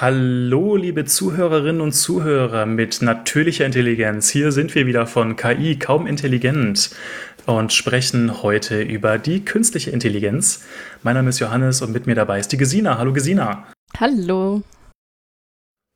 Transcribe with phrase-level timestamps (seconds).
[0.00, 4.30] Hallo, liebe Zuhörerinnen und Zuhörer mit natürlicher Intelligenz.
[4.30, 6.90] Hier sind wir wieder von KI kaum intelligent
[7.46, 10.64] und sprechen heute über die künstliche Intelligenz.
[11.02, 12.96] Mein Name ist Johannes und mit mir dabei ist die Gesina.
[12.96, 13.66] Hallo Gesina.
[13.98, 14.62] Hallo.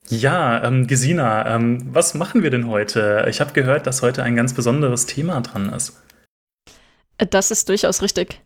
[0.09, 3.25] Ja, ähm, Gesina, ähm, was machen wir denn heute?
[3.30, 6.03] Ich habe gehört, dass heute ein ganz besonderes Thema dran ist.
[7.19, 8.41] Das ist durchaus richtig.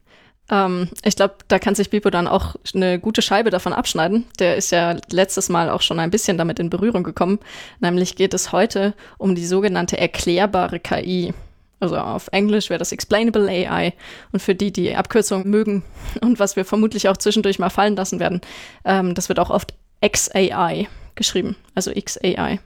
[0.51, 4.27] Ähm, ich glaube, da kann sich Bipo dann auch eine gute Scheibe davon abschneiden.
[4.39, 7.39] Der ist ja letztes Mal auch schon ein bisschen damit in Berührung gekommen.
[7.81, 11.35] Nämlich geht es heute um die sogenannte erklärbare KI.
[11.79, 13.93] Also auf Englisch wäre das Explainable AI.
[14.33, 15.83] Und für die, die Abkürzung mögen
[16.21, 18.41] und was wir vermutlich auch zwischendurch mal fallen lassen werden,
[18.85, 22.61] ähm, das wird auch oft XAI geschrieben, also XAI.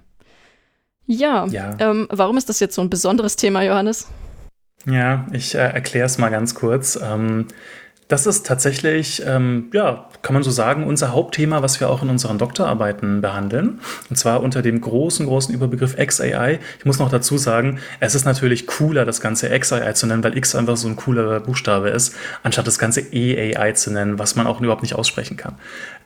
[1.07, 1.75] Ja, ja.
[1.81, 4.07] Ähm, warum ist das jetzt so ein besonderes Thema, Johannes?
[4.87, 6.99] Ja, ich äh, erkläre es mal ganz kurz.
[7.03, 7.47] Ähm,
[8.11, 12.11] das ist tatsächlich, ähm, ja, kann man so sagen, unser Hauptthema, was wir auch in
[12.11, 13.79] unseren Doktorarbeiten behandeln.
[14.11, 16.59] Und zwar unter dem großen, großen Überbegriff XAI.
[16.81, 20.37] Ich muss noch dazu sagen, es ist natürlich cooler, das Ganze XAI zu nennen, weil
[20.37, 24.49] X einfach so ein cooler Buchstabe ist, anstatt das Ganze EAI zu nennen, was man
[24.49, 25.55] auch überhaupt nicht aussprechen kann.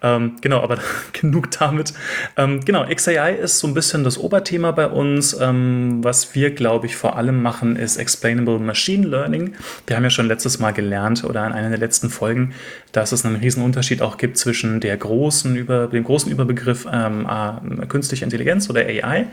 [0.05, 0.79] Ähm, genau, aber
[1.13, 1.95] genug damit.
[2.37, 5.35] Ähm, genau, XAI ist so ein bisschen das Oberthema bei uns.
[5.41, 9.55] Ähm, was wir, glaube ich, vor allem machen, ist Explainable Machine Learning.
[9.87, 12.53] Wir haben ja schon letztes Mal gelernt oder in einer der letzten Folgen,
[12.93, 17.27] dass es einen riesen Unterschied auch gibt zwischen der großen über, dem großen Überbegriff ähm,
[17.27, 19.27] äh, künstliche Intelligenz oder AI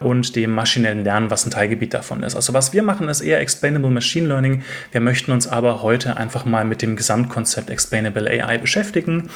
[0.00, 2.34] und dem maschinellen Lernen, was ein Teilgebiet davon ist.
[2.34, 4.62] Also was wir machen, ist eher Explainable Machine Learning.
[4.90, 9.30] Wir möchten uns aber heute einfach mal mit dem Gesamtkonzept Explainable AI beschäftigen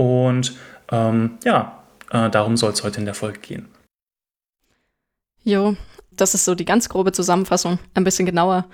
[0.00, 0.56] und
[0.90, 3.68] ähm, ja, äh, darum soll es heute in der Folge gehen.
[5.44, 5.76] Jo,
[6.10, 7.78] das ist so die ganz grobe Zusammenfassung.
[7.92, 8.64] Ein bisschen genauer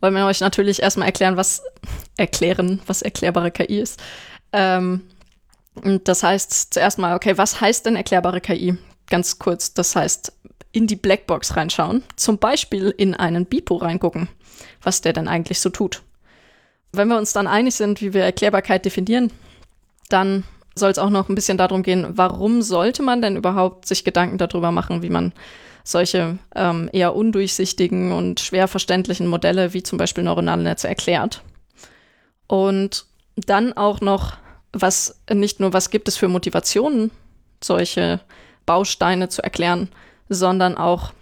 [0.00, 1.60] wollen wir euch natürlich erstmal erklären, was
[2.16, 4.00] erklären, was erklärbare KI ist.
[4.52, 5.02] Ähm,
[6.04, 8.78] das heißt zuerst mal, okay, was heißt denn erklärbare KI?
[9.10, 10.34] Ganz kurz, das heißt
[10.70, 14.28] in die Blackbox reinschauen, zum Beispiel in einen Bipo reingucken,
[14.82, 16.02] was der denn eigentlich so tut.
[16.92, 19.32] Wenn wir uns dann einig sind, wie wir Erklärbarkeit definieren,
[20.08, 20.44] dann
[20.78, 24.38] soll es auch noch ein bisschen darum gehen, warum sollte man denn überhaupt sich Gedanken
[24.38, 25.32] darüber machen, wie man
[25.82, 31.42] solche ähm, eher undurchsichtigen und schwer verständlichen Modelle wie zum Beispiel neuronale Netze erklärt.
[32.46, 33.06] Und
[33.36, 34.34] dann auch noch,
[34.72, 37.10] was nicht nur, was gibt es für Motivationen,
[37.62, 38.20] solche
[38.66, 39.88] Bausteine zu erklären,
[40.28, 41.12] sondern auch,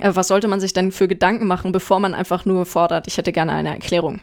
[0.00, 3.18] äh, was sollte man sich denn für Gedanken machen, bevor man einfach nur fordert, ich
[3.18, 4.20] hätte gerne eine Erklärung.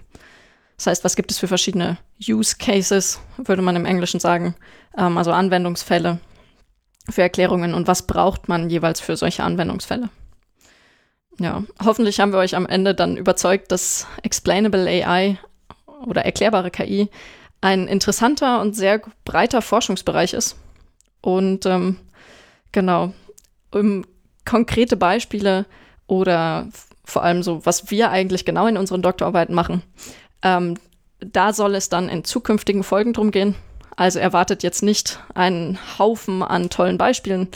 [0.79, 4.55] Das heißt, was gibt es für verschiedene Use Cases, würde man im Englischen sagen,
[4.97, 6.19] ähm, also Anwendungsfälle
[7.09, 10.07] für Erklärungen und was braucht man jeweils für solche Anwendungsfälle.
[11.37, 15.37] Ja, hoffentlich haben wir euch am Ende dann überzeugt, dass Explainable AI
[16.05, 17.09] oder erklärbare KI
[17.59, 20.55] ein interessanter und sehr breiter Forschungsbereich ist.
[21.19, 21.97] Und ähm,
[22.71, 23.11] genau,
[23.71, 24.05] um
[24.45, 25.65] konkrete Beispiele
[26.07, 26.69] oder
[27.03, 29.83] vor allem so, was wir eigentlich genau in unseren Doktorarbeiten machen,
[30.41, 30.75] ähm,
[31.19, 33.55] da soll es dann in zukünftigen Folgen drum gehen.
[33.95, 37.49] Also erwartet jetzt nicht einen Haufen an tollen Beispielen.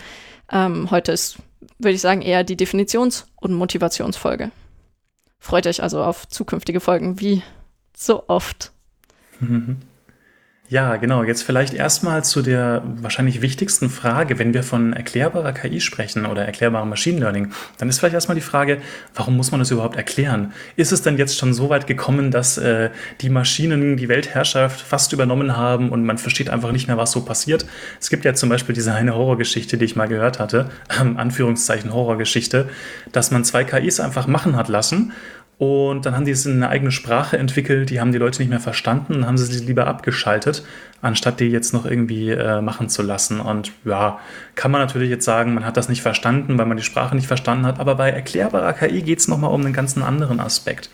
[0.51, 1.37] Ähm, heute ist,
[1.79, 4.51] würde ich sagen, eher die Definitions- und Motivationsfolge.
[5.39, 7.41] Freut euch also auf zukünftige Folgen, wie
[7.95, 8.71] so oft.
[9.39, 9.77] Mhm.
[10.69, 11.23] Ja, genau.
[11.23, 16.45] Jetzt vielleicht erstmal zu der wahrscheinlich wichtigsten Frage, wenn wir von erklärbarer KI sprechen oder
[16.45, 18.81] erklärbarem Machine Learning, dann ist vielleicht erstmal die Frage,
[19.13, 20.53] warum muss man das überhaupt erklären?
[20.77, 25.11] Ist es denn jetzt schon so weit gekommen, dass äh, die Maschinen die Weltherrschaft fast
[25.11, 27.65] übernommen haben und man versteht einfach nicht mehr, was so passiert?
[27.99, 30.69] Es gibt ja zum Beispiel diese eine Horrorgeschichte, die ich mal gehört hatte,
[30.99, 32.69] ähm, Anführungszeichen Horrorgeschichte,
[33.11, 35.11] dass man zwei KIs einfach machen hat lassen
[35.57, 38.49] und dann haben die es in eine eigene Sprache entwickelt, die haben die Leute nicht
[38.49, 40.65] mehr verstanden und haben sie lieber abgeschaltet,
[41.01, 43.39] anstatt die jetzt noch irgendwie äh, machen zu lassen.
[43.39, 44.19] Und ja,
[44.55, 47.27] kann man natürlich jetzt sagen, man hat das nicht verstanden, weil man die Sprache nicht
[47.27, 50.89] verstanden hat, aber bei erklärbarer KI geht es nochmal um einen ganz anderen Aspekt.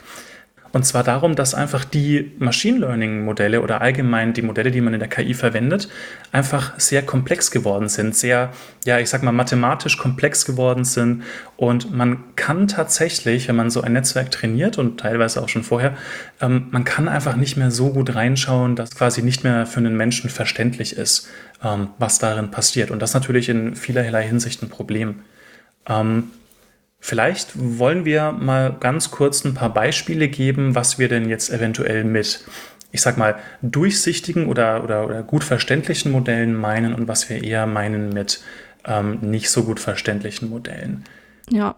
[0.71, 4.93] Und zwar darum, dass einfach die Machine Learning Modelle oder allgemein die Modelle, die man
[4.93, 5.89] in der KI verwendet,
[6.31, 8.51] einfach sehr komplex geworden sind, sehr,
[8.85, 11.23] ja, ich sag mal, mathematisch komplex geworden sind.
[11.57, 15.97] Und man kann tatsächlich, wenn man so ein Netzwerk trainiert und teilweise auch schon vorher,
[16.41, 19.97] ähm, man kann einfach nicht mehr so gut reinschauen, dass quasi nicht mehr für einen
[19.97, 21.27] Menschen verständlich ist,
[21.63, 22.91] ähm, was darin passiert.
[22.91, 25.21] Und das natürlich in vielerlei Hinsicht ein Problem.
[25.87, 26.31] Ähm,
[26.99, 32.03] Vielleicht wollen wir mal ganz kurz ein paar Beispiele geben, was wir denn jetzt eventuell
[32.03, 32.45] mit,
[32.91, 37.65] ich sag mal, durchsichtigen oder, oder, oder gut verständlichen Modellen meinen und was wir eher
[37.65, 38.41] meinen mit
[38.85, 41.05] ähm, nicht so gut verständlichen Modellen.
[41.49, 41.75] Ja.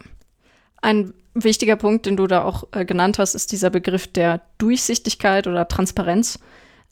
[0.82, 5.46] Ein wichtiger Punkt, den du da auch äh, genannt hast, ist dieser Begriff der Durchsichtigkeit
[5.46, 6.40] oder Transparenz.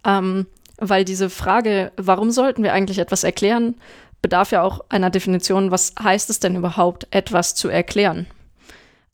[0.06, 0.46] Ähm,
[0.80, 3.76] weil diese Frage, warum sollten wir eigentlich etwas erklären,
[4.22, 8.28] bedarf ja auch einer Definition, was heißt es denn überhaupt, etwas zu erklären?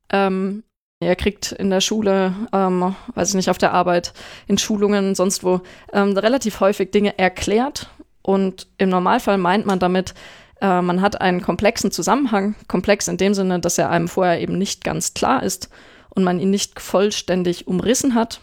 [0.09, 0.63] Ähm,
[0.99, 4.13] ihr kriegt in der Schule, ähm, weiß ich nicht, auf der Arbeit,
[4.47, 5.61] in Schulungen, sonst wo,
[5.93, 7.89] ähm, relativ häufig Dinge erklärt.
[8.21, 10.13] Und im Normalfall meint man damit,
[10.61, 14.57] äh, man hat einen komplexen Zusammenhang, komplex in dem Sinne, dass er einem vorher eben
[14.57, 15.69] nicht ganz klar ist
[16.09, 18.39] und man ihn nicht vollständig umrissen hat.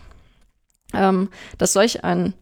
[0.95, 2.35] Ähm, dass solch ein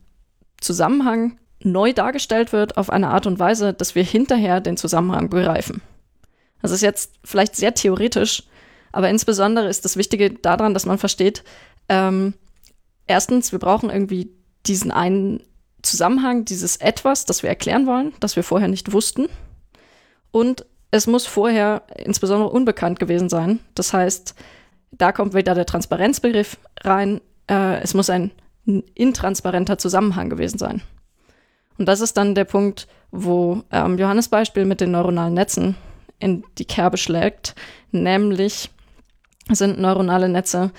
[0.60, 5.82] Zusammenhang neu dargestellt wird auf eine Art und Weise, dass wir hinterher den Zusammenhang begreifen.
[6.62, 8.44] Das ist jetzt vielleicht sehr theoretisch,
[8.92, 11.44] aber insbesondere ist das Wichtige daran, dass man versteht,
[11.88, 12.34] ähm,
[13.06, 14.30] erstens, wir brauchen irgendwie
[14.66, 15.42] diesen einen
[15.82, 19.28] Zusammenhang, dieses Etwas, das wir erklären wollen, das wir vorher nicht wussten.
[20.30, 23.60] Und es muss vorher insbesondere unbekannt gewesen sein.
[23.74, 24.34] Das heißt,
[24.92, 27.20] da kommt wieder der Transparenzbegriff rein.
[27.48, 28.32] Äh, es muss ein
[28.94, 30.82] intransparenter Zusammenhang gewesen sein.
[31.80, 35.76] Und das ist dann der Punkt, wo ähm, Johannes Beispiel mit den neuronalen Netzen
[36.18, 37.54] in die Kerbe schlägt,
[37.90, 38.70] nämlich
[39.50, 40.72] sind neuronale Netze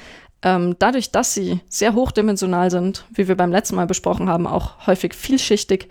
[0.43, 4.85] ähm, dadurch, dass sie sehr hochdimensional sind, wie wir beim letzten Mal besprochen haben, auch
[4.85, 5.89] häufig vielschichtig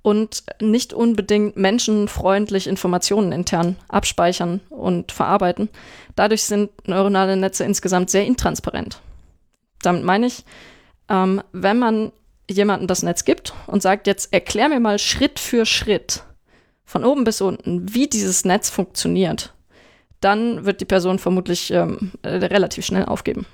[0.00, 5.68] und nicht unbedingt menschenfreundlich Informationen intern abspeichern und verarbeiten.
[6.14, 9.02] Dadurch sind neuronale Netze insgesamt sehr intransparent.
[9.82, 10.46] Damit meine ich,
[11.10, 12.12] ähm, wenn man
[12.50, 16.22] jemandem das Netz gibt und sagt, jetzt erklär mir mal Schritt für Schritt
[16.84, 19.52] von oben bis unten, wie dieses Netz funktioniert,
[20.20, 23.46] dann wird die Person vermutlich ähm, äh, relativ schnell aufgeben.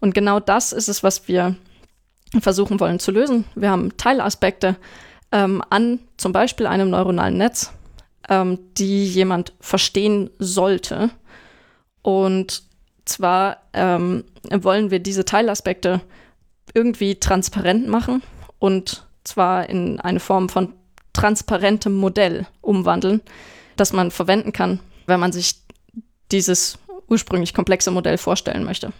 [0.00, 1.56] Und genau das ist es, was wir
[2.40, 3.44] versuchen wollen zu lösen.
[3.54, 4.76] Wir haben Teilaspekte
[5.32, 7.72] ähm, an zum Beispiel einem neuronalen Netz,
[8.28, 11.10] ähm, die jemand verstehen sollte.
[12.02, 12.62] Und
[13.04, 16.00] zwar ähm, wollen wir diese Teilaspekte
[16.74, 18.22] irgendwie transparent machen
[18.58, 20.74] und zwar in eine Form von
[21.12, 23.20] transparentem Modell umwandeln,
[23.76, 25.62] das man verwenden kann, wenn man sich
[26.30, 26.78] dieses
[27.08, 28.92] ursprünglich komplexe Modell vorstellen möchte.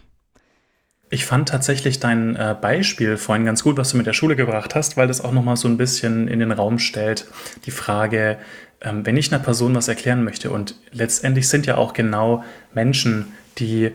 [1.13, 4.77] Ich fand tatsächlich dein äh, Beispiel vorhin ganz gut, was du mit der Schule gebracht
[4.77, 7.27] hast, weil das auch nochmal so ein bisschen in den Raum stellt,
[7.67, 8.39] die Frage,
[8.81, 13.33] ähm, wenn ich einer Person was erklären möchte und letztendlich sind ja auch genau Menschen,
[13.59, 13.91] die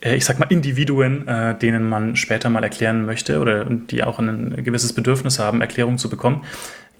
[0.00, 4.62] ich sag mal, Individuen, äh, denen man später mal erklären möchte oder die auch ein
[4.64, 6.44] gewisses Bedürfnis haben, Erklärung zu bekommen.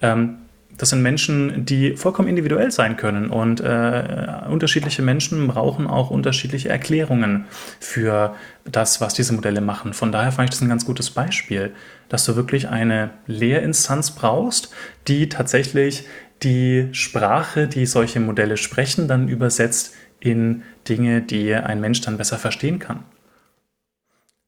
[0.01, 0.37] Ähm,
[0.77, 4.03] das sind Menschen, die vollkommen individuell sein können und äh,
[4.49, 7.45] unterschiedliche Menschen brauchen auch unterschiedliche Erklärungen
[7.79, 9.93] für das, was diese Modelle machen.
[9.93, 11.71] Von daher fand ich das ein ganz gutes Beispiel,
[12.09, 14.73] dass du wirklich eine Lehrinstanz brauchst,
[15.07, 16.07] die tatsächlich
[16.41, 22.37] die Sprache, die solche Modelle sprechen, dann übersetzt in Dinge, die ein Mensch dann besser
[22.37, 23.03] verstehen kann.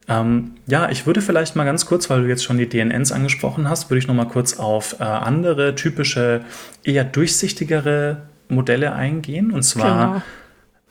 [0.07, 3.69] Ähm, ja, ich würde vielleicht mal ganz kurz, weil du jetzt schon die DNNs angesprochen
[3.69, 6.41] hast, würde ich noch mal kurz auf äh, andere typische,
[6.83, 9.51] eher durchsichtigere Modelle eingehen.
[9.51, 10.21] Und zwar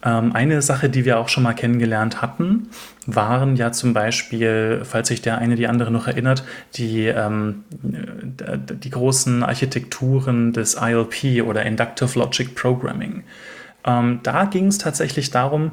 [0.03, 0.19] genau.
[0.19, 2.69] ähm, eine Sache, die wir auch schon mal kennengelernt hatten,
[3.07, 8.91] waren ja zum Beispiel, falls sich der eine die andere noch erinnert, die, ähm, die
[8.91, 13.25] großen Architekturen des ILP oder Inductive Logic Programming.
[13.85, 15.73] Ähm, da ging es tatsächlich darum,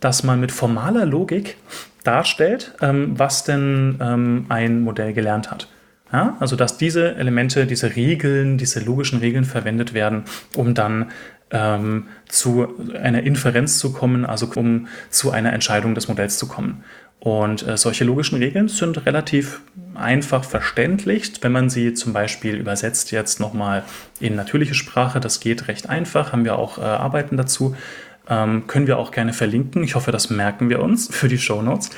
[0.00, 1.56] dass man mit formaler Logik
[2.04, 5.68] darstellt, ähm, was denn ähm, ein Modell gelernt hat.
[6.12, 6.36] Ja?
[6.40, 10.24] Also dass diese Elemente, diese Regeln, diese logischen Regeln verwendet werden,
[10.56, 11.10] um dann
[11.50, 16.84] ähm, zu einer Inferenz zu kommen, also um zu einer Entscheidung des Modells zu kommen.
[17.20, 19.60] Und äh, solche logischen Regeln sind relativ
[19.94, 23.84] einfach verständlich, wenn man sie zum Beispiel übersetzt jetzt nochmal
[24.20, 25.20] in natürliche Sprache.
[25.20, 27.76] Das geht recht einfach, haben wir auch äh, Arbeiten dazu.
[28.28, 29.84] Ähm, können wir auch gerne verlinken.
[29.84, 31.90] Ich hoffe, das merken wir uns für die Show Notes.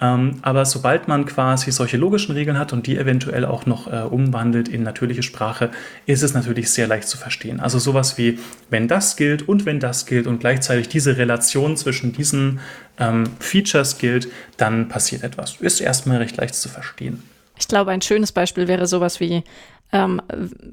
[0.00, 4.00] Ähm, aber sobald man quasi solche logischen Regeln hat und die eventuell auch noch äh,
[4.00, 5.70] umwandelt in natürliche Sprache,
[6.06, 7.60] ist es natürlich sehr leicht zu verstehen.
[7.60, 8.40] Also sowas wie,
[8.70, 12.58] wenn das gilt und wenn das gilt und gleichzeitig diese Relation zwischen diesen
[12.98, 15.56] ähm, Features gilt, dann passiert etwas.
[15.60, 17.22] Ist erstmal recht leicht zu verstehen.
[17.58, 19.44] Ich glaube, ein schönes Beispiel wäre sowas wie
[19.92, 20.20] ähm,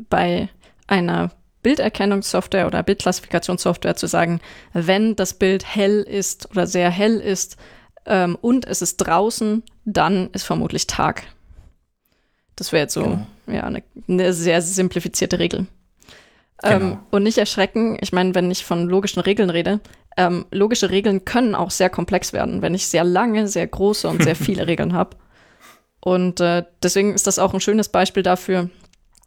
[0.09, 0.49] bei
[0.87, 1.31] einer
[1.63, 4.41] Bilderkennungssoftware oder Bildklassifikationssoftware zu sagen,
[4.73, 7.57] wenn das Bild hell ist oder sehr hell ist,
[8.05, 11.23] ähm, und es ist draußen, dann ist vermutlich Tag.
[12.55, 13.27] Das wäre jetzt so genau.
[13.47, 15.67] ja, eine, eine, sehr simplifizierte Regel.
[16.63, 16.99] Ähm, genau.
[17.09, 19.79] und nicht erschrecken, ich meine, wenn ich von logischen Regeln rede,
[20.17, 24.23] ähm, logische Regeln können auch sehr komplex werden, wenn ich sehr lange, sehr große und
[24.23, 25.17] sehr viele Regeln habe.
[26.01, 28.69] Und äh, deswegen ist das auch ein schönes Beispiel dafür,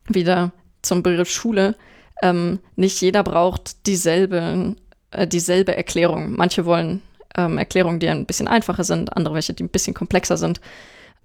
[0.09, 1.77] wieder zum Begriff Schule.
[2.23, 4.77] Ähm, nicht jeder braucht dieselbe,
[5.11, 6.33] äh, dieselbe Erklärung.
[6.37, 7.03] Manche wollen
[7.37, 10.61] ähm, Erklärungen, die ein bisschen einfacher sind, andere welche, die ein bisschen komplexer sind.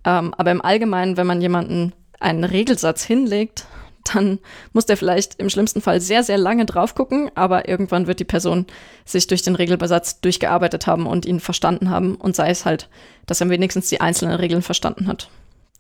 [0.05, 3.65] Ähm, aber im Allgemeinen, wenn man jemanden einen Regelsatz hinlegt,
[4.03, 4.39] dann
[4.73, 8.25] muss der vielleicht im schlimmsten Fall sehr, sehr lange drauf gucken, aber irgendwann wird die
[8.25, 8.65] Person
[9.05, 12.89] sich durch den Regelbesatz durchgearbeitet haben und ihn verstanden haben und sei es halt,
[13.25, 15.29] dass er wenigstens die einzelnen Regeln verstanden hat.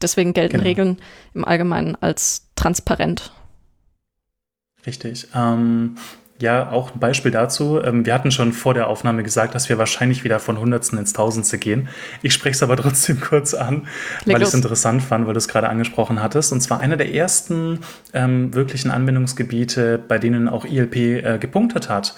[0.01, 0.63] Deswegen gelten genau.
[0.63, 0.97] Regeln
[1.33, 3.33] im Allgemeinen als transparent.
[4.85, 5.27] Richtig.
[5.35, 5.97] Ähm,
[6.39, 7.81] ja, auch ein Beispiel dazu.
[7.83, 11.11] Ähm, wir hatten schon vor der Aufnahme gesagt, dass wir wahrscheinlich wieder von Hundertsten ins
[11.11, 11.89] Tausendste gehen.
[12.21, 13.87] Ich spreche es aber trotzdem kurz an,
[14.23, 16.53] Leg weil ich es interessant fand, weil du es gerade angesprochen hattest.
[16.53, 17.79] Und zwar einer der ersten
[18.13, 22.15] ähm, wirklichen Anwendungsgebiete, bei denen auch ILP äh, gepunktet hat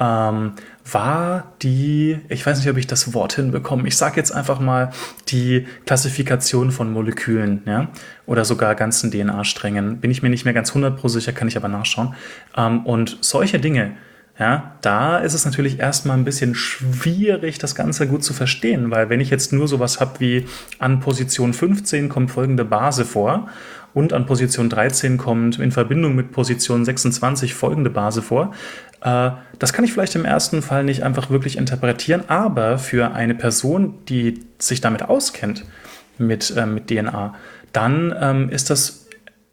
[0.00, 0.52] ähm,
[0.92, 4.90] war die, ich weiß nicht, ob ich das Wort hinbekomme, ich sage jetzt einfach mal
[5.28, 7.88] die Klassifikation von Molekülen ja?
[8.26, 9.98] oder sogar ganzen DNA-Strängen.
[9.98, 12.14] Bin ich mir nicht mehr ganz 100% sicher, kann ich aber nachschauen.
[12.56, 13.92] Ähm, und solche Dinge,
[14.38, 19.10] ja, da ist es natürlich erstmal ein bisschen schwierig, das Ganze gut zu verstehen, weil
[19.10, 20.46] wenn ich jetzt nur sowas habe wie
[20.78, 23.48] an Position 15 kommt folgende Base vor
[23.94, 28.52] und an Position 13 kommt in Verbindung mit Position 26 folgende Base vor,
[29.02, 33.34] äh, das kann ich vielleicht im ersten Fall nicht einfach wirklich interpretieren, aber für eine
[33.34, 35.64] Person, die sich damit auskennt,
[36.18, 37.34] mit, äh, mit DNA,
[37.72, 39.06] dann ähm, ist das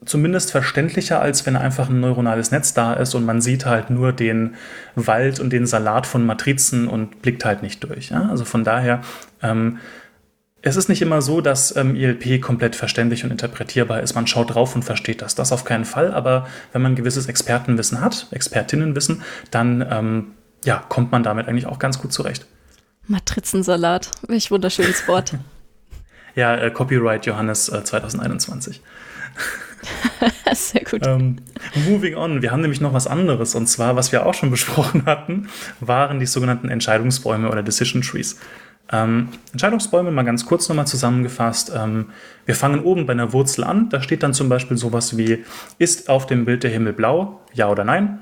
[0.06, 4.14] zumindest verständlicher, als wenn einfach ein neuronales Netz da ist und man sieht halt nur
[4.14, 4.56] den
[4.96, 8.10] Wald und den Salat von Matrizen und blickt halt nicht durch.
[8.10, 8.30] Ja?
[8.30, 9.02] Also von daher
[9.42, 9.80] ähm,
[10.66, 14.16] es ist nicht immer so, dass ähm, ILP komplett verständlich und interpretierbar ist.
[14.16, 15.36] Man schaut drauf und versteht das.
[15.36, 16.12] Das auf keinen Fall.
[16.12, 20.32] Aber wenn man ein gewisses Expertenwissen hat, Expertinnenwissen, dann ähm,
[20.64, 22.48] ja, kommt man damit eigentlich auch ganz gut zurecht.
[23.06, 25.36] Matrizensalat, welch wunderschönes Wort.
[26.36, 28.82] ja, äh, Copyright Johannes äh, 2021.
[30.52, 31.06] Sehr gut.
[31.06, 31.38] Ähm,
[31.88, 32.42] moving on.
[32.42, 33.54] Wir haben nämlich noch was anderes.
[33.54, 35.48] Und zwar, was wir auch schon besprochen hatten,
[35.80, 38.40] waren die sogenannten Entscheidungsbäume oder Decision Trees.
[38.92, 41.72] Ähm, Entscheidungsbäume mal ganz kurz nochmal zusammengefasst.
[41.76, 42.08] Ähm,
[42.46, 43.90] wir fangen oben bei einer Wurzel an.
[43.90, 45.44] Da steht dann zum Beispiel sowas wie,
[45.80, 47.42] ist auf dem Bild der Himmel blau?
[47.54, 48.20] Ja oder nein?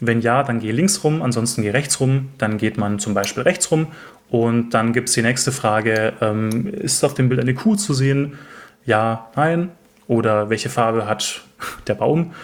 [0.00, 2.30] Wenn ja, dann geh links rum, ansonsten geh rechts rum.
[2.38, 3.88] Dann geht man zum Beispiel rechts rum.
[4.28, 7.94] Und dann gibt es die nächste Frage, ähm, ist auf dem Bild eine Kuh zu
[7.94, 8.38] sehen?
[8.84, 9.70] Ja, nein.
[10.06, 11.42] Oder welche Farbe hat
[11.86, 12.34] der Baum?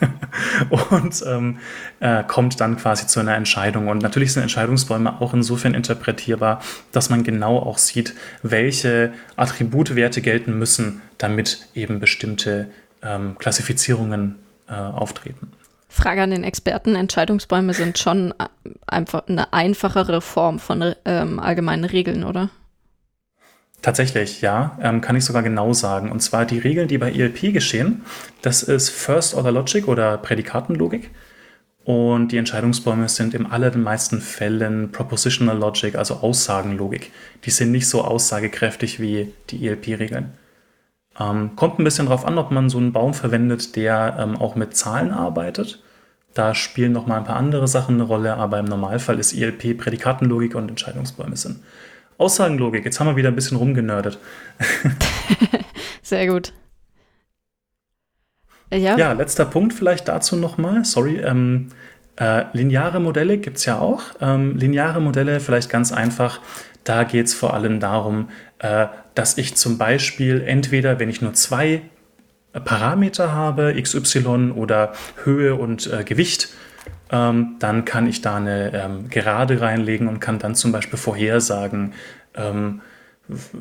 [0.90, 1.58] und ähm,
[2.00, 3.88] äh, kommt dann quasi zu einer Entscheidung.
[3.88, 10.58] Und natürlich sind Entscheidungsbäume auch insofern interpretierbar, dass man genau auch sieht, welche Attributwerte gelten
[10.58, 12.70] müssen, damit eben bestimmte
[13.02, 14.36] ähm, Klassifizierungen
[14.68, 15.52] äh, auftreten.
[15.88, 18.48] Frage an den Experten: Entscheidungsbäume sind schon äh,
[18.86, 22.48] einfach eine einfachere Form von ähm, allgemeinen Regeln, oder?
[23.82, 26.12] Tatsächlich, ja, ähm, kann ich sogar genau sagen.
[26.12, 28.02] Und zwar die Regeln, die bei ELP geschehen,
[28.40, 31.10] das ist First Order Logic oder Prädikatenlogik.
[31.84, 37.10] Und die Entscheidungsbäume sind in allermeisten Fällen Propositional Logic, also Aussagenlogik.
[37.44, 40.32] Die sind nicht so aussagekräftig wie die ELP-Regeln.
[41.18, 44.54] Ähm, kommt ein bisschen darauf an, ob man so einen Baum verwendet, der ähm, auch
[44.54, 45.82] mit Zahlen arbeitet.
[46.34, 49.76] Da spielen noch mal ein paar andere Sachen eine Rolle, aber im Normalfall ist ELP
[49.76, 51.58] Prädikatenlogik und Entscheidungsbäume sind.
[52.22, 54.18] Aussagenlogik, jetzt haben wir wieder ein bisschen rumgenördet.
[56.02, 56.52] Sehr gut.
[58.72, 58.96] Ja.
[58.96, 60.84] ja, letzter Punkt vielleicht dazu nochmal.
[60.84, 61.18] Sorry.
[61.18, 61.68] Ähm,
[62.16, 64.02] äh, lineare Modelle gibt es ja auch.
[64.20, 66.40] Ähm, lineare Modelle vielleicht ganz einfach.
[66.84, 68.28] Da geht es vor allem darum,
[68.60, 71.82] äh, dass ich zum Beispiel entweder, wenn ich nur zwei
[72.52, 74.92] Parameter habe, XY oder
[75.24, 76.50] Höhe und äh, Gewicht,
[77.12, 81.92] ähm, dann kann ich da eine ähm, Gerade reinlegen und kann dann zum Beispiel vorhersagen,
[82.34, 82.80] ähm,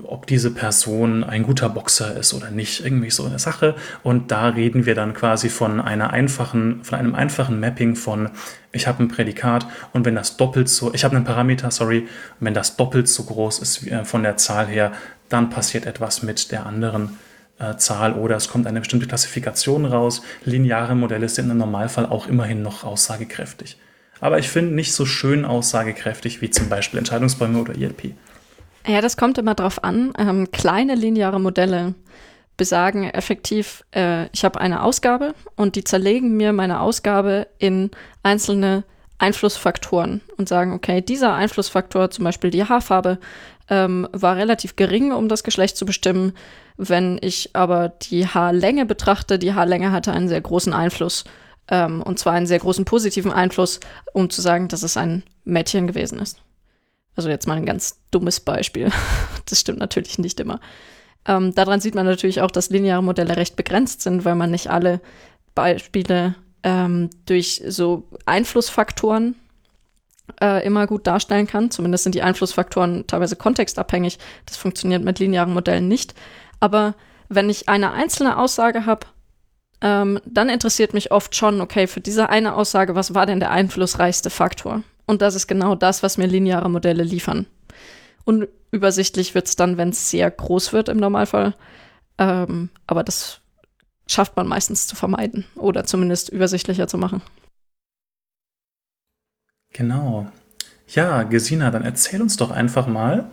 [0.03, 3.75] ob diese Person ein guter Boxer ist oder nicht, irgendwie so eine Sache.
[4.03, 8.29] Und da reden wir dann quasi von einer einfachen, von einem einfachen Mapping von,
[8.71, 12.07] ich habe ein Prädikat und wenn das doppelt so, ich habe einen Parameter, sorry,
[12.39, 14.93] wenn das doppelt so groß ist äh, von der Zahl her,
[15.29, 17.17] dann passiert etwas mit der anderen
[17.77, 20.21] Zahl oder es kommt eine bestimmte Klassifikation raus.
[20.45, 23.77] Lineare Modelle sind im Normalfall auch immerhin noch aussagekräftig.
[24.19, 28.13] Aber ich finde nicht so schön aussagekräftig wie zum Beispiel Entscheidungsbäume oder ILP.
[28.87, 30.13] Ja, das kommt immer drauf an.
[30.17, 31.95] Ähm, kleine lineare Modelle
[32.57, 37.89] besagen effektiv, äh, ich habe eine Ausgabe und die zerlegen mir meine Ausgabe in
[38.21, 38.83] einzelne
[39.17, 43.19] Einflussfaktoren und sagen, okay, dieser Einflussfaktor, zum Beispiel die Haarfarbe,
[43.71, 46.33] ähm, war relativ gering, um das Geschlecht zu bestimmen.
[46.77, 51.23] Wenn ich aber die Haarlänge betrachte, die Haarlänge hatte einen sehr großen Einfluss.
[51.69, 53.79] Ähm, und zwar einen sehr großen positiven Einfluss,
[54.13, 56.41] um zu sagen, dass es ein Mädchen gewesen ist.
[57.15, 58.91] Also jetzt mal ein ganz dummes Beispiel.
[59.49, 60.61] Das stimmt natürlich nicht immer.
[61.25, 64.69] Ähm, daran sieht man natürlich auch, dass lineare Modelle recht begrenzt sind, weil man nicht
[64.69, 65.01] alle
[65.55, 69.35] Beispiele ähm, durch so Einflussfaktoren
[70.41, 71.71] äh, immer gut darstellen kann.
[71.71, 74.19] Zumindest sind die Einflussfaktoren teilweise kontextabhängig.
[74.45, 76.13] Das funktioniert mit linearen Modellen nicht.
[76.59, 76.95] Aber
[77.29, 79.07] wenn ich eine einzelne Aussage habe,
[79.81, 83.51] ähm, dann interessiert mich oft schon, okay, für diese eine Aussage, was war denn der
[83.51, 84.83] einflussreichste Faktor?
[85.07, 87.47] Und das ist genau das, was mir lineare Modelle liefern.
[88.23, 91.55] Unübersichtlich wird es dann, wenn es sehr groß wird im Normalfall.
[92.17, 93.41] Ähm, aber das
[94.07, 97.21] schafft man meistens zu vermeiden oder zumindest übersichtlicher zu machen.
[99.73, 100.27] Genau.
[100.87, 103.29] Ja, Gesina, dann erzähl uns doch einfach mal,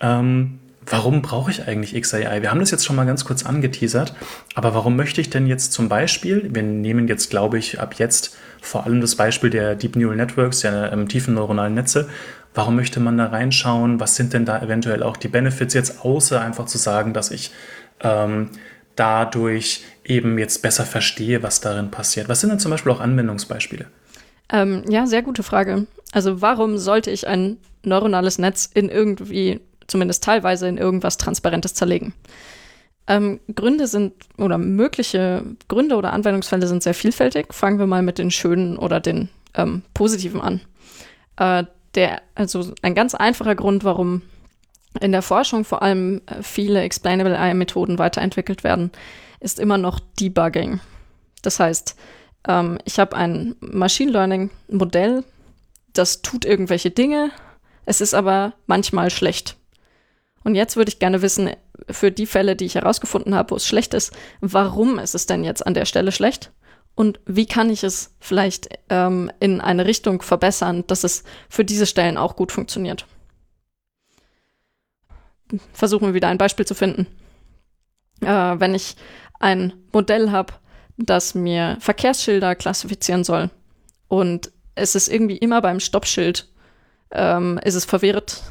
[0.00, 2.42] ähm, warum brauche ich eigentlich XAI?
[2.42, 4.14] Wir haben das jetzt schon mal ganz kurz angeteasert,
[4.54, 8.36] aber warum möchte ich denn jetzt zum Beispiel, wir nehmen jetzt, glaube ich, ab jetzt
[8.60, 12.08] vor allem das Beispiel der Deep Neural Networks, der ähm, tiefen neuronalen Netze,
[12.54, 14.00] warum möchte man da reinschauen?
[14.00, 17.50] Was sind denn da eventuell auch die Benefits jetzt, außer einfach zu sagen, dass ich
[18.00, 18.50] ähm,
[18.96, 22.28] dadurch eben jetzt besser verstehe, was darin passiert?
[22.28, 23.86] Was sind denn zum Beispiel auch Anwendungsbeispiele?
[24.50, 25.86] Ähm, ja, sehr gute Frage.
[26.12, 32.14] Also warum sollte ich ein neuronales Netz in irgendwie, zumindest teilweise in irgendwas Transparentes zerlegen?
[33.06, 37.52] Ähm, Gründe sind oder mögliche Gründe oder Anwendungsfälle sind sehr vielfältig.
[37.52, 40.60] Fangen wir mal mit den schönen oder den ähm, positiven an.
[41.36, 41.64] Äh,
[41.94, 44.22] der, also ein ganz einfacher Grund, warum
[45.00, 48.90] in der Forschung vor allem äh, viele Explainable AI-Methoden weiterentwickelt werden,
[49.40, 50.80] ist immer noch Debugging.
[51.42, 51.96] Das heißt,
[52.46, 55.24] ähm, ich habe ein Machine Learning-Modell,
[55.92, 57.30] das tut irgendwelche Dinge,
[57.84, 59.56] es ist aber manchmal schlecht.
[60.44, 61.50] Und jetzt würde ich gerne wissen,
[61.90, 65.44] für die Fälle, die ich herausgefunden habe, wo es schlecht ist, warum ist es denn
[65.44, 66.52] jetzt an der Stelle schlecht?
[66.94, 71.86] Und wie kann ich es vielleicht ähm, in eine Richtung verbessern, dass es für diese
[71.86, 73.06] Stellen auch gut funktioniert?
[75.72, 77.06] Versuchen wir wieder ein Beispiel zu finden.
[78.20, 78.26] Äh,
[78.60, 78.96] wenn ich
[79.38, 80.52] ein Modell habe,
[81.04, 83.50] das mir Verkehrsschilder klassifizieren soll
[84.08, 86.48] und es ist irgendwie immer beim Stoppschild,
[87.12, 88.42] ähm, ist es verwirrt,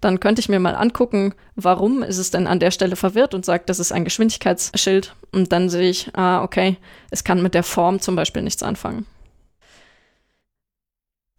[0.00, 3.44] dann könnte ich mir mal angucken, warum ist es denn an der Stelle verwirrt und
[3.44, 5.14] sagt, das ist ein Geschwindigkeitsschild.
[5.32, 6.76] Und dann sehe ich, ah, okay,
[7.10, 9.06] es kann mit der Form zum Beispiel nichts anfangen.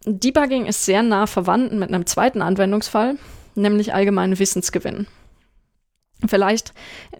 [0.05, 3.17] Debugging ist sehr nah verwandt mit einem zweiten Anwendungsfall,
[3.55, 5.07] nämlich allgemeinen Wissensgewinn.
[6.25, 6.73] Vielleicht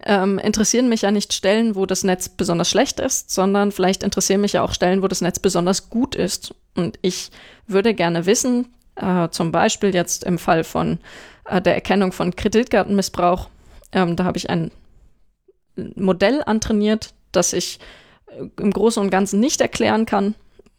[0.05, 4.41] ähm, interessieren mich ja nicht Stellen, wo das Netz besonders schlecht ist, sondern vielleicht interessieren
[4.41, 6.55] mich ja auch Stellen, wo das Netz besonders gut ist.
[6.75, 7.29] Und ich
[7.67, 10.97] würde gerne wissen, äh, zum Beispiel jetzt im Fall von
[11.45, 13.49] äh, der Erkennung von Kreditkartenmissbrauch,
[13.91, 14.71] ähm, da habe ich ein
[15.95, 17.79] Modell antrainiert, das ich
[18.27, 20.33] äh, im Großen und Ganzen nicht erklären kann,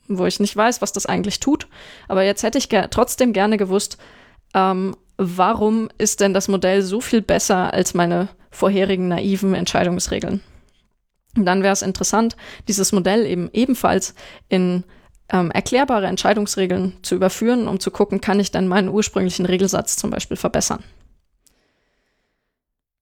[0.08, 1.68] wo ich nicht weiß, was das eigentlich tut.
[2.08, 3.98] Aber jetzt hätte ich ger trotzdem gerne gewusst,
[4.54, 10.40] ähm, warum ist denn das Modell so viel besser als meine vorherigen naiven Entscheidungsregeln?
[11.36, 12.36] Und dann wäre es interessant,
[12.68, 14.14] dieses Modell eben ebenfalls
[14.48, 14.84] in
[15.30, 20.10] ähm, erklärbare Entscheidungsregeln zu überführen, um zu gucken, kann ich denn meinen ursprünglichen Regelsatz zum
[20.10, 20.82] Beispiel verbessern.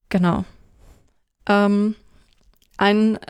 [0.09, 0.44] Genau.
[1.48, 1.94] Ähm,
[2.76, 3.20] ein äh,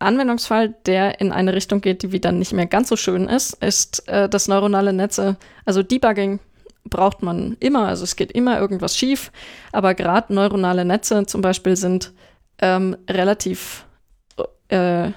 [0.00, 4.08] Anwendungsfall, der in eine Richtung geht, die wieder nicht mehr ganz so schön ist, ist,
[4.08, 6.40] äh, dass neuronale Netze, also Debugging
[6.88, 9.32] braucht man immer, also es geht immer irgendwas schief,
[9.72, 12.12] aber gerade neuronale Netze zum Beispiel sind
[12.60, 13.86] ähm, relativ
[14.68, 15.10] äh,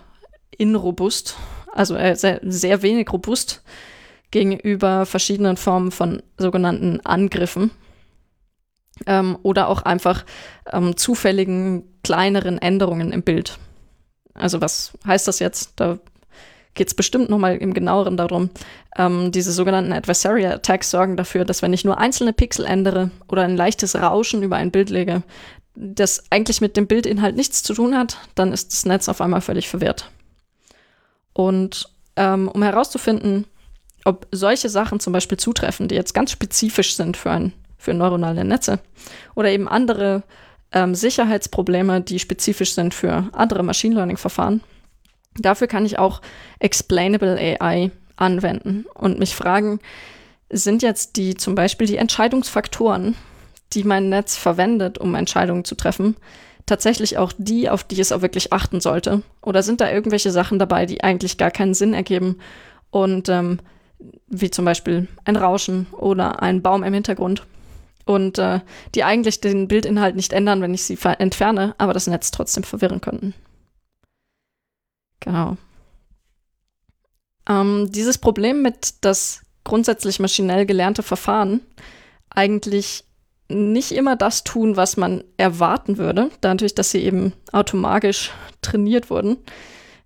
[0.58, 1.36] inrobust,
[1.74, 3.64] also äh, sehr, sehr wenig robust
[4.32, 7.72] gegenüber verschiedenen Formen von sogenannten Angriffen
[9.06, 10.26] ähm, oder auch einfach
[10.72, 13.58] ähm, zufälligen kleineren Änderungen im Bild.
[14.34, 15.74] Also was heißt das jetzt?
[15.76, 16.00] Da
[16.74, 18.50] geht es bestimmt nochmal im genaueren darum.
[18.98, 23.44] Ähm, diese sogenannten Adversarial Attacks sorgen dafür, dass wenn ich nur einzelne Pixel ändere oder
[23.44, 25.24] ein leichtes Rauschen über ein Bild lege,
[25.76, 29.42] das eigentlich mit dem Bildinhalt nichts zu tun hat, dann ist das Netz auf einmal
[29.42, 30.10] völlig verwirrt.
[31.34, 33.46] Und ähm, um herauszufinden,
[34.04, 38.44] ob solche Sachen zum Beispiel zutreffen, die jetzt ganz spezifisch sind für, ein, für neuronale
[38.44, 38.80] Netze
[39.36, 40.24] oder eben andere
[40.72, 44.62] ähm, Sicherheitsprobleme, die spezifisch sind für andere Machine Learning-Verfahren,
[45.42, 46.22] Dafür kann ich auch
[46.60, 49.80] Explainable AI anwenden und mich fragen,
[50.50, 53.16] sind jetzt die zum Beispiel die Entscheidungsfaktoren,
[53.74, 56.18] die mein Netz verwendet, um Entscheidungen zu treffen,
[56.66, 59.24] tatsächlich auch die, auf die es auch wirklich achten sollte?
[59.42, 62.38] Oder sind da irgendwelche Sachen dabei, die eigentlich gar keinen Sinn ergeben
[62.92, 63.60] und ähm,
[64.28, 67.44] wie zum Beispiel ein Rauschen oder ein Baum im Hintergrund
[68.06, 68.60] und äh,
[68.96, 73.02] die eigentlich den Bildinhalt nicht ändern, wenn ich sie entferne, aber das Netz trotzdem verwirren
[73.02, 73.34] könnten?
[75.22, 75.58] Genau.
[77.48, 81.62] Ähm, dieses Problem mit, dass grundsätzlich maschinell gelernte Verfahren
[82.30, 83.06] eigentlich
[83.48, 88.32] nicht immer das tun, was man erwarten würde, dadurch, dass sie eben automatisch
[88.62, 89.38] trainiert wurden.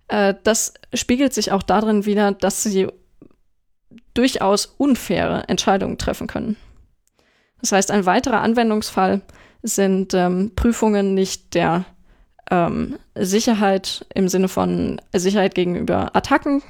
[0.08, 2.88] Äh, das spiegelt sich auch darin wieder, dass sie
[4.14, 6.56] durchaus unfaire Entscheidungen treffen können.
[7.60, 9.22] Das heißt, ein weiterer Anwendungsfall
[9.62, 11.84] sind ähm, Prüfungen nicht der
[12.50, 16.62] ähm, Sicherheit im Sinne von Sicherheit gegenüber Attacken,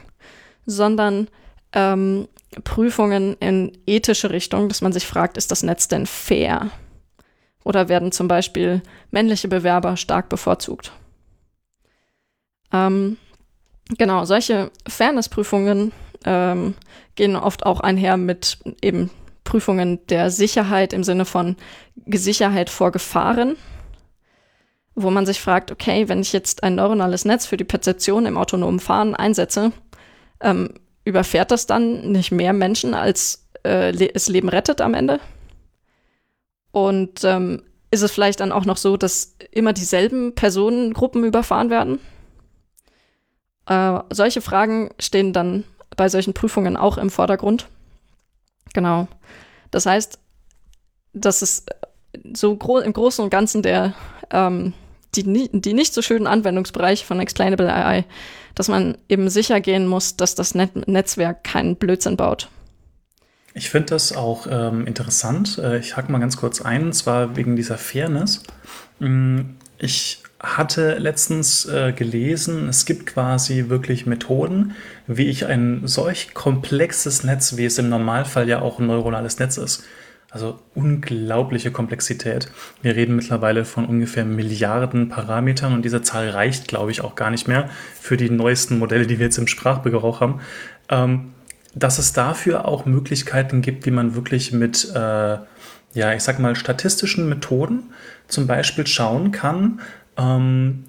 [0.65, 1.29] sondern
[1.73, 2.29] ähm,
[2.65, 6.71] Prüfungen in ethische Richtung, dass man sich fragt, ist das Netz denn fair?
[7.65, 10.93] Oder werden zum Beispiel männliche Bewerber stark bevorzugt?
[12.73, 13.17] Ähm,
[13.99, 15.93] genau, solche Fairness-Prüfungen
[16.25, 16.75] ähm,
[17.17, 19.11] gehen oft auch einher mit eben
[19.45, 21.57] Prüfungen der Sicherheit im Sinne von
[22.07, 23.57] Sicherheit vor Gefahren,
[24.97, 28.39] wo man sich fragt, okay, wenn ich jetzt ein neuronales Netz für die Perzeption im
[28.39, 29.73] autonomen Fahren einsetze,
[30.41, 30.71] ähm,
[31.05, 35.21] überfährt das dann nicht mehr Menschen, als äh, le es Leben rettet am Ende?
[36.73, 42.01] Und ähm, ist es vielleicht dann auch noch so, dass immer dieselben Personengruppen überfahren werden?
[43.67, 45.65] Äh, solche Fragen stehen dann
[45.97, 47.69] bei solchen Prüfungen auch im Vordergrund.
[48.73, 49.09] Genau.
[49.71, 50.19] Das heißt,
[51.13, 51.71] das ist
[52.35, 53.95] so gro im Großen und Ganzen der
[54.31, 54.73] ähm,
[55.23, 58.05] die, die nicht so schönen Anwendungsbereiche von Explainable AI,
[58.55, 62.49] dass man eben sicher gehen muss, dass das Net Netzwerk keinen Blödsinn baut.
[63.55, 65.59] Ich finde das auch ähm, interessant.
[65.59, 68.43] Äh, ich hake mal ganz kurz ein, und zwar wegen dieser Fairness.
[68.99, 69.41] Mm,
[69.79, 74.75] ich hatte letztens äh, gelesen, es gibt quasi wirklich Methoden,
[75.07, 79.57] wie ich ein solch komplexes Netz, wie es im Normalfall ja auch ein neuronales Netz
[79.57, 79.85] ist,
[80.31, 82.51] also unglaubliche Komplexität.
[82.83, 87.31] Wir reden mittlerweile von ungefähr Milliarden Parametern und diese Zahl reicht, glaube ich, auch gar
[87.31, 90.41] nicht mehr für die neuesten Modelle, die wir jetzt im Sprachgebrauch haben.
[90.89, 91.33] Ähm,
[91.75, 96.57] dass es dafür auch Möglichkeiten gibt, wie man wirklich mit, äh, ja, ich sag mal,
[96.57, 97.93] statistischen Methoden
[98.29, 99.81] zum Beispiel schauen kann,
[100.17, 100.85] ähm,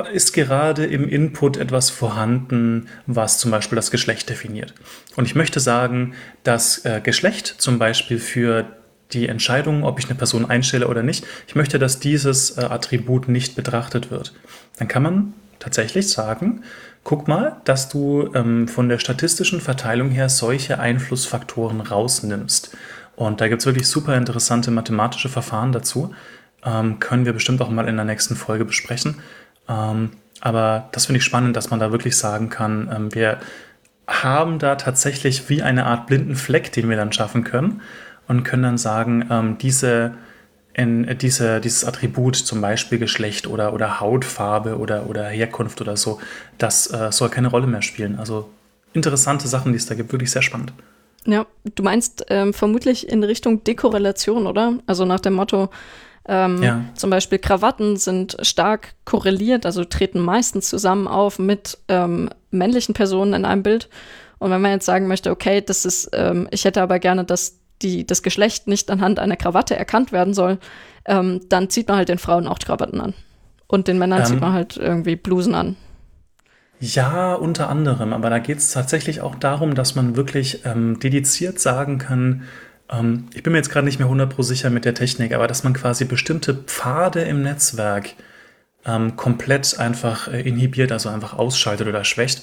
[0.00, 4.74] ist gerade im Input etwas vorhanden, was zum Beispiel das Geschlecht definiert.
[5.16, 8.66] Und ich möchte sagen, dass äh, Geschlecht zum Beispiel für
[9.12, 13.28] die Entscheidung, ob ich eine Person einstelle oder nicht, ich möchte, dass dieses äh, Attribut
[13.28, 14.32] nicht betrachtet wird.
[14.78, 16.62] Dann kann man tatsächlich sagen,
[17.04, 22.76] guck mal, dass du ähm, von der statistischen Verteilung her solche Einflussfaktoren rausnimmst.
[23.16, 26.14] Und da gibt es wirklich super interessante mathematische Verfahren dazu.
[26.64, 29.16] Ähm, können wir bestimmt auch mal in der nächsten Folge besprechen.
[29.72, 33.38] Ähm, aber das finde ich spannend, dass man da wirklich sagen kann, ähm, wir
[34.06, 37.80] haben da tatsächlich wie eine Art blinden Fleck, den wir dann schaffen können
[38.28, 40.14] und können dann sagen, ähm, diese,
[40.74, 46.20] in, diese, dieses Attribut, zum Beispiel Geschlecht oder, oder Hautfarbe oder, oder Herkunft oder so,
[46.58, 48.18] das äh, soll keine Rolle mehr spielen.
[48.18, 48.50] Also
[48.92, 50.72] interessante Sachen, die es da gibt, wirklich sehr spannend.
[51.24, 54.78] Ja, du meinst ähm, vermutlich in Richtung Dekorrelation, oder?
[54.86, 55.70] Also nach dem Motto,
[56.28, 56.84] ähm, ja.
[56.94, 63.34] Zum Beispiel Krawatten sind stark korreliert, also treten meistens zusammen auf mit ähm, männlichen Personen
[63.34, 63.88] in einem Bild.
[64.38, 67.58] Und wenn man jetzt sagen möchte, okay, das ist, ähm, ich hätte aber gerne, dass
[67.82, 70.58] die, das Geschlecht nicht anhand einer Krawatte erkannt werden soll,
[71.04, 73.14] ähm, dann zieht man halt den Frauen auch Krawatten an.
[73.66, 74.40] Und den Männern zieht ähm.
[74.40, 75.76] man halt irgendwie Blusen an.
[76.78, 81.60] Ja, unter anderem, aber da geht es tatsächlich auch darum, dass man wirklich ähm, dediziert
[81.60, 82.42] sagen kann,
[82.92, 85.64] ähm, ich bin mir jetzt gerade nicht mehr 100% sicher mit der Technik, aber dass
[85.64, 88.10] man quasi bestimmte Pfade im Netzwerk
[88.84, 92.42] ähm, komplett einfach äh, inhibiert, also einfach ausschaltet oder schwächt,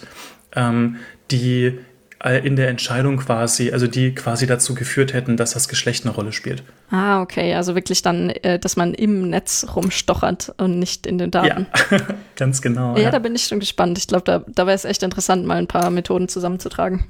[0.55, 0.97] ähm,
[1.31, 1.79] die
[2.23, 6.13] äh, in der Entscheidung quasi, also die quasi dazu geführt hätten, dass das Geschlecht eine
[6.13, 6.63] Rolle spielt.
[6.91, 11.31] Ah, okay, also wirklich dann, äh, dass man im Netz rumstochert und nicht in den
[11.31, 11.67] Daten.
[11.91, 11.97] Ja,
[12.35, 12.95] ganz genau.
[12.95, 13.97] Ja, ja, da bin ich schon gespannt.
[13.97, 17.05] Ich glaube, da, da wäre es echt interessant, mal ein paar Methoden zusammenzutragen.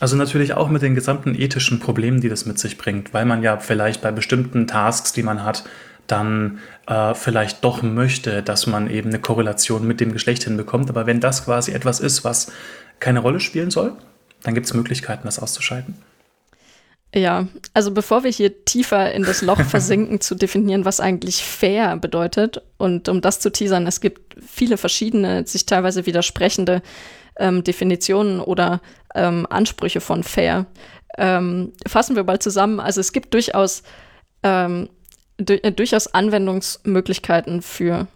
[0.00, 3.42] Also natürlich auch mit den gesamten ethischen Problemen, die das mit sich bringt, weil man
[3.42, 5.64] ja vielleicht bei bestimmten Tasks, die man hat,
[6.06, 10.90] dann äh, vielleicht doch möchte, dass man eben eine Korrelation mit dem Geschlecht hinbekommt.
[10.90, 12.50] Aber wenn das quasi etwas ist, was
[12.98, 13.92] keine Rolle spielen soll,
[14.42, 15.94] dann gibt es Möglichkeiten, das auszuschalten.
[17.14, 21.96] Ja, also bevor wir hier tiefer in das Loch versinken, zu definieren, was eigentlich fair
[21.96, 26.82] bedeutet und um das zu teasern, es gibt viele verschiedene, sich teilweise widersprechende
[27.36, 28.80] ähm, Definitionen oder
[29.14, 30.66] ähm, Ansprüche von fair.
[31.18, 32.80] Ähm, fassen wir mal zusammen.
[32.80, 33.82] Also es gibt durchaus,
[34.42, 34.88] ähm,
[35.36, 38.06] du äh, durchaus Anwendungsmöglichkeiten für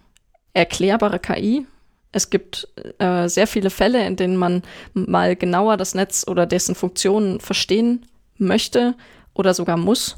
[0.54, 1.66] erklärbare KI.
[2.12, 4.62] Es gibt äh, sehr viele Fälle, in denen man
[4.94, 8.06] mal genauer das Netz oder dessen Funktionen verstehen
[8.38, 8.94] möchte
[9.35, 10.16] oder sogar muss.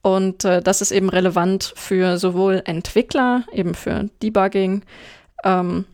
[0.00, 4.82] Und äh, das ist eben relevant für sowohl Entwickler, eben für Debugging,
[5.44, 5.84] ähm,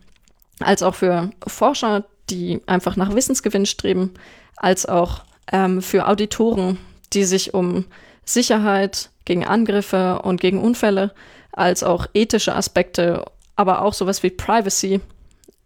[0.59, 4.13] als auch für Forscher, die einfach nach Wissensgewinn streben,
[4.55, 6.77] als auch ähm, für Auditoren,
[7.13, 7.85] die sich um
[8.25, 11.13] Sicherheit gegen Angriffe und gegen Unfälle,
[11.51, 15.01] als auch ethische Aspekte, aber auch sowas wie Privacy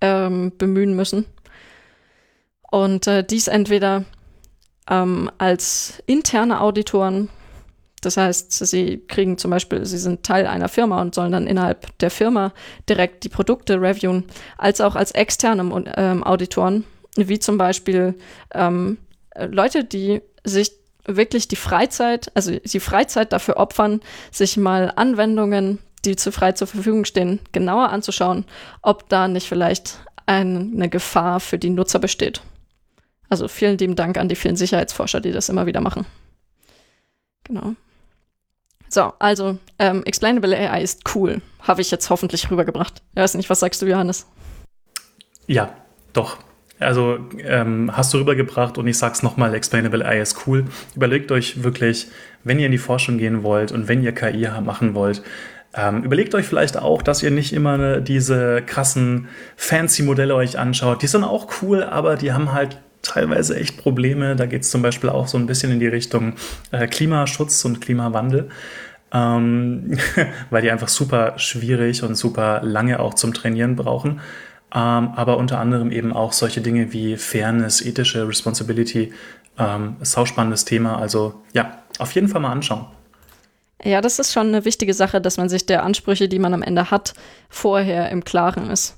[0.01, 1.25] ähm, bemühen müssen.
[2.69, 4.03] Und äh, dies entweder
[4.89, 7.29] ähm, als interne Auditoren,
[8.01, 11.97] Das heißt, sie kriegen zum Beispiel, sie sind Teil einer Firma und sollen dann innerhalb
[11.99, 12.53] der Firma
[12.87, 14.25] direkt die Produkte reviewen,
[14.57, 16.83] als auch als externe ähm, Auditoren,
[17.15, 18.15] wie zum Beispiel
[18.53, 18.97] ähm,
[19.35, 20.71] Leute, die sich
[21.05, 26.67] wirklich die Freizeit, also die Freizeit dafür opfern, sich mal Anwendungen, die zu frei zur
[26.67, 28.45] Verfügung stehen, genauer anzuschauen,
[28.81, 32.41] ob da nicht vielleicht eine Gefahr für die Nutzer besteht.
[33.29, 36.05] Also vielen lieben Dank an die vielen Sicherheitsforscher, die das immer wieder machen.
[37.43, 37.75] Genau.
[38.89, 41.41] So, also ähm, Explainable AI ist cool.
[41.61, 43.01] Habe ich jetzt hoffentlich rübergebracht.
[43.15, 44.27] Ich weiß nicht, was sagst du, Johannes?
[45.47, 45.73] Ja,
[46.13, 46.37] doch.
[46.79, 50.65] Also ähm, hast du rübergebracht und ich sag's nochmal, Explainable AI ist cool.
[50.95, 52.07] Überlegt euch wirklich,
[52.43, 55.23] wenn ihr in die Forschung gehen wollt und wenn ihr KI machen wollt,
[55.73, 61.01] ähm, überlegt euch vielleicht auch, dass ihr nicht immer diese krassen fancy Modelle euch anschaut.
[61.01, 64.35] Die sind auch cool, aber die haben halt teilweise echt Probleme.
[64.35, 66.33] Da geht es zum Beispiel auch so ein bisschen in die Richtung
[66.71, 68.49] äh, Klimaschutz und Klimawandel.
[69.13, 69.97] Ähm,
[70.49, 74.19] weil die einfach super schwierig und super lange auch zum Trainieren brauchen.
[74.73, 79.13] Ähm, aber unter anderem eben auch solche Dinge wie Fairness, ethische Responsibility.
[79.57, 80.99] Ähm, spannendes Thema.
[80.99, 82.85] Also ja, auf jeden Fall mal anschauen.
[83.83, 86.63] Ja, das ist schon eine wichtige Sache, dass man sich der Ansprüche, die man am
[86.63, 87.13] Ende hat,
[87.49, 88.97] vorher im Klaren ist.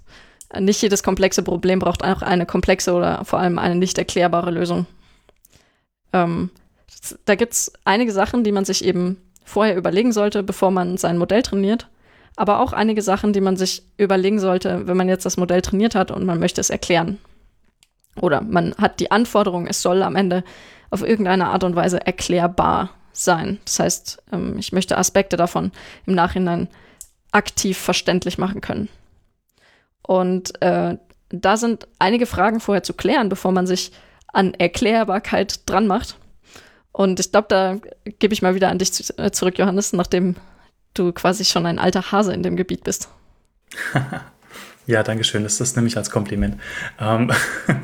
[0.57, 4.88] Nicht jedes komplexe Problem braucht auch eine komplexe oder vor allem eine nicht erklärbare Lösung.
[6.12, 6.49] Ähm,
[7.25, 11.17] da gibt es einige Sachen, die man sich eben vorher überlegen sollte, bevor man sein
[11.17, 11.88] Modell trainiert.
[12.35, 15.93] Aber auch einige Sachen, die man sich überlegen sollte, wenn man jetzt das Modell trainiert
[15.93, 17.19] hat und man möchte es erklären.
[18.15, 20.43] Oder man hat die Anforderung, es soll am Ende
[20.89, 23.59] auf irgendeine Art und Weise erklärbar sein.
[23.65, 25.71] Das heißt, ähm, ich möchte Aspekte davon
[26.05, 26.67] im Nachhinein
[27.31, 28.89] aktiv verständlich machen können.
[30.09, 30.97] Und äh,
[31.29, 33.91] da sind einige Fragen vorher zu klären, bevor man sich
[34.33, 36.17] an Erklärbarkeit dran macht.
[36.91, 37.77] Und ich glaube, da
[38.17, 40.35] gebe ich mal wieder an dich äh, zurück, Johannes, nachdem
[40.95, 43.07] du quasi schon ein alter Hase in dem Gebiet bist.
[44.87, 45.43] ja, danke schön.
[45.43, 46.59] Das ist nämlich als Kompliment.
[46.99, 47.31] Ähm,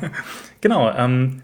[0.60, 0.90] genau.
[0.90, 1.42] Ähm,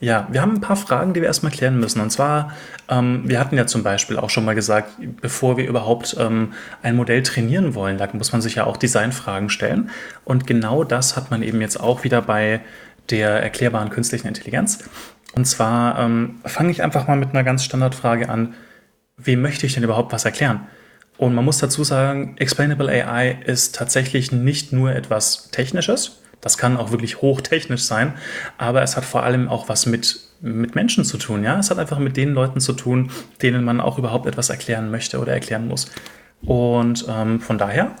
[0.00, 2.00] ja, wir haben ein paar Fragen, die wir erstmal klären müssen.
[2.00, 2.52] Und zwar,
[2.88, 6.96] ähm, wir hatten ja zum Beispiel auch schon mal gesagt, bevor wir überhaupt ähm, ein
[6.96, 9.90] Modell trainieren wollen, da muss man sich ja auch Designfragen stellen.
[10.24, 12.60] Und genau das hat man eben jetzt auch wieder bei
[13.10, 14.78] der erklärbaren künstlichen Intelligenz.
[15.34, 18.54] Und zwar ähm, fange ich einfach mal mit einer ganz Standardfrage an.
[19.18, 20.66] Wem möchte ich denn überhaupt was erklären?
[21.18, 26.76] Und man muss dazu sagen, Explainable AI ist tatsächlich nicht nur etwas Technisches, das kann
[26.76, 28.14] auch wirklich hochtechnisch sein,
[28.58, 31.44] aber es hat vor allem auch was mit, mit Menschen zu tun.
[31.44, 31.58] Ja?
[31.58, 33.10] Es hat einfach mit den Leuten zu tun,
[33.42, 35.90] denen man auch überhaupt etwas erklären möchte oder erklären muss.
[36.42, 37.94] Und ähm, von daher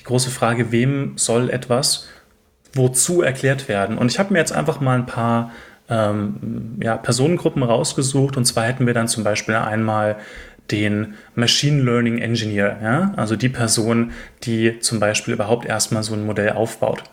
[0.00, 2.08] die große Frage, wem soll etwas
[2.72, 3.98] wozu erklärt werden?
[3.98, 5.52] Und ich habe mir jetzt einfach mal ein paar
[5.88, 8.36] ähm, ja, Personengruppen rausgesucht.
[8.36, 10.16] Und zwar hätten wir dann zum Beispiel einmal
[10.70, 13.12] den Machine Learning Engineer, ja?
[13.16, 14.12] also die Person,
[14.44, 17.04] die zum Beispiel überhaupt erstmal so ein Modell aufbaut.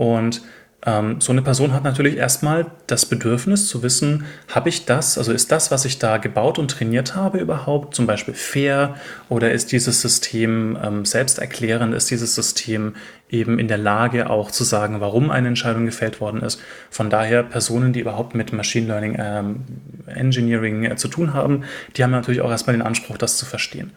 [0.00, 0.40] Und
[0.86, 5.30] ähm, so eine Person hat natürlich erstmal das Bedürfnis zu wissen, habe ich das, also
[5.30, 8.94] ist das, was ich da gebaut und trainiert habe, überhaupt zum Beispiel fair
[9.28, 12.94] oder ist dieses System ähm, selbsterklärend, ist dieses System
[13.28, 16.62] eben in der Lage auch zu sagen, warum eine Entscheidung gefällt worden ist.
[16.88, 19.64] Von daher Personen, die überhaupt mit Machine Learning ähm,
[20.06, 21.64] Engineering äh, zu tun haben,
[21.98, 23.92] die haben natürlich auch erstmal den Anspruch, das zu verstehen.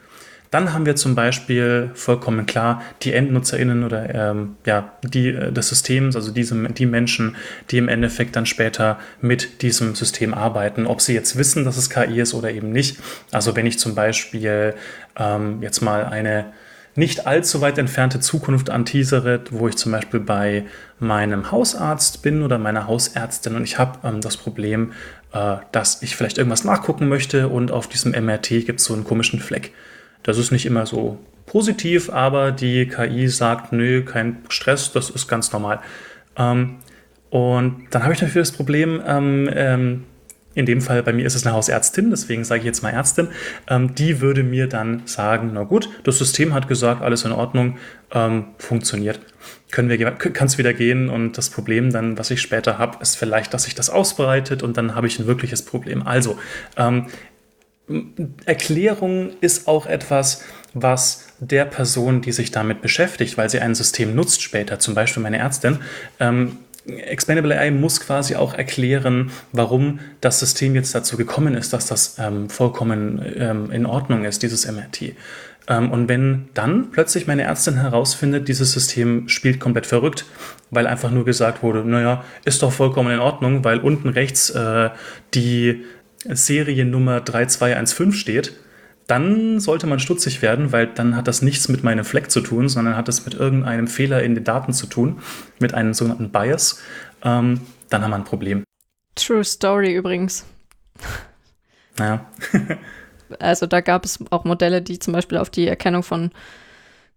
[0.53, 5.69] Dann haben wir zum Beispiel vollkommen klar die EndnutzerInnen oder ähm, ja, die äh, des
[5.69, 7.35] Systems, also diese, die Menschen,
[7.71, 11.89] die im Endeffekt dann später mit diesem System arbeiten, ob sie jetzt wissen, dass es
[11.89, 12.99] KI ist oder eben nicht.
[13.31, 14.75] Also wenn ich zum Beispiel
[15.17, 16.53] ähm, jetzt mal eine
[16.93, 20.65] nicht allzu weit entfernte Zukunft anteasere, wo ich zum Beispiel bei
[20.99, 24.91] meinem Hausarzt bin oder meiner Hausärztin und ich habe ähm, das Problem,
[25.33, 29.03] äh, dass ich vielleicht irgendwas nachgucken möchte und auf diesem MRT gibt es so einen
[29.03, 29.73] komischen Fleck.
[30.23, 35.27] Das ist nicht immer so positiv, aber die KI sagt, nö, kein Stress, das ist
[35.27, 35.79] ganz normal.
[36.37, 36.77] Ähm,
[37.29, 40.03] und dann habe ich natürlich das Problem, ähm, ähm,
[40.55, 43.29] in dem Fall bei mir ist es eine Hausärztin, deswegen sage ich jetzt mal Ärztin,
[43.67, 47.77] ähm, die würde mir dann sagen, na gut, das System hat gesagt, alles in Ordnung,
[48.13, 49.19] ähm, funktioniert.
[49.71, 53.17] Können wir, kann es wieder gehen und das Problem dann, was ich später habe, ist
[53.17, 56.05] vielleicht, dass sich das ausbreitet und dann habe ich ein wirkliches Problem.
[56.05, 56.37] Also,
[56.77, 57.07] ähm,
[58.45, 60.43] Erklärung ist auch etwas,
[60.73, 65.21] was der Person, die sich damit beschäftigt, weil sie ein System nutzt später, zum Beispiel
[65.21, 65.79] meine Ärztin,
[66.19, 71.87] ähm, Explainable AI muss quasi auch erklären, warum das System jetzt dazu gekommen ist, dass
[71.87, 75.13] das ähm, vollkommen ähm, in Ordnung ist, dieses MRT.
[75.69, 80.25] Ähm, und wenn dann plötzlich meine Ärztin herausfindet, dieses System spielt komplett verrückt,
[80.71, 84.89] weil einfach nur gesagt wurde, naja, ist doch vollkommen in Ordnung, weil unten rechts äh,
[85.33, 85.85] die
[86.25, 88.53] Seriennummer 3215 steht,
[89.07, 92.69] dann sollte man stutzig werden, weil dann hat das nichts mit meinem Fleck zu tun,
[92.69, 95.21] sondern hat es mit irgendeinem Fehler in den Daten zu tun,
[95.59, 96.81] mit einem sogenannten Bias.
[97.23, 98.63] Ähm, dann haben wir ein Problem.
[99.15, 100.45] True Story übrigens.
[101.97, 102.25] Naja.
[103.39, 106.31] also da gab es auch Modelle, die zum Beispiel auf die Erkennung von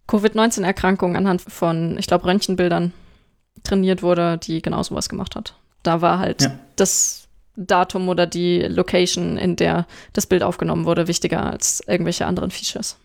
[0.07, 2.93] Covid-19-Erkrankungen anhand von, ich glaube, Röntgenbildern
[3.63, 5.55] trainiert wurde, die genau sowas gemacht hat.
[5.83, 6.59] Da war halt ja.
[6.75, 7.16] das
[7.57, 12.97] Datum oder die Location, in der das Bild aufgenommen wurde, wichtiger als irgendwelche anderen Features.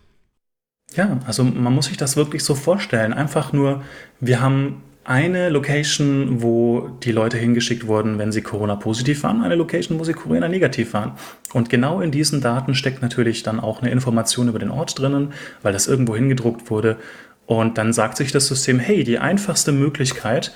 [0.95, 3.13] Ja, also man muss sich das wirklich so vorstellen.
[3.13, 3.81] Einfach nur,
[4.19, 9.99] wir haben eine Location, wo die Leute hingeschickt wurden, wenn sie Corona-positiv waren, eine Location,
[9.99, 11.13] wo sie Corona-negativ waren.
[11.51, 15.33] Und genau in diesen Daten steckt natürlich dann auch eine Information über den Ort drinnen,
[15.61, 16.97] weil das irgendwo hingedruckt wurde.
[17.45, 20.53] Und dann sagt sich das System, hey, die einfachste Möglichkeit,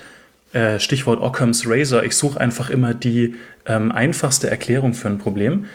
[0.57, 3.35] äh, Stichwort Occam's Razor, ich suche einfach immer die
[3.67, 5.65] ähm, einfachste Erklärung für ein Problem.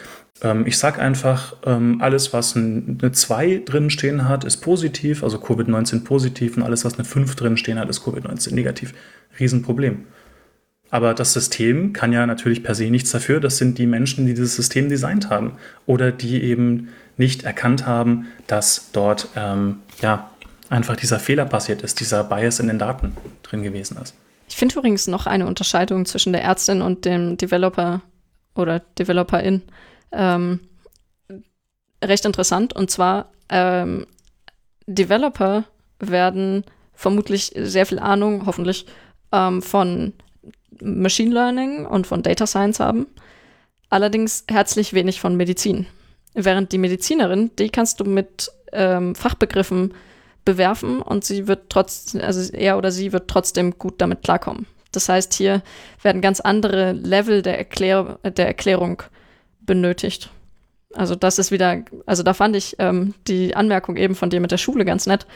[0.43, 5.39] Ähm, ich sage einfach, ähm, alles, was eine 2 drin stehen hat, ist positiv, also
[5.39, 8.93] Covid-19 positiv und alles, was eine 5 drin stehen hat, ist Covid-19 negativ.
[9.39, 10.07] Riesenproblem.
[10.91, 13.39] Aber das System kann ja natürlich per se nichts dafür.
[13.39, 15.53] Das sind die Menschen, die dieses System designt haben
[15.87, 20.29] oder die eben nicht erkannt haben, dass dort ähm, ja
[20.71, 24.15] einfach dieser Fehler passiert ist, dieser Bias in den Daten drin gewesen ist.
[24.53, 28.03] Ich finde übrigens noch eine Unterscheidung zwischen der Ärztin und dem Developer
[28.55, 29.63] oder Developerin
[30.13, 30.61] ähm,
[32.05, 32.77] recht interessant.
[32.77, 34.07] Und zwar, ähm,
[34.87, 35.65] Developer
[36.01, 38.85] werden vermutlich sehr viel Ahnung, hoffentlich,
[39.33, 40.13] ähm, von
[40.83, 43.07] Machine Learning und von Data Science haben.
[43.89, 45.87] Allerdings herzlich wenig von Medizin.
[46.35, 49.95] Während die Medizinerin, die kannst du mit ähm, Fachbegriffen
[50.45, 54.67] bewerfen und sie wird trotzdem, also er oder sie wird trotzdem gut damit klarkommen.
[54.93, 55.63] Das heißt, hier
[56.03, 59.03] werden ganz andere Level der, Erklär der Erklärung
[59.61, 60.31] benötigt.
[60.95, 64.51] Also das ist wieder, also da fand ich ähm, die Anmerkung eben von dir mit
[64.51, 65.27] der Schule ganz nett.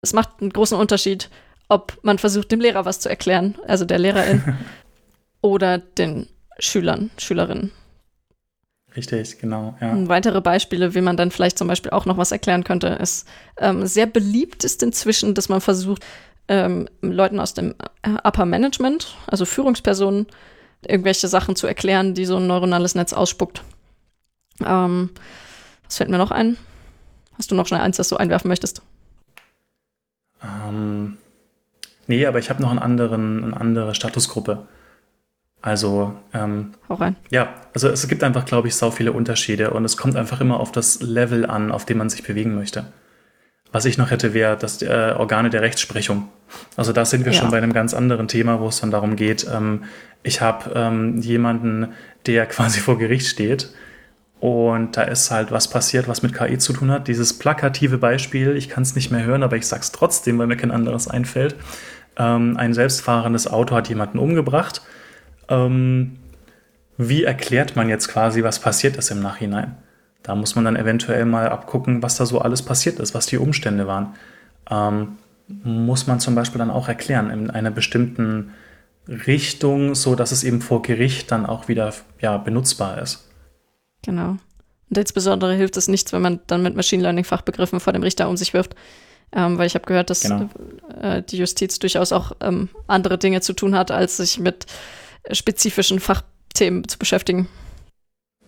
[0.00, 1.28] Es macht einen großen Unterschied,
[1.68, 4.56] ob man versucht, dem Lehrer was zu erklären, also der Lehrerin,
[5.40, 7.72] oder den Schülern, Schülerinnen.
[8.96, 9.76] Richtig, genau.
[9.80, 10.08] Ja.
[10.08, 13.26] Weitere Beispiele, wie man dann vielleicht zum Beispiel auch noch was erklären könnte, ist
[13.56, 16.04] ähm, sehr beliebt ist inzwischen, dass man versucht,
[16.48, 20.26] ähm, Leuten aus dem äh, Upper Management, also Führungspersonen,
[20.86, 23.62] irgendwelche Sachen zu erklären, die so ein neuronales Netz ausspuckt.
[24.64, 25.10] Ähm,
[25.84, 26.56] was fällt mir noch ein?
[27.38, 28.82] Hast du noch schnell eins, das du einwerfen möchtest?
[30.42, 31.16] Ähm,
[32.06, 34.66] nee, aber ich habe noch einen anderen, eine andere Statusgruppe.
[35.62, 37.16] Also, ähm, Hau rein.
[37.30, 40.58] Ja, also es gibt einfach, glaube ich, sau viele Unterschiede und es kommt einfach immer
[40.58, 42.86] auf das Level an, auf dem man sich bewegen möchte.
[43.70, 46.28] Was ich noch hätte, wäre das äh, Organe der Rechtsprechung.
[46.76, 47.38] Also da sind wir ja.
[47.38, 49.84] schon bei einem ganz anderen Thema, wo es dann darum geht, ähm,
[50.24, 51.92] ich habe ähm, jemanden,
[52.26, 53.72] der quasi vor Gericht steht
[54.40, 57.06] und da ist halt was passiert, was mit KI zu tun hat.
[57.06, 60.56] Dieses plakative Beispiel, ich kann es nicht mehr hören, aber ich sag's trotzdem, weil mir
[60.56, 61.54] kein anderes einfällt.
[62.16, 64.82] Ähm, ein selbstfahrendes Auto hat jemanden umgebracht.
[65.52, 66.18] Ähm,
[66.96, 69.76] wie erklärt man jetzt quasi, was passiert ist im Nachhinein?
[70.22, 73.38] Da muss man dann eventuell mal abgucken, was da so alles passiert ist, was die
[73.38, 74.14] Umstände waren.
[74.70, 78.52] Ähm, muss man zum Beispiel dann auch erklären in einer bestimmten
[79.08, 83.28] Richtung, so dass es eben vor Gericht dann auch wieder ja, benutzbar ist.
[84.02, 84.36] Genau.
[84.88, 88.28] Und insbesondere hilft es nichts, wenn man dann mit Machine Learning Fachbegriffen vor dem Richter
[88.28, 88.76] um sich wirft.
[89.34, 90.48] Ähm, weil ich habe gehört, dass genau.
[91.00, 94.66] äh, die Justiz durchaus auch ähm, andere Dinge zu tun hat, als sich mit
[95.30, 97.48] spezifischen Fachthemen zu beschäftigen.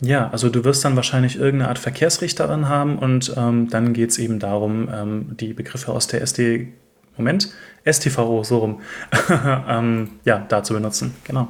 [0.01, 4.19] Ja, also du wirst dann wahrscheinlich irgendeine Art Verkehrsrichterin haben und ähm, dann geht es
[4.19, 6.73] eben darum, ähm, die Begriffe aus der SD,
[7.17, 7.51] Moment,
[7.91, 8.83] STVO, so rum,
[9.69, 11.49] ähm, ja, da zu benutzen, genau.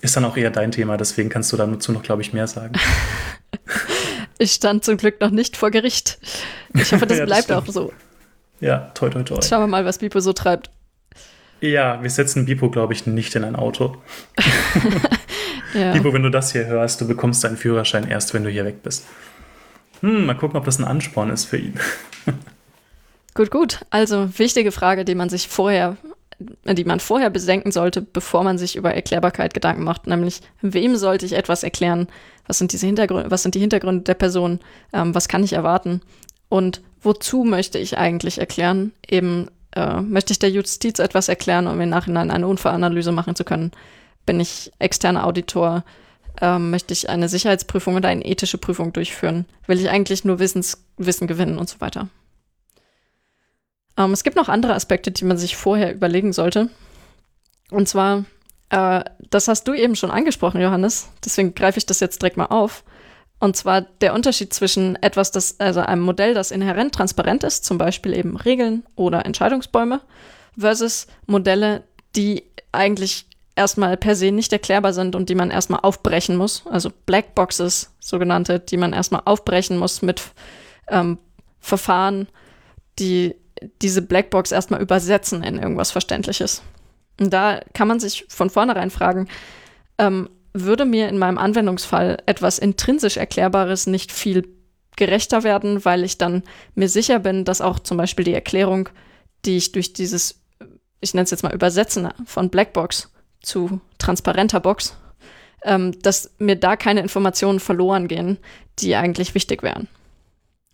[0.00, 2.74] Ist dann auch eher dein Thema, deswegen kannst du dazu noch, glaube ich, mehr sagen.
[4.38, 6.18] ich stand zum Glück noch nicht vor Gericht.
[6.72, 7.68] Ich hoffe, das, ja, das bleibt stimmt.
[7.68, 7.92] auch so.
[8.60, 9.40] Ja, toi, toi, toi.
[9.42, 10.70] Schauen wir mal, was Bipo so treibt.
[11.60, 13.96] Ja, wir setzen Bipo, glaube ich, nicht in ein Auto.
[15.74, 15.92] ja.
[15.92, 18.82] Bipo, wenn du das hier hörst, du bekommst deinen Führerschein erst, wenn du hier weg
[18.82, 19.06] bist.
[20.00, 21.74] Hm, mal gucken, ob das ein Ansporn ist für ihn.
[23.34, 23.80] gut, gut.
[23.90, 25.96] Also wichtige Frage, die man sich vorher
[26.64, 31.26] die man vorher besenken sollte, bevor man sich über Erklärbarkeit Gedanken macht, nämlich wem sollte
[31.26, 32.08] ich etwas erklären?
[32.46, 34.60] Was sind diese Hintergründe, was sind die Hintergründe der Person?
[34.92, 36.00] Ähm, was kann ich erwarten?
[36.48, 38.92] Und wozu möchte ich eigentlich erklären?
[39.06, 43.44] Eben äh, möchte ich der Justiz etwas erklären, um im Nachhinein eine Unfallanalyse machen zu
[43.44, 43.72] können?
[44.26, 45.84] Bin ich externer Auditor?
[46.40, 49.46] Ähm, möchte ich eine Sicherheitsprüfung oder eine ethische Prüfung durchführen?
[49.66, 52.08] Will ich eigentlich nur Wissens Wissen gewinnen und so weiter?
[53.96, 56.70] Ähm, es gibt noch andere Aspekte, die man sich vorher überlegen sollte.
[57.70, 58.24] Und zwar,
[58.70, 62.46] äh, das hast du eben schon angesprochen, Johannes, deswegen greife ich das jetzt direkt mal
[62.46, 62.84] auf.
[63.40, 67.78] Und zwar der Unterschied zwischen etwas, das, also einem Modell, das inhärent transparent ist, zum
[67.78, 70.00] Beispiel eben Regeln oder Entscheidungsbäume,
[70.58, 71.82] versus Modelle,
[72.14, 73.26] die eigentlich
[73.56, 76.64] erstmal per se nicht erklärbar sind und die man erstmal aufbrechen muss.
[76.66, 80.22] Also Blackboxes, sogenannte, die man erstmal aufbrechen muss mit
[80.88, 81.18] ähm,
[81.60, 82.28] Verfahren,
[82.98, 83.34] die
[83.80, 86.62] diese Blackbox erstmal übersetzen in irgendwas Verständliches.
[87.18, 89.28] Und da kann man sich von vornherein fragen,
[89.98, 94.48] ähm, würde mir in meinem Anwendungsfall etwas intrinsisch Erklärbares nicht viel
[94.96, 96.42] gerechter werden, weil ich dann
[96.74, 98.88] mir sicher bin, dass auch zum Beispiel die Erklärung,
[99.44, 100.42] die ich durch dieses,
[101.00, 104.96] ich nenne es jetzt mal Übersetzen von Blackbox zu transparenter Box,
[105.62, 108.38] ähm, dass mir da keine Informationen verloren gehen,
[108.78, 109.88] die eigentlich wichtig wären.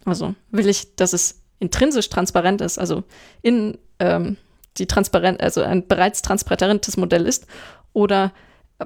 [0.05, 3.05] Also will ich, dass es intrinsisch transparent ist, also
[3.43, 4.37] in ähm,
[4.79, 7.47] die transparent, also ein bereits transparentes Modell ist,
[7.93, 8.33] oder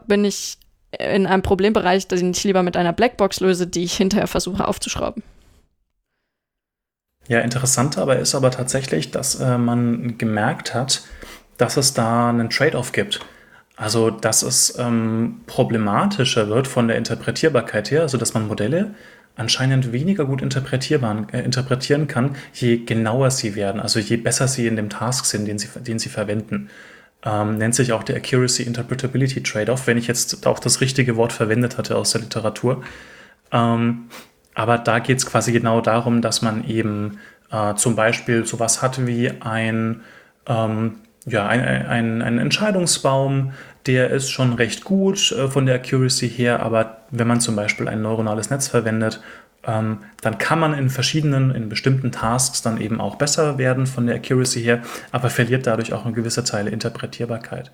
[0.06, 0.58] bin ich
[0.98, 5.22] in einem Problembereich, den ich lieber mit einer Blackbox löse, die ich hinterher versuche aufzuschrauben.
[7.28, 11.02] Ja, interessant aber ist aber tatsächlich, dass äh, man gemerkt hat,
[11.58, 13.20] dass es da einen Trade-off gibt.
[13.76, 18.94] Also, dass es ähm, problematischer wird von der Interpretierbarkeit her, also dass man Modelle
[19.36, 24.66] anscheinend weniger gut interpretierbar, äh, interpretieren kann, je genauer sie werden, also je besser sie
[24.66, 26.68] in dem Task sind, den sie, den sie verwenden
[27.24, 31.32] ähm, nennt sich auch der Accuracy Interpretability Trade-off, wenn ich jetzt auch das richtige Wort
[31.32, 32.82] verwendet hatte aus der Literatur.
[33.52, 34.06] Ähm,
[34.54, 37.18] aber da geht es quasi genau darum, dass man eben
[37.50, 40.02] äh, zum Beispiel sowas hat wie ein,
[40.46, 40.96] ähm,
[41.26, 43.52] ja, ein, ein, ein Entscheidungsbaum,
[43.86, 47.88] der ist schon recht gut äh, von der Accuracy her, aber wenn man zum Beispiel
[47.88, 49.20] ein neuronales Netz verwendet
[49.62, 54.16] dann kann man in verschiedenen, in bestimmten Tasks dann eben auch besser werden von der
[54.16, 54.80] Accuracy her,
[55.12, 57.70] aber verliert dadurch auch eine gewisse Teile Interpretierbarkeit.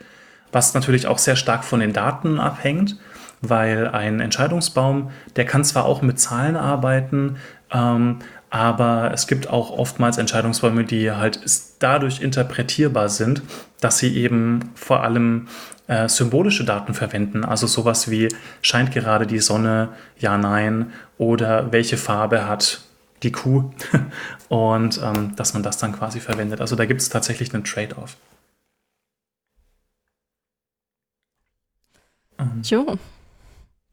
[0.51, 2.99] Was natürlich auch sehr stark von den Daten abhängt,
[3.41, 7.37] weil ein Entscheidungsbaum, der kann zwar auch mit Zahlen arbeiten,
[7.72, 8.18] ähm,
[8.51, 11.41] aber es gibt auch oftmals Entscheidungsbäume, die halt
[11.80, 13.43] dadurch interpretierbar sind,
[13.80, 15.49] dass sie eben vor allem
[15.89, 17.45] äh, symbolische Daten verwenden.
[17.45, 18.28] Also sowas wie
[18.62, 22.80] scheint gerade die Sonne, ja, nein, oder welche Farbe hat
[23.22, 23.70] die Kuh
[24.49, 26.61] und ähm, dass man das dann quasi verwendet.
[26.61, 28.16] Also da gibt es tatsächlich einen Trade-off.
[32.39, 32.62] Ähm.
[32.64, 32.99] Jo.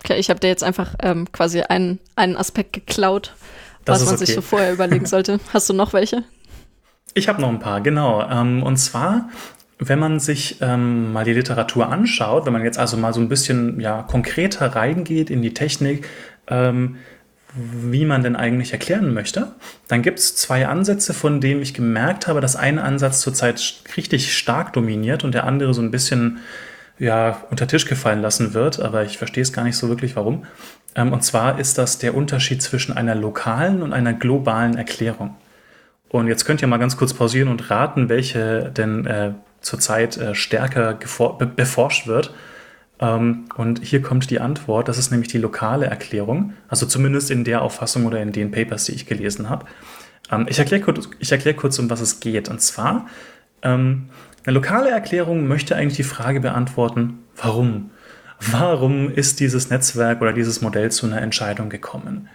[0.04, 3.34] Okay, ich habe dir jetzt einfach ähm, quasi einen, einen Aspekt geklaut,
[3.86, 4.26] was man okay.
[4.26, 5.40] sich so vorher überlegen sollte.
[5.54, 6.24] Hast du noch welche?
[7.14, 8.28] Ich habe noch ein paar, genau.
[8.30, 9.30] Ähm, und zwar
[9.88, 13.30] wenn man sich ähm, mal die Literatur anschaut, wenn man jetzt also mal so ein
[13.30, 16.08] bisschen ja, konkreter reingeht in die Technik,
[16.48, 16.98] ähm,
[17.56, 19.52] wie man denn eigentlich erklären möchte,
[19.88, 24.36] dann gibt es zwei Ansätze, von denen ich gemerkt habe, dass ein Ansatz zurzeit richtig
[24.36, 26.40] stark dominiert und der andere so ein bisschen
[26.98, 30.46] ja, unter Tisch gefallen lassen wird, aber ich verstehe es gar nicht so wirklich, warum.
[30.96, 35.36] Ähm, und zwar ist das der Unterschied zwischen einer lokalen und einer globalen Erklärung.
[36.10, 39.32] Und jetzt könnt ihr mal ganz kurz pausieren und raten, welche denn äh,
[39.64, 40.94] zurzeit äh, stärker
[41.56, 42.34] beforscht wird.
[43.00, 47.44] Ähm, und hier kommt die Antwort, das ist nämlich die lokale Erklärung, also zumindest in
[47.44, 49.66] der Auffassung oder in den Papers, die ich gelesen habe.
[50.32, 52.50] Ähm, ich erkläre kurz, erklär kurz, um was es geht.
[52.50, 53.08] Und zwar,
[53.62, 54.10] ähm,
[54.46, 57.92] eine lokale Erklärung möchte eigentlich die Frage beantworten, warum?
[58.40, 62.28] Warum ist dieses Netzwerk oder dieses Modell zu einer Entscheidung gekommen?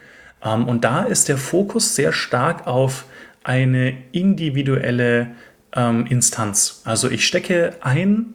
[0.42, 3.04] Ähm, und da ist der Fokus sehr stark auf
[3.44, 5.28] eine individuelle
[5.74, 6.82] ähm, Instanz.
[6.84, 8.34] Also ich stecke ein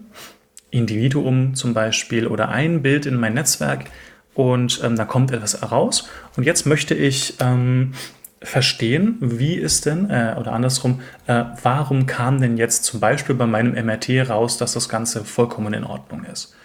[0.72, 3.86] Individuum zum Beispiel oder ein Bild in mein Netzwerk
[4.34, 6.10] und ähm, da kommt etwas heraus.
[6.36, 7.94] Und jetzt möchte ich ähm,
[8.42, 13.46] verstehen, wie ist denn, äh, oder andersrum, äh, warum kam denn jetzt zum Beispiel bei
[13.46, 16.56] meinem MRT raus, dass das Ganze vollkommen in Ordnung ist.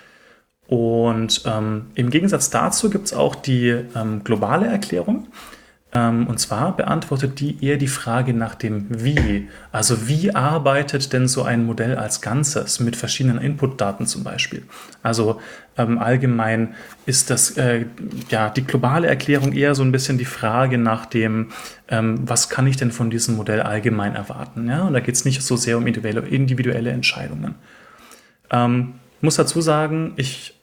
[0.66, 5.28] Und ähm, im Gegensatz dazu gibt es auch die ähm, globale Erklärung.
[5.90, 9.48] Ähm, und zwar beantwortet die eher die Frage nach dem Wie.
[9.72, 14.64] Also wie arbeitet denn so ein Modell als Ganzes mit verschiedenen Inputdaten zum Beispiel?
[15.02, 15.40] Also
[15.78, 16.74] ähm, allgemein
[17.06, 17.86] ist das äh,
[18.28, 21.52] ja die globale Erklärung eher so ein bisschen die Frage nach dem,
[21.88, 24.68] ähm, was kann ich denn von diesem Modell allgemein erwarten?
[24.68, 24.82] Ja?
[24.82, 27.54] Und da geht es nicht so sehr um individuelle, individuelle Entscheidungen.
[28.50, 30.54] Ähm, muss dazu sagen, ich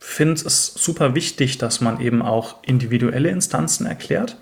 [0.00, 4.36] finde es super wichtig, dass man eben auch individuelle Instanzen erklärt.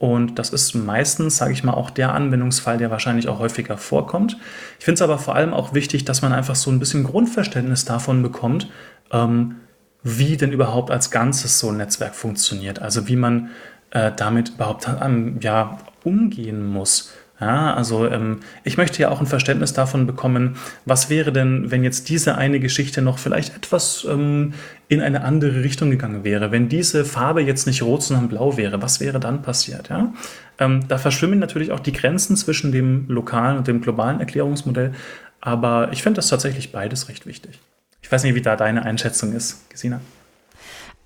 [0.00, 4.38] Und das ist meistens, sage ich mal, auch der Anwendungsfall, der wahrscheinlich auch häufiger vorkommt.
[4.78, 7.84] Ich finde es aber vor allem auch wichtig, dass man einfach so ein bisschen Grundverständnis
[7.84, 8.70] davon bekommt,
[9.12, 9.56] ähm,
[10.02, 12.80] wie denn überhaupt als Ganzes so ein Netzwerk funktioniert.
[12.80, 13.50] Also wie man
[13.90, 17.12] äh, damit überhaupt ähm, ja, umgehen muss.
[17.40, 21.82] Ja, also ähm, ich möchte ja auch ein Verständnis davon bekommen, was wäre denn, wenn
[21.82, 24.52] jetzt diese eine Geschichte noch vielleicht etwas ähm,
[24.88, 28.82] in eine andere Richtung gegangen wäre, wenn diese Farbe jetzt nicht rot, sondern blau wäre,
[28.82, 29.88] was wäre dann passiert?
[29.88, 30.12] Ja?
[30.58, 34.92] Ähm, da verschwimmen natürlich auch die Grenzen zwischen dem lokalen und dem globalen Erklärungsmodell,
[35.40, 37.58] aber ich finde das tatsächlich beides recht wichtig.
[38.02, 40.02] Ich weiß nicht, wie da deine Einschätzung ist, Gesina.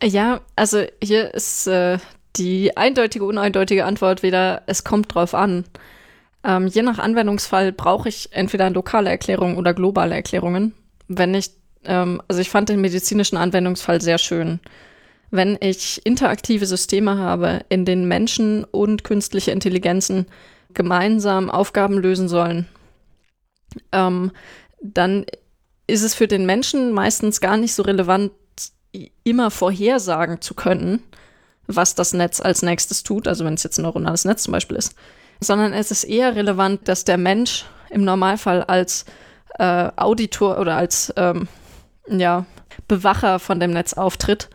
[0.02, 1.98] Ja, also hier ist äh,
[2.36, 5.64] die eindeutige, uneindeutige Antwort wieder, es kommt drauf an.
[6.44, 10.74] Ähm, je nach Anwendungsfall brauche ich entweder lokale Erklärungen oder globale Erklärungen.
[11.08, 11.50] Wenn ich,
[11.84, 14.60] ähm, also ich fand den medizinischen Anwendungsfall sehr schön.
[15.30, 20.26] Wenn ich interaktive Systeme habe, in denen Menschen und künstliche Intelligenzen
[20.74, 22.68] gemeinsam Aufgaben lösen sollen,
[23.92, 24.30] ähm,
[24.82, 25.24] dann
[25.86, 28.32] ist es für den Menschen meistens gar nicht so relevant,
[29.24, 31.02] immer vorhersagen zu können,
[31.66, 34.76] was das Netz als nächstes tut, also wenn es jetzt ein neuronales Netz zum Beispiel
[34.76, 34.94] ist,
[35.40, 39.04] sondern es ist eher relevant, dass der Mensch im Normalfall als
[39.58, 41.48] äh, Auditor oder als ähm,
[42.08, 42.46] ja,
[42.88, 44.50] Bewacher von dem Netz auftritt.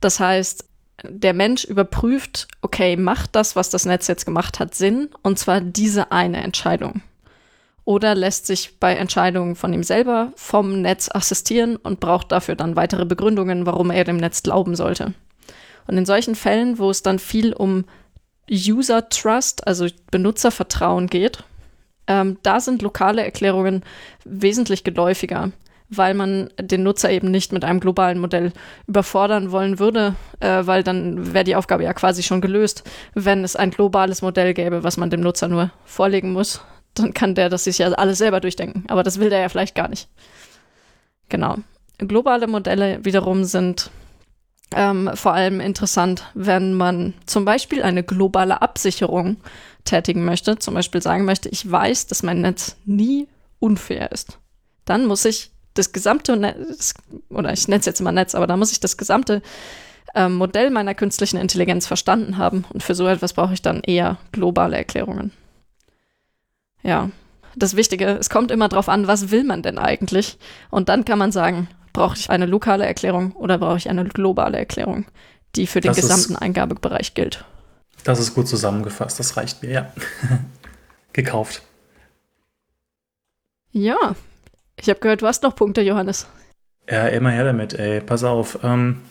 [0.00, 0.64] Das heißt,
[1.04, 5.10] der Mensch überprüft, okay, macht das, was das Netz jetzt gemacht hat, Sinn?
[5.22, 7.02] Und zwar diese eine Entscheidung.
[7.84, 12.76] Oder lässt sich bei Entscheidungen von ihm selber vom Netz assistieren und braucht dafür dann
[12.76, 15.14] weitere Begründungen, warum er dem Netz glauben sollte.
[15.86, 17.86] Und in solchen Fällen, wo es dann viel um
[18.50, 21.44] User Trust, also Benutzervertrauen geht,
[22.06, 23.84] ähm, da sind lokale Erklärungen
[24.24, 25.52] wesentlich geläufiger,
[25.90, 28.52] weil man den Nutzer eben nicht mit einem globalen Modell
[28.86, 32.82] überfordern wollen würde, äh, weil dann wäre die Aufgabe ja quasi schon gelöst.
[33.14, 36.62] Wenn es ein globales Modell gäbe, was man dem Nutzer nur vorlegen muss,
[36.94, 38.84] dann kann der das sich ja alles selber durchdenken.
[38.88, 40.08] Aber das will der ja vielleicht gar nicht.
[41.28, 41.56] Genau.
[41.98, 43.90] Globale Modelle wiederum sind
[44.74, 49.36] ähm, vor allem interessant, wenn man zum Beispiel eine globale Absicherung
[49.84, 54.38] tätigen möchte, zum Beispiel sagen möchte, ich weiß, dass mein Netz nie unfair ist.
[54.84, 56.94] Dann muss ich das gesamte Netz,
[57.30, 59.42] oder ich nenne es jetzt immer Netz, aber da muss ich das gesamte
[60.14, 62.64] ähm, Modell meiner künstlichen Intelligenz verstanden haben.
[62.72, 65.32] Und für so etwas brauche ich dann eher globale Erklärungen.
[66.82, 67.10] Ja,
[67.56, 70.38] das Wichtige, es kommt immer darauf an, was will man denn eigentlich?
[70.70, 71.68] Und dann kann man sagen,
[71.98, 75.04] Brauche ich eine lokale Erklärung oder brauche ich eine globale Erklärung,
[75.56, 77.44] die für den das gesamten ist, Eingabebereich gilt?
[78.04, 79.92] Das ist gut zusammengefasst, das reicht mir, ja.
[81.12, 81.62] Gekauft.
[83.72, 84.14] Ja,
[84.76, 86.28] ich habe gehört, du hast noch Punkte, Johannes.
[86.88, 88.60] Ja, immer her damit, ey, pass auf.
[88.62, 89.02] Ähm,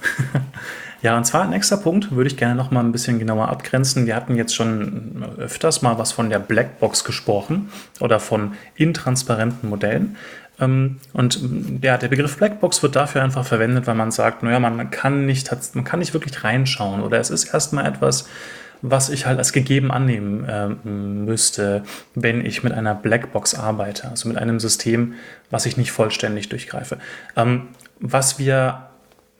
[1.02, 4.06] ja, und zwar ein extra Punkt würde ich gerne noch mal ein bisschen genauer abgrenzen.
[4.06, 7.70] Wir hatten jetzt schon öfters mal was von der Blackbox gesprochen
[8.00, 10.16] oder von intransparenten Modellen.
[10.60, 11.40] Ähm, und
[11.82, 15.50] ja, der Begriff Blackbox wird dafür einfach verwendet, weil man sagt, naja, man kann nicht,
[15.74, 18.28] man kann nicht wirklich reinschauen oder es ist erstmal etwas,
[18.82, 21.84] was ich halt als gegeben annehmen äh, müsste,
[22.16, 25.14] wenn ich mit einer Blackbox arbeite, also mit einem System,
[25.50, 26.98] was ich nicht vollständig durchgreife.
[27.36, 28.88] Ähm, was wir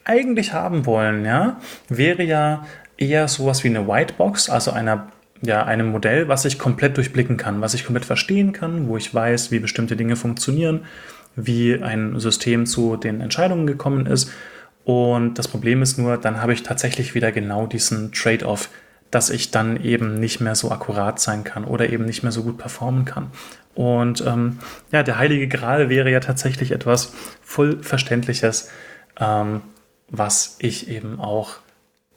[0.04, 2.66] eigentlich haben wollen, ja, wäre ja
[2.96, 5.08] eher sowas wie eine Whitebox, also einer
[5.42, 9.14] ja, einem Modell, was ich komplett durchblicken kann, was ich komplett verstehen kann, wo ich
[9.14, 10.84] weiß, wie bestimmte Dinge funktionieren,
[11.36, 14.30] wie ein System zu den Entscheidungen gekommen ist.
[14.84, 18.70] Und das Problem ist nur, dann habe ich tatsächlich wieder genau diesen Trade-off,
[19.10, 22.42] dass ich dann eben nicht mehr so akkurat sein kann oder eben nicht mehr so
[22.42, 23.30] gut performen kann.
[23.74, 24.58] Und ähm,
[24.90, 27.12] ja, der heilige Gral wäre ja tatsächlich etwas
[27.42, 28.70] vollverständliches,
[29.20, 29.60] ähm,
[30.10, 31.56] was ich eben auch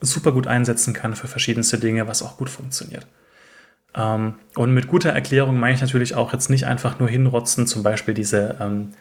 [0.02, 3.08] super gut einsetzen kann für verschiedenste Dinge, was auch gut funktioniert.
[3.96, 7.84] Ähm, und mit guter Erklärung meine ich natürlich auch jetzt nicht einfach nur hinrotzen, zum
[7.84, 8.94] Beispiel diese ähm,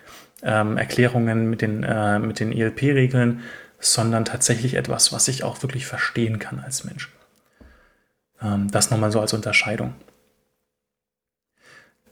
[0.42, 3.40] ähm, Erklärungen mit den, äh, den ELP-Regeln,
[3.78, 7.10] sondern tatsächlich etwas, was ich auch wirklich verstehen kann als Mensch.
[8.42, 9.94] Ähm, das nochmal so als Unterscheidung.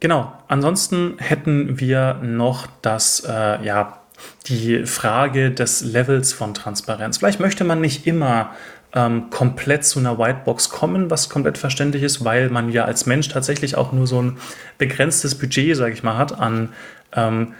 [0.00, 4.00] Genau, ansonsten hätten wir noch das, äh, ja,
[4.46, 7.18] die Frage des Levels von Transparenz.
[7.18, 8.54] Vielleicht möchte man nicht immer
[8.94, 13.28] ähm, komplett zu einer Whitebox kommen, was komplett verständlich ist, weil man ja als Mensch
[13.28, 14.38] tatsächlich auch nur so ein
[14.78, 16.70] begrenztes Budget, sage ich mal, hat an
[17.14, 17.54] ähm,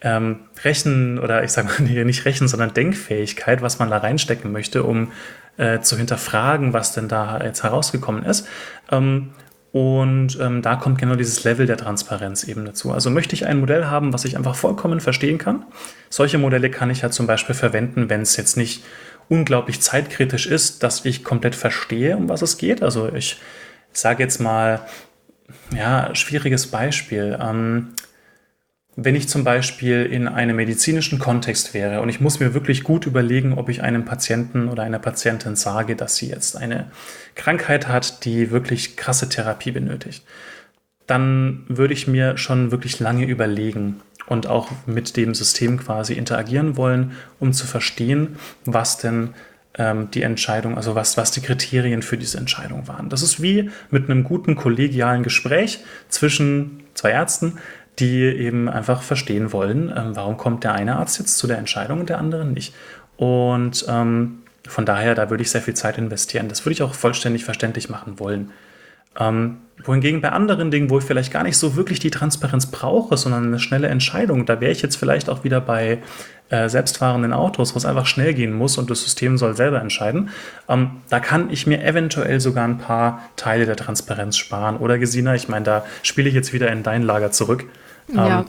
[0.00, 4.84] ähm, Rechen oder ich sage mal nicht Rechen, sondern Denkfähigkeit, was man da reinstecken möchte,
[4.84, 5.10] um
[5.56, 8.46] äh, zu hinterfragen, was denn da jetzt herausgekommen ist.
[8.90, 9.30] Ähm,
[9.70, 12.90] und ähm, da kommt genau dieses Level der Transparenz eben dazu.
[12.90, 15.64] Also möchte ich ein Modell haben, was ich einfach vollkommen verstehen kann.
[16.08, 18.82] Solche Modelle kann ich ja zum Beispiel verwenden, wenn es jetzt nicht
[19.28, 22.82] unglaublich zeitkritisch ist, dass ich komplett verstehe, um was es geht.
[22.82, 23.40] Also ich
[23.92, 24.86] sage jetzt mal,
[25.74, 27.38] ja, schwieriges Beispiel.
[27.40, 27.94] Ähm,
[29.00, 33.06] wenn ich zum Beispiel in einem medizinischen Kontext wäre und ich muss mir wirklich gut
[33.06, 36.90] überlegen, ob ich einem Patienten oder einer Patientin sage, dass sie jetzt eine
[37.36, 40.24] Krankheit hat, die wirklich krasse Therapie benötigt.
[41.08, 46.76] dann würde ich mir schon wirklich lange überlegen und auch mit dem System quasi interagieren
[46.76, 49.34] wollen, um zu verstehen, was denn
[49.74, 53.08] ähm, die Entscheidung, also was, was die Kriterien für diese Entscheidung waren.
[53.08, 57.58] Das ist wie mit einem guten kollegialen Gespräch zwischen zwei Ärzten,
[57.98, 62.00] die eben einfach verstehen wollen, ähm, warum kommt der eine Arzt jetzt zu der Entscheidung
[62.00, 62.74] und der andere nicht.
[63.16, 66.48] Und ähm, von daher, da würde ich sehr viel Zeit investieren.
[66.48, 68.50] Das würde ich auch vollständig verständlich machen wollen.
[69.18, 73.16] Ähm, wohingegen bei anderen Dingen, wo ich vielleicht gar nicht so wirklich die Transparenz brauche,
[73.16, 76.02] sondern eine schnelle Entscheidung, da wäre ich jetzt vielleicht auch wieder bei
[76.50, 80.30] äh, selbstfahrenden Autos, wo es einfach schnell gehen muss und das System soll selber entscheiden.
[80.68, 84.78] Ähm, da kann ich mir eventuell sogar ein paar Teile der Transparenz sparen.
[84.78, 87.66] Oder Gesina, ich meine, da spiele ich jetzt wieder in dein Lager zurück.
[88.12, 88.46] Ja, ähm,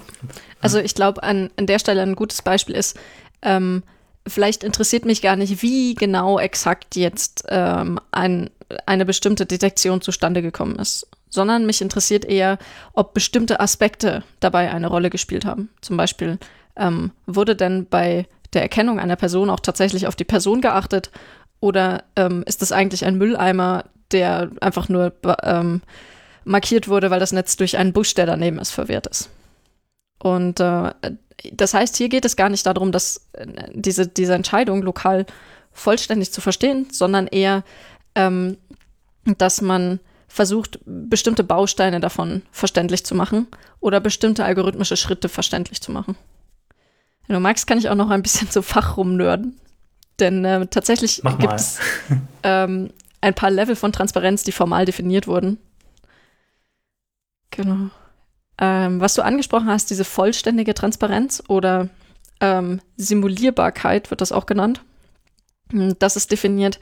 [0.62, 2.98] also ich glaube, an, an der Stelle ein gutes Beispiel ist,
[3.42, 3.84] ähm,
[4.30, 8.50] vielleicht interessiert mich gar nicht, wie genau exakt jetzt ähm, ein,
[8.86, 12.58] eine bestimmte Detektion zustande gekommen ist, sondern mich interessiert eher,
[12.94, 15.70] ob bestimmte Aspekte dabei eine Rolle gespielt haben.
[15.82, 16.38] Zum Beispiel,
[16.76, 21.12] ähm, wurde denn bei der Erkennung einer Person auch tatsächlich auf die Person geachtet
[21.60, 25.14] oder ähm, ist das eigentlich ein Mülleimer, der einfach nur
[25.44, 25.82] ähm,
[26.46, 29.30] markiert wurde, weil das Netz durch einen Busch, der daneben ist, verwehrt ist?
[30.20, 30.92] Und äh,
[31.52, 35.26] das heißt, hier geht es gar nicht darum, dass äh, diese, diese Entscheidung lokal
[35.72, 37.64] vollständig zu verstehen, sondern eher,
[38.16, 38.58] ähm,
[39.38, 43.48] dass man versucht, bestimmte Bausteine davon verständlich zu machen
[43.80, 46.16] oder bestimmte algorithmische Schritte verständlich zu machen.
[47.28, 49.60] Wenn du magst, kann ich auch noch ein bisschen zu Fach rumnörden.
[50.20, 51.80] Denn äh, tatsächlich gibt es
[52.44, 55.58] ähm, ein paar Level von Transparenz, die formal definiert wurden.
[57.52, 57.90] Genau.
[58.60, 61.90] Ähm, was du angesprochen hast, diese vollständige Transparenz oder
[62.42, 64.84] ähm, Simulierbarkeit wird das auch genannt.
[65.72, 66.80] Hm, das ist definiert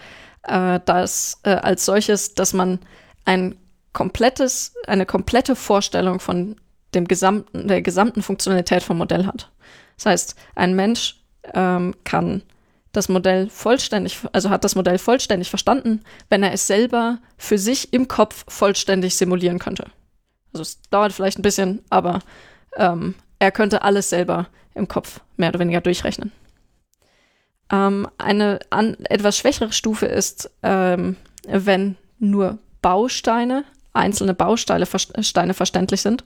[0.47, 2.79] äh, dass, äh, als solches, dass man
[3.25, 3.57] ein
[3.93, 6.55] komplettes, eine komplette Vorstellung von
[6.93, 9.51] dem gesamten, der gesamten Funktionalität vom Modell hat.
[9.97, 11.21] Das heißt, ein Mensch
[11.53, 12.43] ähm, kann
[12.93, 17.93] das Modell vollständig, also hat das Modell vollständig verstanden, wenn er es selber für sich
[17.93, 19.85] im Kopf vollständig simulieren könnte.
[20.57, 22.19] Also es dauert vielleicht ein bisschen, aber
[22.77, 26.31] ähm, er könnte alles selber im Kopf mehr oder weniger durchrechnen.
[27.71, 31.15] Ähm, eine an, etwas schwächere Stufe ist, ähm,
[31.47, 34.87] wenn nur Bausteine, einzelne Bausteine
[35.19, 36.23] Steine verständlich sind.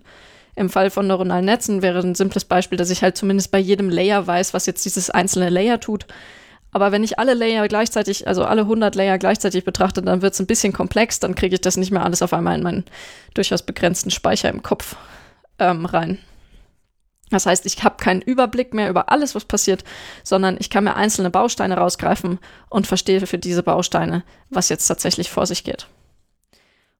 [0.55, 3.89] Im Fall von neuronalen Netzen wäre ein simples Beispiel, dass ich halt zumindest bei jedem
[3.89, 6.05] Layer weiß, was jetzt dieses einzelne Layer tut.
[6.71, 10.39] Aber wenn ich alle Layer gleichzeitig, also alle 100 Layer gleichzeitig betrachte, dann wird es
[10.39, 12.85] ein bisschen komplex, dann kriege ich das nicht mehr alles auf einmal in meinen
[13.33, 14.95] durchaus begrenzten Speicher im Kopf
[15.59, 16.17] ähm, rein.
[17.29, 19.83] Das heißt, ich habe keinen Überblick mehr über alles, was passiert,
[20.23, 25.29] sondern ich kann mir einzelne Bausteine rausgreifen und verstehe für diese Bausteine, was jetzt tatsächlich
[25.29, 25.87] vor sich geht.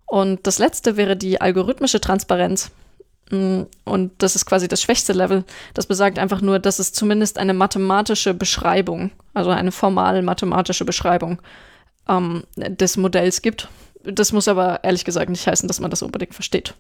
[0.06, 2.72] Und das letzte wäre die algorithmische Transparenz.
[3.32, 5.44] Mm, und das ist quasi das schwächste Level.
[5.74, 11.42] Das besagt einfach nur, dass es zumindest eine mathematische Beschreibung, also eine formal mathematische Beschreibung
[12.08, 13.70] ähm, des Modells gibt.
[14.04, 16.74] Das muss aber ehrlich gesagt nicht heißen, dass man das unbedingt versteht,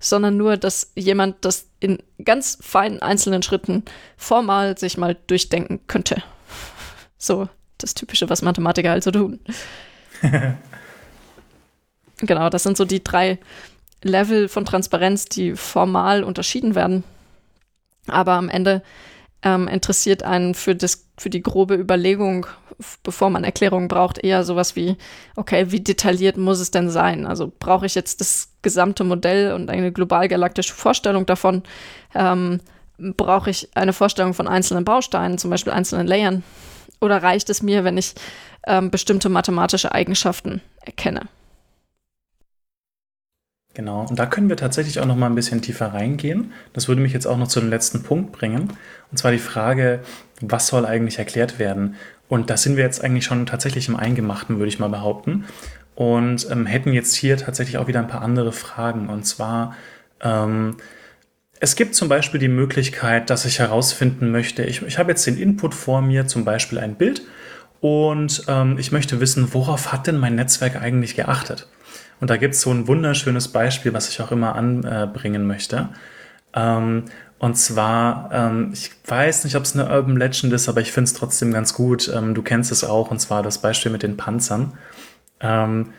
[0.00, 3.84] sondern nur, dass jemand das in ganz feinen einzelnen Schritten
[4.16, 6.22] formal sich mal durchdenken könnte.
[7.16, 7.48] So
[7.78, 9.40] das Typische, was Mathematiker also tun.
[12.18, 13.38] genau, das sind so die drei
[14.04, 17.04] Level von Transparenz, die formal unterschieden werden.
[18.06, 18.82] Aber am Ende
[19.42, 22.46] ähm, interessiert einen für, das, für die grobe Überlegung,
[23.02, 24.96] bevor man Erklärungen braucht, eher sowas wie,
[25.36, 27.26] okay, wie detailliert muss es denn sein?
[27.26, 31.62] Also brauche ich jetzt das gesamte Modell und eine global galaktische Vorstellung davon?
[32.14, 32.60] Ähm,
[32.98, 36.42] brauche ich eine Vorstellung von einzelnen Bausteinen, zum Beispiel einzelnen Layern?
[37.00, 38.14] Oder reicht es mir, wenn ich
[38.66, 41.22] ähm, bestimmte mathematische Eigenschaften erkenne?
[43.74, 46.52] Genau, und da können wir tatsächlich auch noch mal ein bisschen tiefer reingehen.
[46.72, 48.72] Das würde mich jetzt auch noch zu dem letzten Punkt bringen.
[49.10, 50.00] Und zwar die Frage,
[50.40, 51.96] was soll eigentlich erklärt werden?
[52.28, 55.44] Und da sind wir jetzt eigentlich schon tatsächlich im Eingemachten, würde ich mal behaupten.
[55.96, 59.08] Und ähm, hätten jetzt hier tatsächlich auch wieder ein paar andere Fragen.
[59.08, 59.74] Und zwar,
[60.20, 60.76] ähm,
[61.58, 65.36] es gibt zum Beispiel die Möglichkeit, dass ich herausfinden möchte, ich, ich habe jetzt den
[65.36, 67.22] Input vor mir, zum Beispiel ein Bild,
[67.80, 71.68] und ähm, ich möchte wissen, worauf hat denn mein Netzwerk eigentlich geachtet?
[72.24, 75.90] Und da gibt es so ein wunderschönes Beispiel, was ich auch immer anbringen möchte.
[76.54, 77.02] Ähm,
[77.38, 81.08] und zwar, ähm, ich weiß nicht, ob es eine Urban Legend ist, aber ich finde
[81.08, 82.10] es trotzdem ganz gut.
[82.14, 84.72] Ähm, du kennst es auch, und zwar das Beispiel mit den Panzern.
[85.40, 85.90] Ähm,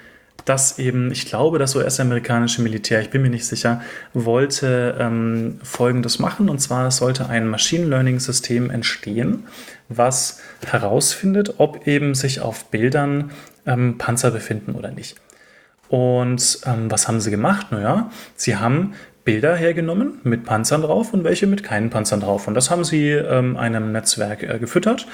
[0.45, 3.81] dass eben, ich glaube, das US-amerikanische Militär, ich bin mir nicht sicher,
[4.15, 6.49] wollte ähm, Folgendes machen.
[6.49, 9.43] Und zwar sollte ein Machine Learning-System entstehen,
[9.89, 13.29] was herausfindet, ob eben sich auf Bildern
[13.67, 15.17] ähm, Panzer befinden oder nicht.
[15.95, 17.67] Und ähm, was haben sie gemacht?
[17.71, 22.49] Naja, sie haben Bilder hergenommen mit Panzern drauf und welche mit keinen Panzern drauf.
[22.49, 25.07] Und das haben sie ähm, einem Netzwerk äh, gefüttert.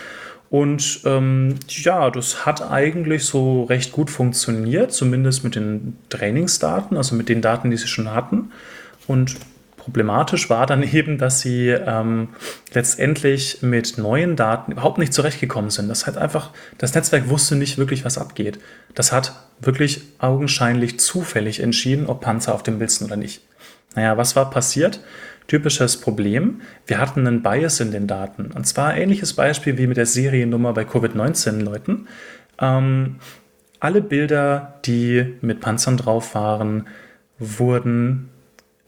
[0.50, 7.14] Und ähm, ja, das hat eigentlich so recht gut funktioniert, zumindest mit den Trainingsdaten, also
[7.14, 8.52] mit den Daten, die sie schon hatten.
[9.06, 9.36] Und
[9.92, 12.30] problematisch war dann eben, dass sie ähm,
[12.74, 15.90] letztendlich mit neuen Daten überhaupt nicht zurechtgekommen sind.
[15.90, 18.60] Das hat einfach, das Netzwerk wusste nicht wirklich, was abgeht.
[18.96, 23.42] Das hat wirklich augenscheinlich zufällig entschieden, ob Panzer auf dem Bild sind oder nicht.
[23.96, 25.02] Naja, was war passiert?
[25.48, 28.52] Typisches Problem, wir hatten einen Bias in den Daten.
[28.56, 32.08] Und zwar ähnliches Beispiel wie mit der Seriennummer bei Covid-19-Leuten.
[32.60, 33.18] Ähm,
[33.82, 36.88] alle Bilder, die mit Panzern drauf waren,
[37.38, 38.30] wurden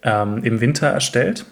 [0.04, 1.46] ähm, im Winter erstellt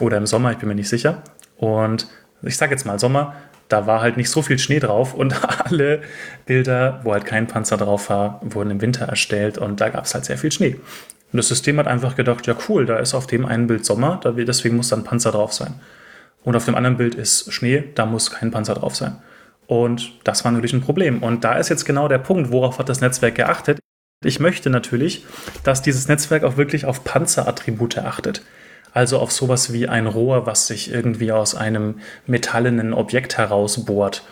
[0.00, 1.22] oder im Sommer, ich bin mir nicht sicher.
[1.56, 2.08] Und
[2.42, 3.34] ich sage jetzt mal Sommer,
[3.68, 5.34] da war halt nicht so viel Schnee drauf und
[5.64, 6.02] alle
[6.46, 10.14] Bilder, wo halt kein Panzer drauf war, wurden im Winter erstellt und da gab es
[10.14, 10.76] halt sehr viel Schnee.
[11.32, 14.20] Und das System hat einfach gedacht, ja cool, da ist auf dem einen Bild Sommer,
[14.24, 15.80] deswegen muss da ein Panzer drauf sein.
[16.44, 19.16] Und auf dem anderen Bild ist Schnee, da muss kein Panzer drauf sein.
[19.66, 21.22] Und das war natürlich ein Problem.
[21.22, 23.78] Und da ist jetzt genau der Punkt, worauf hat das Netzwerk geachtet?
[24.24, 25.24] Ich möchte natürlich,
[25.62, 28.42] dass dieses Netzwerk auch wirklich auf Panzerattribute achtet.
[28.92, 31.96] Also auf sowas wie ein Rohr, was sich irgendwie aus einem
[32.26, 34.22] metallenen Objekt herausbohrt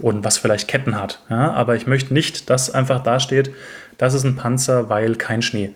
[0.00, 1.22] und was vielleicht Ketten hat.
[1.28, 3.50] Ja, aber ich möchte nicht, dass einfach da steht,
[3.98, 5.74] das ist ein Panzer, weil kein Schnee.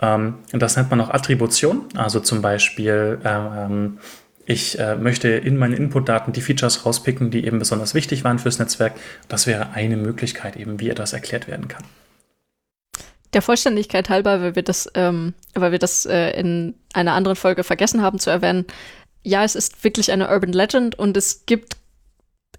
[0.00, 1.82] Ähm, das nennt man auch Attribution.
[1.94, 3.98] Also zum Beispiel, ähm,
[4.44, 8.58] ich äh, möchte in meinen Inputdaten die Features rauspicken, die eben besonders wichtig waren fürs
[8.58, 8.94] Netzwerk.
[9.28, 11.84] Das wäre eine Möglichkeit, eben wie etwas erklärt werden kann.
[13.32, 17.64] Der Vollständigkeit halber, weil wir das, ähm, weil wir das äh, in einer anderen Folge
[17.64, 18.66] vergessen haben zu erwähnen,
[19.22, 21.76] ja, es ist wirklich eine Urban Legend und es gibt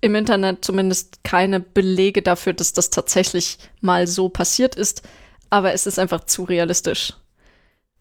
[0.02, 5.04] im Internet zumindest keine Belege dafür, dass das tatsächlich mal so passiert ist,
[5.50, 7.14] aber es ist einfach zu realistisch.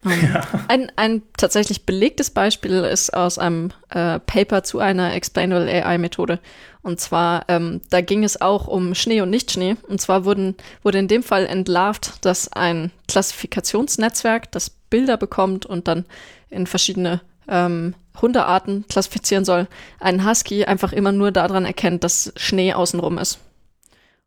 [0.03, 0.47] Ja.
[0.67, 6.39] Ein, ein tatsächlich belegtes Beispiel ist aus einem äh, Paper zu einer Explainable AI-Methode.
[6.81, 9.77] Und zwar, ähm, da ging es auch um Schnee und Nicht-Schnee.
[9.87, 15.87] Und zwar wurden, wurde in dem Fall entlarvt, dass ein Klassifikationsnetzwerk, das Bilder bekommt und
[15.87, 16.05] dann
[16.49, 19.67] in verschiedene ähm, Hundearten klassifizieren soll,
[19.99, 23.39] ein Husky einfach immer nur daran erkennt, dass Schnee außenrum ist.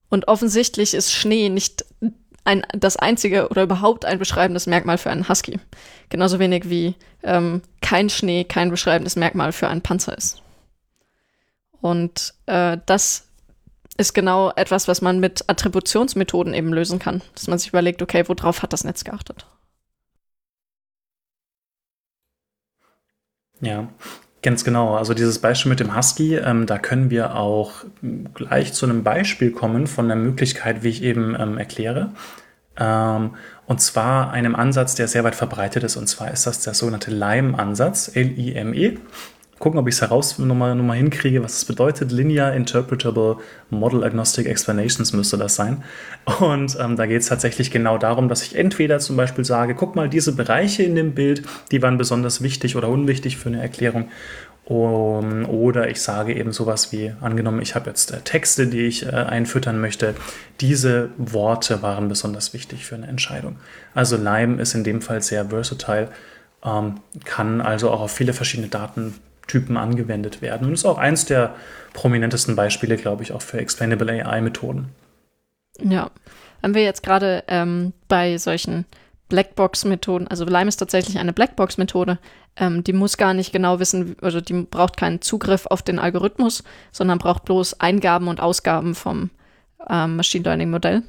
[0.09, 1.85] Und offensichtlich ist Schnee nicht
[2.47, 5.59] ein, das einzige oder überhaupt ein beschreibendes Merkmal für einen Husky.
[6.09, 10.43] Genauso wenig wie ähm, kein Schnee kein beschreibendes Merkmal für einen Panzer ist.
[11.81, 13.29] Und äh, das
[13.97, 17.23] ist genau etwas, was man mit Attributionsmethoden eben lösen kann.
[17.35, 19.47] Dass man sich überlegt, okay, worauf hat das Netz geachtet?
[23.61, 23.89] Ja,
[24.47, 24.95] Ganz genau.
[24.95, 27.85] Also dieses Beispiel mit dem Husky, ähm, da können wir auch
[28.33, 32.13] gleich zu einem Beispiel kommen von der Möglichkeit, wie ich eben ähm, erkläre.
[32.79, 33.35] Ähm,
[33.67, 35.97] und zwar einem Ansatz, der sehr weit verbreitet ist.
[35.97, 38.99] Und zwar ist das der sogenannte Lime-Ansatz, L-I-M-E
[39.59, 42.13] gucken, ob ich es heraus nochmal, nochmal hinkriege, was es bedeutet.
[42.13, 43.39] Linear Interpretable
[43.71, 45.83] Model Agnostic Explanations müsste das sein.
[46.41, 49.97] Und ähm, da geht es tatsächlich genau darum, dass ich entweder zum Beispiel sage, guck
[49.97, 54.09] mal, diese Bereiche in dem Bild, die waren besonders wichtig oder unwichtig für eine Erklärung.
[54.69, 59.07] Um, oder ich sage eben sowas wie, angenommen, ich habe jetzt äh, Texte, die ich
[59.07, 60.17] äh, einfüttern möchte.
[60.61, 63.59] Diese Worte waren besonders wichtig für eine Entscheidung.
[63.95, 66.09] Also Lime ist in dem Fall sehr versatile,
[66.65, 69.15] ähm, kann also auch auf viele verschiedene Daten
[69.47, 70.67] Typen angewendet werden.
[70.67, 71.55] Und ist auch eins der
[71.93, 74.89] prominentesten Beispiele, glaube ich, auch für Explainable AI-Methoden.
[75.83, 76.11] Ja,
[76.63, 78.87] wenn wir jetzt gerade ähm, bei solchen
[79.29, 82.19] Blackbox-Methoden, also Lime ist tatsächlich eine Blackbox-Methode,
[82.57, 86.65] ähm, die muss gar nicht genau wissen, also die braucht keinen Zugriff auf den Algorithmus,
[86.93, 89.31] sondern braucht bloß Eingaben und Ausgaben vom
[89.89, 91.03] ähm, Machine Learning-Modell.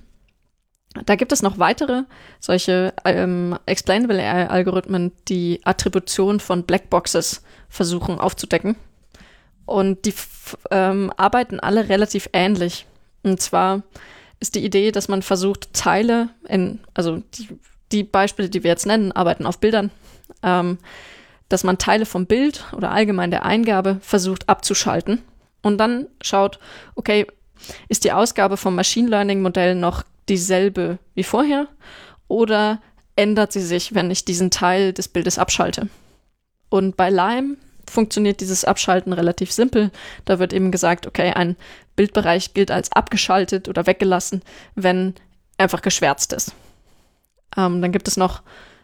[1.06, 2.04] Da gibt es noch weitere
[2.40, 8.76] solche ähm, Explainable AI-Algorithmen, die Attribution von Blackboxes versuchen aufzudecken.
[9.66, 10.14] Und die
[10.72, 12.86] ähm, arbeiten alle relativ ähnlich.
[13.24, 13.84] Und zwar
[14.40, 17.50] ist die Idee, dass man versucht, Teile in, also die,
[17.92, 19.92] die Beispiele, die wir jetzt nennen, arbeiten auf Bildern,
[20.44, 20.78] ähm,
[21.50, 25.22] dass man Teile vom Bild oder allgemein der Eingabe versucht abzuschalten
[25.62, 26.60] und dann schaut,
[26.96, 27.28] okay,
[27.88, 31.68] ist die Ausgabe vom Machine Learning Modell noch dieselbe wie vorher
[32.28, 32.82] oder
[33.16, 35.90] ändert sie sich, wenn ich diesen Teil des Bildes abschalte?
[36.70, 37.58] Und bei Lime
[37.90, 39.92] funktioniert dieses Abschalten relativ simpel.
[40.26, 41.56] Da wird eben gesagt, okay, ein
[41.96, 44.42] Bildbereich gilt als abgeschaltet oder weggelassen,
[44.76, 45.16] wenn
[45.58, 46.54] einfach geschwärzt ist.
[47.56, 48.42] Ähm, dann gibt es noch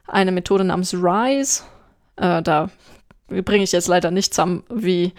[0.07, 1.63] eine Methode namens Rise.
[2.15, 2.69] Äh, da
[3.27, 5.13] bringe ich jetzt leider nicht zusammen, wie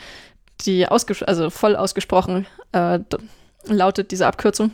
[0.63, 3.01] die ausges also voll ausgesprochen äh,
[3.67, 4.73] lautet diese Abkürzung.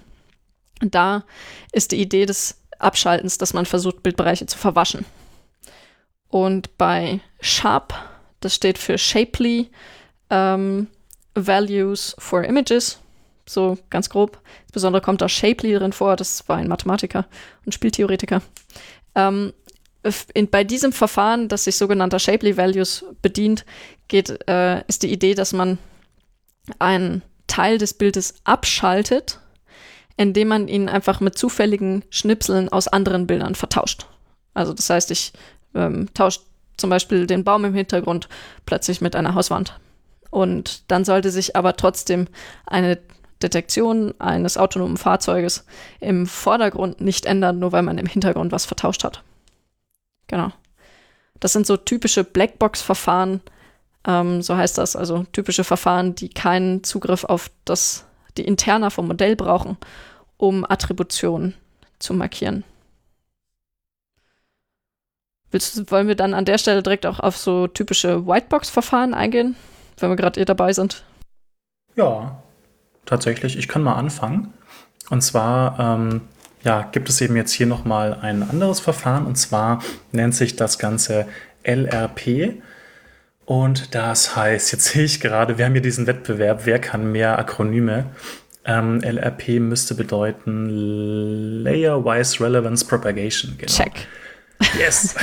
[0.80, 1.24] Da
[1.72, 5.04] ist die Idee des Abschaltens, dass man versucht, Bildbereiche zu verwaschen.
[6.28, 7.94] Und bei Sharp,
[8.40, 9.70] das steht für Shapely
[10.30, 10.86] ähm,
[11.34, 12.98] Values for Images,
[13.46, 14.40] so ganz grob.
[14.62, 17.26] Insbesondere kommt da Shapely drin vor, das war ein Mathematiker
[17.66, 18.42] und Spieltheoretiker.
[19.14, 19.52] Ähm,
[20.32, 23.66] in, bei diesem Verfahren, das sich sogenannter Shapely Values bedient,
[24.08, 25.78] geht, äh, ist die Idee, dass man
[26.78, 29.39] einen Teil des Bildes abschaltet,
[30.20, 34.06] indem man ihn einfach mit zufälligen Schnipseln aus anderen Bildern vertauscht.
[34.52, 35.32] Also das heißt, ich
[35.74, 36.40] ähm, tausche
[36.76, 38.28] zum Beispiel den Baum im Hintergrund
[38.66, 39.80] plötzlich mit einer Hauswand.
[40.28, 42.28] Und dann sollte sich aber trotzdem
[42.66, 42.98] eine
[43.42, 45.64] Detektion eines autonomen Fahrzeuges
[46.00, 49.22] im Vordergrund nicht ändern, nur weil man im Hintergrund was vertauscht hat.
[50.26, 50.52] Genau.
[51.40, 53.40] Das sind so typische Blackbox-Verfahren,
[54.06, 58.04] ähm, so heißt das, also typische Verfahren, die keinen Zugriff auf das,
[58.36, 59.78] die Interna vom Modell brauchen,
[60.40, 61.54] um Attributionen
[61.98, 62.64] zu markieren.
[65.50, 69.56] Willst, wollen wir dann an der Stelle direkt auch auf so typische Whitebox-Verfahren eingehen,
[69.98, 71.04] wenn wir gerade eh dabei sind?
[71.96, 72.42] Ja,
[73.04, 73.58] tatsächlich.
[73.58, 74.54] Ich kann mal anfangen.
[75.10, 76.22] Und zwar ähm,
[76.62, 79.26] ja, gibt es eben jetzt hier nochmal ein anderes Verfahren.
[79.26, 79.82] Und zwar
[80.12, 81.26] nennt sich das Ganze
[81.64, 82.62] LRP.
[83.44, 87.38] Und das heißt, jetzt sehe ich gerade, wir haben hier diesen Wettbewerb, wer kann mehr
[87.38, 88.06] Akronyme.
[88.64, 93.54] Ähm, LRP müsste bedeuten Layer-Wise Relevance Propagation.
[93.56, 93.72] Genau.
[93.72, 94.06] Check.
[94.78, 95.14] Yes.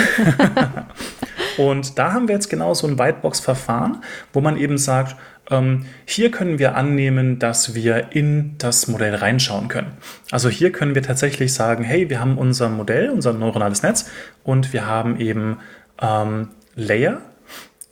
[1.57, 5.15] und da haben wir jetzt genau so ein Whitebox-Verfahren, wo man eben sagt,
[5.49, 9.91] ähm, hier können wir annehmen, dass wir in das Modell reinschauen können.
[10.31, 14.09] Also hier können wir tatsächlich sagen, hey, wir haben unser Modell, unser neuronales Netz
[14.43, 15.59] und wir haben eben
[16.01, 17.21] ähm, Layer,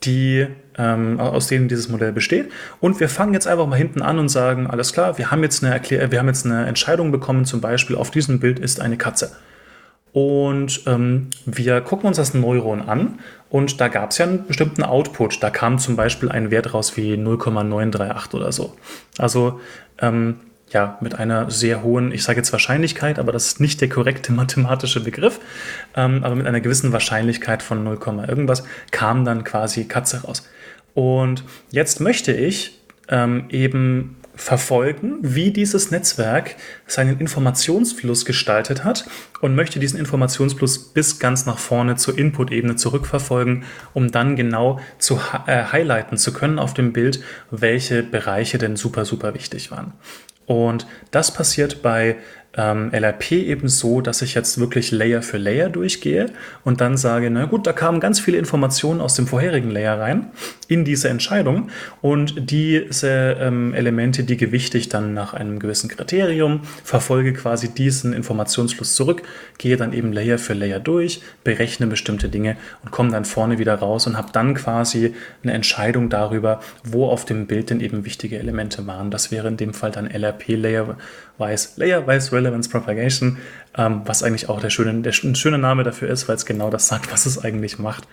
[0.04, 2.52] die ähm, aus denen dieses Modell besteht.
[2.80, 5.64] Und wir fangen jetzt einfach mal hinten an und sagen, alles klar, wir haben jetzt
[5.64, 8.98] eine, Erklär wir haben jetzt eine Entscheidung bekommen, zum Beispiel auf diesem Bild ist eine
[8.98, 9.32] Katze.
[10.16, 13.20] Und ähm, wir gucken uns das Neuron an
[13.50, 15.44] und da gab es ja einen bestimmten Output.
[15.44, 18.78] Da kam zum Beispiel ein Wert raus wie 0,938 oder so.
[19.18, 19.60] Also
[20.02, 20.38] ähm,
[20.70, 24.32] ja, mit einer sehr hohen, ich sage jetzt Wahrscheinlichkeit, aber das ist nicht der korrekte
[24.32, 25.40] mathematische Begriff,
[25.96, 30.48] ähm, aber mit einer gewissen Wahrscheinlichkeit von 0, irgendwas kam dann quasi Katze raus.
[30.94, 36.56] Und jetzt möchte ich ähm, eben verfolgen, wie dieses Netzwerk
[36.88, 39.06] seinen Informationsfluss gestaltet hat
[39.40, 43.64] und möchte diesen Informationsfluss bis ganz nach vorne zur Input-Ebene zurückverfolgen,
[43.94, 49.06] um dann genau zu äh, highlighten zu können auf dem Bild, welche Bereiche denn super,
[49.06, 49.94] super wichtig waren.
[50.46, 52.18] Und das passiert bei
[52.58, 56.28] ähm, LRP eben so, dass ich jetzt wirklich Layer für Layer durchgehe
[56.64, 60.28] und dann sage, na gut, da kamen ganz viele Informationen aus dem vorherigen Layer rein
[60.68, 61.70] in diese Entscheidung
[62.02, 68.14] und diese ähm, Elemente, die gewichte ich dann nach einem gewissen Kriterium, verfolge quasi diesen
[68.14, 69.24] Informationsfluss zurück,
[69.58, 73.76] gehe dann eben Layer für Layer durch, berechne bestimmte Dinge und komme dann vorne wieder
[73.76, 78.40] raus und habe dann quasi eine Entscheidung darüber, wo auf dem Bild denn eben wichtige
[78.40, 79.12] Elemente waren.
[79.12, 80.98] Das wäre in dem Fall dann LRP Layer
[81.38, 83.38] Wise, Layer Wise Relevance Propagation,
[83.78, 86.88] ähm, was eigentlich auch der schöne, der schöne Name dafür ist, weil es genau das
[86.88, 88.08] sagt, was es eigentlich macht.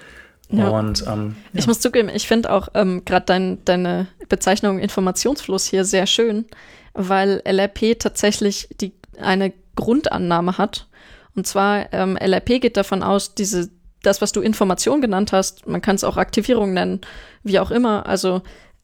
[0.51, 0.69] Ja.
[0.69, 1.61] Und, ähm, ja.
[1.61, 6.47] Ich muss zugeben, ich finde auch ähm, gerade dein, deine Bezeichnung Informationsfluss hier sehr schön,
[6.95, 10.89] weil LRP tatsächlich die, eine Grundannahme hat.
[11.35, 13.71] Und zwar, ähm, LRP geht davon aus, diese,
[14.03, 17.01] das, was du Information genannt hast, man kann es auch Aktivierung nennen,
[17.43, 18.43] wie auch immer, also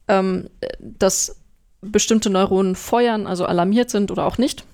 [0.08, 0.48] ähm,
[0.80, 1.36] dass
[1.80, 4.64] bestimmte Neuronen feuern, also alarmiert sind oder auch nicht.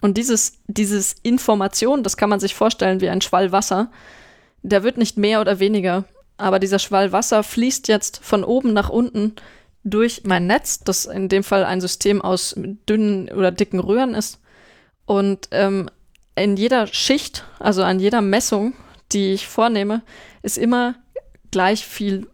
[0.00, 3.90] Und dieses, dieses Information, das kann man sich vorstellen wie ein Schwall Wasser,
[4.62, 6.04] der wird nicht mehr oder weniger,
[6.36, 9.34] aber dieser Schwall Wasser fließt jetzt von oben nach unten
[9.84, 12.54] durch mein Netz, das in dem Fall ein System aus
[12.88, 14.40] dünnen oder dicken Röhren ist.
[15.04, 15.88] Und ähm,
[16.36, 18.74] in jeder Schicht, also an jeder Messung,
[19.12, 20.02] die ich vornehme,
[20.42, 20.94] ist immer
[21.50, 22.28] gleich viel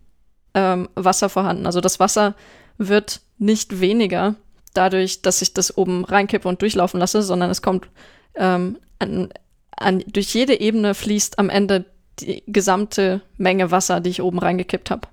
[0.54, 1.66] ähm, Wasser vorhanden.
[1.66, 2.34] Also das Wasser
[2.76, 4.34] wird nicht weniger
[4.74, 7.88] dadurch, dass ich das oben reinkippe und durchlaufen lasse, sondern es kommt
[8.34, 9.30] ähm, an,
[9.76, 11.86] an, durch jede Ebene fließt am Ende
[12.20, 15.08] die gesamte Menge Wasser, die ich oben reingekippt habe.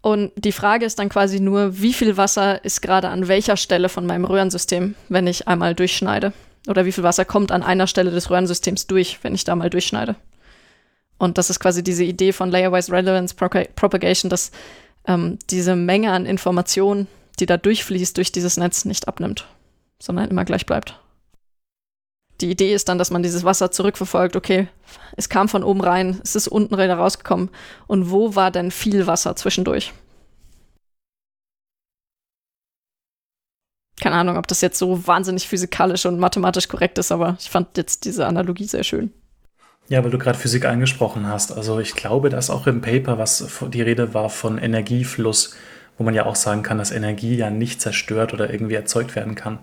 [0.00, 3.88] Und die Frage ist dann quasi nur, wie viel Wasser ist gerade an welcher Stelle
[3.88, 6.34] von meinem Röhrensystem, wenn ich einmal durchschneide?
[6.68, 9.70] Oder wie viel Wasser kommt an einer Stelle des Röhrensystems durch, wenn ich da mal
[9.70, 10.16] durchschneide?
[11.16, 14.50] Und das ist quasi diese Idee von Layer-Wise Relevance Propagation, dass
[15.06, 17.06] ähm, diese Menge an Informationen,
[17.40, 19.46] die da durchfließt durch dieses Netz, nicht abnimmt,
[19.98, 21.00] sondern immer gleich bleibt.
[22.40, 24.34] Die Idee ist dann, dass man dieses Wasser zurückverfolgt.
[24.34, 24.68] Okay,
[25.16, 27.50] es kam von oben rein, es ist unten wieder rausgekommen.
[27.86, 29.92] Und wo war denn viel Wasser zwischendurch?
[34.00, 37.76] Keine Ahnung, ob das jetzt so wahnsinnig physikalisch und mathematisch korrekt ist, aber ich fand
[37.76, 39.12] jetzt diese Analogie sehr schön.
[39.88, 41.52] Ja, weil du gerade Physik angesprochen hast.
[41.52, 45.54] Also ich glaube, dass auch im Paper, was die Rede war von Energiefluss,
[45.98, 49.34] wo man ja auch sagen kann, dass Energie ja nicht zerstört oder irgendwie erzeugt werden
[49.34, 49.58] kann.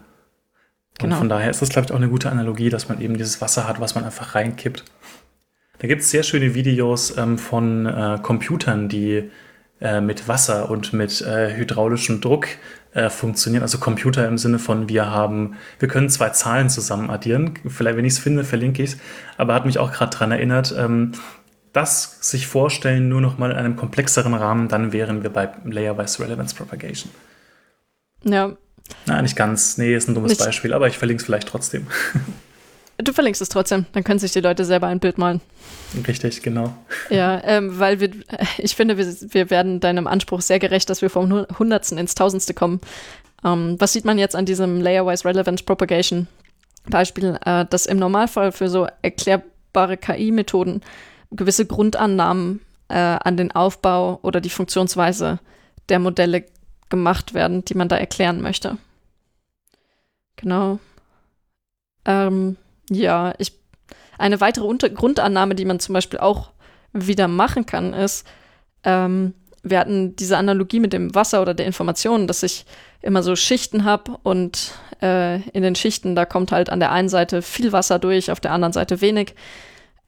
[1.02, 1.18] Und genau.
[1.18, 3.68] von daher ist das, glaube ich, auch eine gute Analogie, dass man eben dieses Wasser
[3.68, 4.84] hat, was man einfach reinkippt.
[5.80, 9.32] Da gibt es sehr schöne Videos ähm, von äh, Computern, die
[9.80, 12.48] äh, mit Wasser und mit äh, hydraulischem Druck
[12.94, 13.64] äh, funktionieren.
[13.64, 17.56] Also Computer im Sinne von, wir haben, wir können zwei Zahlen zusammen addieren.
[17.68, 18.98] Vielleicht, wenn ich es finde, verlinke ich es.
[19.38, 21.14] Aber hat mich auch gerade daran erinnert, ähm,
[21.74, 26.22] das sich vorstellen, nur noch mal in einem komplexeren Rahmen, dann wären wir bei Layer-Wise
[26.24, 27.12] Relevance Propagation.
[28.24, 28.56] Ja.
[29.06, 29.78] Na, nicht ganz.
[29.78, 30.44] Nee, ist ein dummes nicht.
[30.44, 31.88] Beispiel, aber ich verlinke es vielleicht trotzdem.
[33.04, 35.42] Du verlinkst es trotzdem, dann können sich die Leute selber ein Bild malen.
[36.08, 36.76] Richtig, genau.
[37.10, 38.12] Ja, ähm, weil wir,
[38.60, 42.54] ich finde, wir, wir werden deinem Anspruch sehr gerecht, dass wir vom Hundertsten ins Tausendste
[42.54, 42.80] kommen.
[43.44, 46.28] Ähm, was sieht man jetzt an diesem Layer-Wise Relevance Propagation
[46.90, 50.82] Beispiel, äh, dass im Normalfall für so erklärbare KI-Methoden
[51.32, 55.40] gewisse Grundannahmen äh, an den Aufbau oder die Funktionsweise
[55.90, 56.46] der Modelle
[56.90, 58.78] gemacht werden, die man da erklären möchte.
[60.36, 60.80] Genau.
[62.06, 62.58] Ähm,
[62.90, 63.54] ja, ich,
[64.18, 66.52] eine weitere Unter Grundannahme, die man zum Beispiel auch
[66.94, 68.28] wieder machen kann, ist,
[68.84, 72.66] ähm, wir hatten diese Analogie mit dem Wasser oder der Information, dass ich
[73.02, 77.10] immer so Schichten habe und äh, in den Schichten, da kommt halt an der einen
[77.10, 79.36] Seite viel Wasser durch, auf der anderen Seite wenig.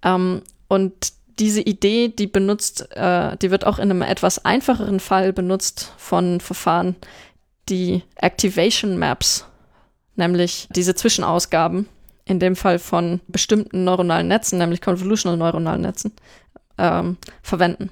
[0.04, 5.34] Ähm, und diese Idee, die benutzt, äh, die wird auch in einem etwas einfacheren Fall
[5.34, 6.96] benutzt von Verfahren,
[7.70, 9.46] die Activation Maps,
[10.16, 11.88] nämlich diese Zwischenausgaben,
[12.26, 16.14] in dem Fall von bestimmten neuronalen Netzen, nämlich Convolutional neuronalen Netzen,
[16.78, 17.90] ähm, verwenden.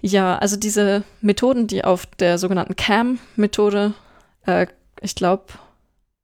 [0.00, 3.94] Ja, also diese Methoden, die auf der sogenannten CAM-Methode,
[4.46, 4.66] äh,
[5.00, 5.44] ich glaube,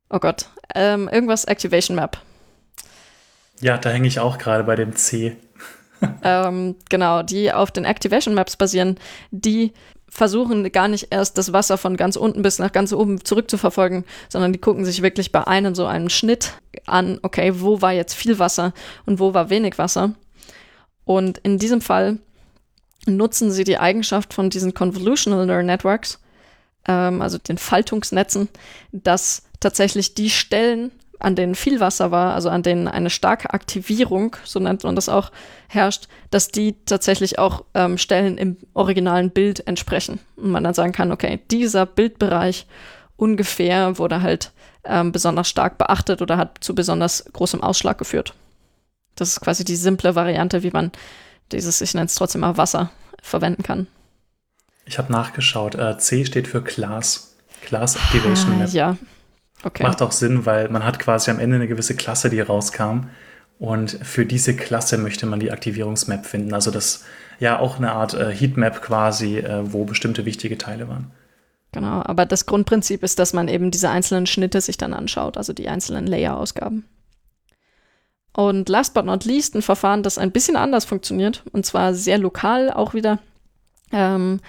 [0.09, 2.19] oh Gott, ähm, irgendwas Activation Map.
[3.63, 5.37] Ja, da hänge ich auch gerade bei dem C.
[6.25, 8.99] ähm, genau, die auf den Activation Maps basieren,
[9.31, 9.73] die
[10.09, 14.53] versuchen gar nicht erst das Wasser von ganz unten bis nach ganz oben zurückzuverfolgen, sondern
[14.53, 16.53] die gucken sich wirklich bei einem so einen Schnitt
[16.85, 18.75] an, okay, wo war jetzt viel Wasser
[19.07, 20.15] und wo war wenig Wasser.
[21.05, 22.19] Und in diesem Fall
[23.07, 26.21] nutzen sie die Eigenschaft von diesen Convolutional Neural Networks,
[26.87, 28.49] ähm, also den Faltungsnetzen,
[28.93, 30.93] dass tatsächlich die Stellen,
[31.23, 35.09] an denen viel Wasser war, also an denen eine starke Aktivierung, so nennt man das
[35.09, 35.31] auch,
[35.69, 40.21] herrscht, dass die tatsächlich auch ähm, Stellen im originalen Bild entsprechen.
[40.37, 42.67] Und man dann sagen kann, okay, dieser Bildbereich
[43.17, 44.53] ungefähr wurde halt
[44.85, 48.35] ähm, besonders stark beachtet oder hat zu besonders großem Ausschlag geführt.
[49.15, 50.91] Das ist quasi die simple Variante, wie man
[51.53, 52.91] dieses, ich nenne es trotzdem mal Wasser,
[53.23, 53.87] verwenden kann.
[54.85, 55.75] Ich habe nachgeschaut.
[55.77, 57.37] Äh, C steht für Class.
[57.63, 58.71] Class Activation Map.
[58.71, 58.97] Ja,
[59.65, 59.83] Okay.
[59.85, 63.09] Macht auch Sinn, weil man hat quasi am Ende eine gewisse Klasse, die rauskam.
[63.59, 66.53] Und für diese Klasse möchte man die Aktivierungsmap finden.
[66.53, 67.05] Also das
[67.39, 71.13] ja auch eine Art äh, Heatmap quasi, äh, wo bestimmte wichtige Teile waren.
[71.73, 75.53] Genau, aber das Grundprinzip ist, dass man eben diese einzelnen Schnitte sich dann anschaut, also
[75.53, 76.85] die einzelnen Layer-Ausgaben.
[78.35, 82.19] Und last but not least ein Verfahren, das ein bisschen anders funktioniert, und zwar sehr
[82.19, 83.19] lokal auch wieder.
[83.91, 84.41] Ähm,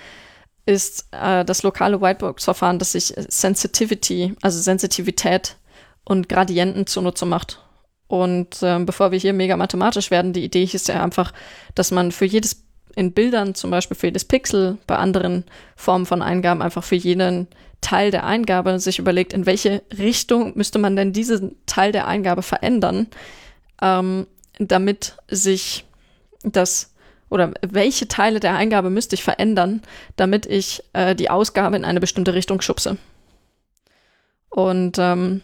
[0.66, 5.57] ist äh, das lokale Whitebox-Verfahren, das sich Sensitivity, also Sensitivität
[6.05, 7.59] und Gradienten zunutze macht.
[8.07, 11.34] Und äh, bevor wir hier mega mathematisch werden, die Idee ist ja einfach,
[11.76, 12.64] dass man für jedes
[12.95, 15.45] in Bildern, zum Beispiel für jedes Pixel, bei anderen
[15.76, 17.47] Formen von Eingaben einfach für jeden
[17.82, 22.43] Teil der Eingabe sich überlegt, in welche Richtung müsste man denn diesen Teil der Eingabe
[22.43, 23.07] verändern,
[23.82, 24.28] ähm,
[24.59, 25.86] damit sich
[26.43, 26.93] das
[27.34, 29.81] oder welche Teile der Eingabe müsste ich verändern,
[30.15, 32.97] damit ich äh, die Ausgabe in eine bestimmte Richtung schubse.
[34.49, 35.41] Und ähm,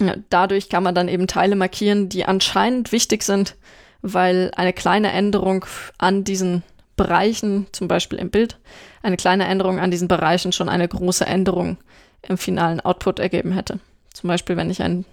[0.00, 3.56] ja, dadurch kann man dann eben Teile markieren, die anscheinend wichtig sind,
[4.00, 5.66] weil eine kleine Änderung
[5.98, 6.62] an diesen
[6.96, 8.56] Bereichen, zum Beispiel im Bild,
[9.02, 11.78] eine kleine Änderung an diesen Bereichen schon eine große Änderung
[12.22, 13.80] im finalen Output ergeben hätte.
[14.14, 15.04] Zum Beispiel, wenn ich eine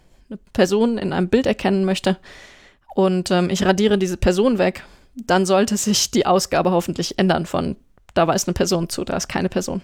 [0.53, 2.17] Person in einem Bild erkennen möchte
[2.93, 4.83] und ähm, ich radiere diese Person weg,
[5.15, 7.75] dann sollte sich die Ausgabe hoffentlich ändern von
[8.15, 9.81] da war es eine Person zu, da ist keine Person.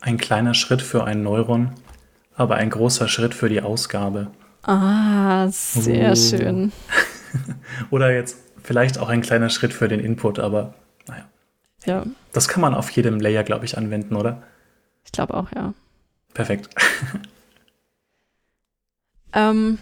[0.00, 1.70] Ein kleiner Schritt für ein Neuron,
[2.34, 4.30] aber ein großer Schritt für die Ausgabe.
[4.62, 6.16] Ah, sehr uh.
[6.16, 6.72] schön.
[7.90, 10.74] Oder jetzt vielleicht auch ein kleiner Schritt für den Input, aber
[11.06, 11.24] naja.
[11.86, 12.04] Ja.
[12.32, 14.42] Das kann man auf jedem Layer, glaube ich, anwenden, oder?
[15.04, 15.74] Ich glaube auch, ja.
[16.32, 16.68] Perfekt.
[19.34, 19.78] ähm,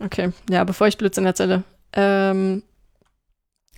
[0.00, 1.62] okay, ja, bevor ich Blödsinn erzähle.
[1.92, 2.62] Ähm,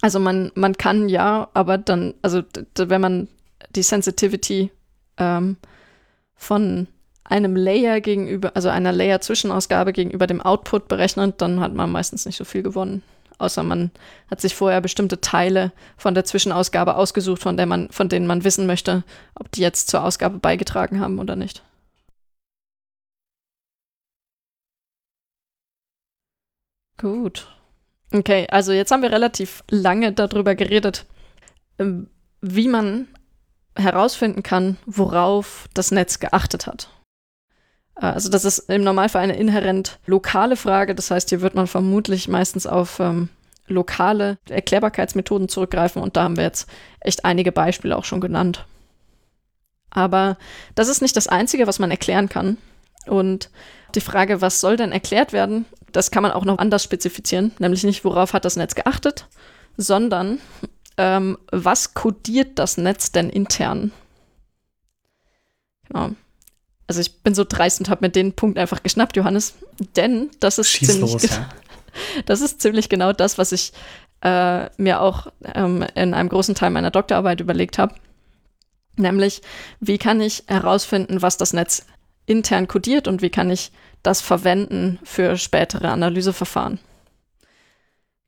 [0.00, 2.42] also man, man kann ja, aber dann, also
[2.76, 3.28] wenn man
[3.74, 4.70] die Sensitivity
[5.16, 5.56] ähm,
[6.34, 6.88] von
[7.24, 12.36] einem Layer gegenüber, also einer Layer-Zwischenausgabe gegenüber dem Output berechnet, dann hat man meistens nicht
[12.36, 13.02] so viel gewonnen.
[13.38, 13.90] Außer man
[14.30, 18.44] hat sich vorher bestimmte Teile von der Zwischenausgabe ausgesucht, von, der man, von denen man
[18.44, 21.62] wissen möchte, ob die jetzt zur Ausgabe beigetragen haben oder nicht.
[26.98, 27.48] Gut.
[28.14, 31.04] Okay, also jetzt haben wir relativ lange darüber geredet,
[31.80, 32.06] ähm,
[32.40, 33.08] wie man
[33.76, 36.88] herausfinden kann, worauf das Netz geachtet hat.
[37.96, 40.94] Äh, also das ist im Normalfall eine inhärent lokale Frage.
[40.94, 43.30] Das heißt, hier wird man vermutlich meistens auf ähm,
[43.66, 46.68] lokale Erklärbarkeitsmethoden zurückgreifen und da haben wir jetzt
[47.00, 48.64] echt einige Beispiele auch schon genannt.
[49.90, 50.38] Aber
[50.76, 52.58] das ist nicht das Einzige, was man erklären kann.
[53.06, 53.50] Und
[53.96, 57.84] die Frage, was soll denn erklärt werden, das kann man auch noch anders spezifizieren, nämlich
[57.84, 59.28] nicht, worauf hat das Netz geachtet,
[59.76, 60.40] sondern
[60.96, 63.92] ähm, was kodiert das Netz denn intern?
[65.88, 66.10] Genau.
[66.88, 69.54] Also ich bin so dreist und habe mir den Punkt einfach geschnappt, Johannes,
[69.96, 71.48] denn das ist Schieß ziemlich, los, ja.
[72.26, 73.72] das ist ziemlich genau das, was ich
[74.20, 77.94] äh, mir auch ähm, in einem großen Teil meiner Doktorarbeit überlegt habe.
[78.96, 79.42] Nämlich,
[79.78, 81.86] wie kann ich herausfinden, was das Netz
[82.26, 83.72] intern kodiert und wie kann ich
[84.02, 86.78] das verwenden für spätere Analyseverfahren.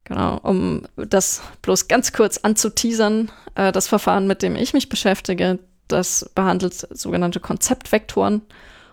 [0.05, 5.59] Genau, um das bloß ganz kurz anzuteasern, äh, das Verfahren, mit dem ich mich beschäftige,
[5.89, 8.43] das behandelt sogenannte Konzeptvektoren.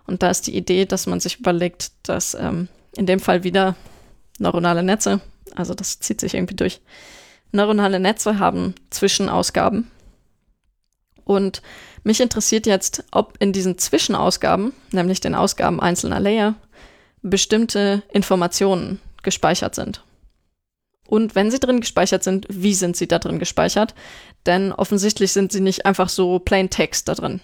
[0.05, 3.75] Und da ist die Idee, dass man sich überlegt, dass ähm, in dem Fall wieder
[4.39, 5.21] neuronale Netze,
[5.55, 6.81] also das zieht sich irgendwie durch,
[7.51, 9.89] neuronale Netze haben Zwischenausgaben.
[11.25, 11.61] Und
[12.03, 16.55] mich interessiert jetzt, ob in diesen Zwischenausgaben, nämlich den Ausgaben einzelner Layer,
[17.21, 20.03] bestimmte Informationen gespeichert sind.
[21.07, 23.93] Und wenn sie drin gespeichert sind, wie sind sie da drin gespeichert?
[24.45, 27.39] Denn offensichtlich sind sie nicht einfach so plain Text da drin.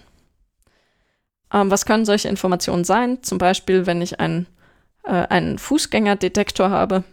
[1.53, 3.23] Ähm, was können solche Informationen sein?
[3.23, 4.47] Zum Beispiel, wenn ich einen,
[5.03, 7.03] äh, einen Fußgängerdetektor habe,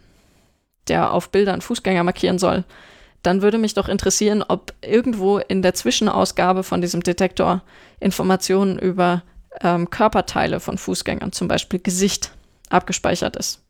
[0.87, 2.63] der auf Bildern Fußgänger markieren soll,
[3.27, 7.61] dann würde mich doch interessieren, ob irgendwo in der Zwischenausgabe von diesem Detektor
[7.99, 9.21] Informationen über
[9.61, 12.31] ähm, Körperteile von Fußgängern, zum Beispiel Gesicht,
[12.69, 13.61] abgespeichert ist.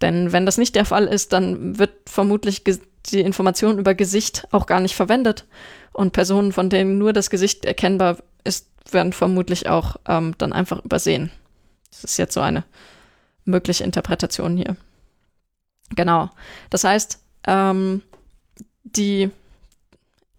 [0.00, 4.66] Denn wenn das nicht der Fall ist, dann wird vermutlich die Information über Gesicht auch
[4.66, 5.44] gar nicht verwendet.
[5.92, 10.84] Und Personen, von denen nur das Gesicht erkennbar ist, werden vermutlich auch ähm, dann einfach
[10.84, 11.30] übersehen.
[11.90, 12.64] Das ist jetzt so eine
[13.44, 14.76] mögliche Interpretation hier.
[15.94, 16.30] Genau.
[16.68, 18.02] Das heißt, ähm,
[18.96, 19.30] die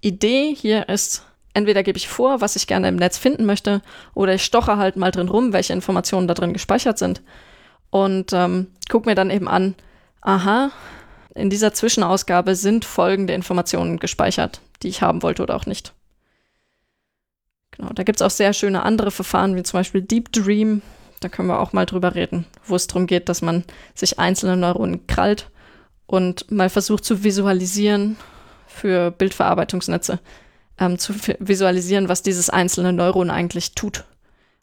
[0.02, 3.82] Idee hier ist, entweder gebe ich vor, was ich gerne im Netz finden möchte,
[4.14, 7.22] oder ich stoche halt mal drin rum, welche Informationen da drin gespeichert sind
[7.90, 9.76] und ähm, gucke mir dann eben an,
[10.22, 10.72] aha,
[11.34, 15.94] in dieser Zwischenausgabe sind folgende Informationen gespeichert, die ich haben wollte oder auch nicht.
[17.72, 20.82] Genau, da gibt es auch sehr schöne andere Verfahren, wie zum Beispiel Deep Dream.
[21.20, 24.58] Da können wir auch mal drüber reden, wo es darum geht, dass man sich einzelne
[24.58, 25.50] Neuronen krallt
[26.06, 28.18] und mal versucht zu visualisieren
[28.68, 30.20] für Bildverarbeitungsnetze,
[30.80, 34.04] ähm, zu visualisieren, was dieses einzelne Neuron eigentlich tut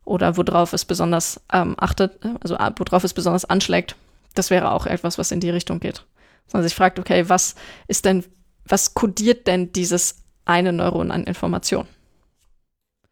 [0.05, 3.97] oder worauf es besonders ähm, achtet, also äh, worauf es besonders anschlägt.
[4.35, 6.05] Das wäre auch etwas, was in die Richtung geht.
[6.53, 7.55] Man sich fragt, okay, was
[7.89, 8.25] ist denn,
[8.67, 11.87] was kodiert denn dieses eine Neuron an Information?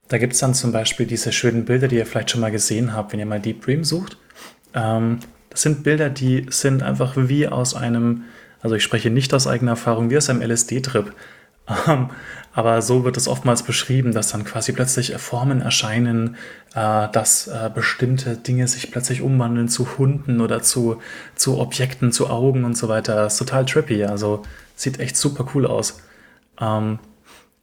[0.09, 2.93] Da gibt es dann zum Beispiel diese schönen Bilder, die ihr vielleicht schon mal gesehen
[2.93, 4.19] habt, wenn ihr mal Deep Dream sucht.
[4.74, 8.24] Ähm, das sind Bilder, die sind einfach wie aus einem,
[8.62, 11.12] also ich spreche nicht aus eigener Erfahrung, wie aus einem LSD-Trip.
[11.86, 12.10] Ähm,
[12.55, 16.36] aber so wird es oftmals beschrieben, dass dann quasi plötzlich Formen erscheinen,
[16.74, 21.01] äh, dass äh, bestimmte Dinge sich plötzlich umwandeln zu Hunden oder zu,
[21.34, 23.16] zu Objekten, zu Augen und so weiter.
[23.16, 24.05] Das ist total trippy.
[24.05, 24.43] Also
[24.76, 26.01] sieht echt super cool aus.
[26.60, 26.98] Ähm,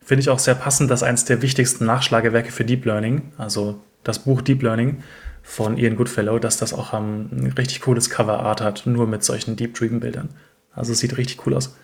[0.03, 4.19] Finde ich auch sehr passend, dass eines der wichtigsten Nachschlagewerke für Deep Learning, also das
[4.19, 5.03] Buch Deep Learning
[5.43, 9.55] von Ian Goodfellow, dass das auch ähm, ein richtig cooles Coverart hat, nur mit solchen
[9.55, 10.29] Deep Dream Bildern.
[10.71, 11.75] Also sieht richtig cool aus.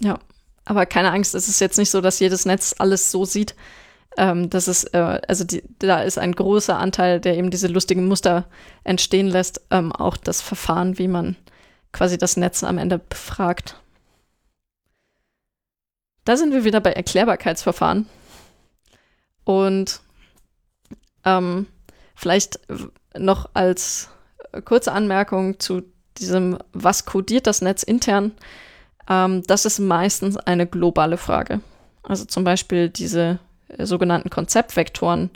[0.00, 0.18] Ja,
[0.64, 3.54] aber keine Angst, es ist jetzt nicht so, dass jedes Netz alles so sieht.
[4.16, 8.06] Ähm, das ist, äh, also die, da ist ein großer Anteil, der eben diese lustigen
[8.06, 8.46] Muster
[8.84, 9.62] entstehen lässt.
[9.70, 11.36] Ähm, auch das Verfahren, wie man
[11.92, 13.80] quasi das Netz am Ende befragt.
[16.24, 18.06] Da sind wir wieder bei Erklärbarkeitsverfahren.
[19.44, 20.00] Und
[21.24, 21.66] ähm,
[22.14, 22.60] vielleicht
[23.16, 24.08] noch als
[24.64, 25.82] kurze Anmerkung zu
[26.18, 28.32] diesem, was kodiert das Netz intern?
[29.08, 31.60] Ähm, das ist meistens eine globale Frage.
[32.02, 35.30] Also zum Beispiel diese äh, sogenannten Konzeptvektoren,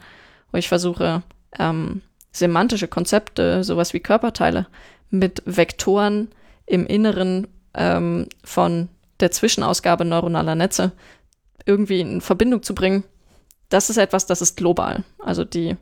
[0.52, 1.22] wo ich versuche,
[1.58, 4.66] ähm, semantische Konzepte, sowas wie Körperteile,
[5.10, 6.28] mit Vektoren
[6.66, 8.88] im Inneren ähm, von
[9.20, 10.92] der Zwischenausgabe neuronaler Netze
[11.64, 13.04] irgendwie in Verbindung zu bringen.
[13.68, 15.04] Das ist etwas, das ist global.
[15.18, 15.76] Also die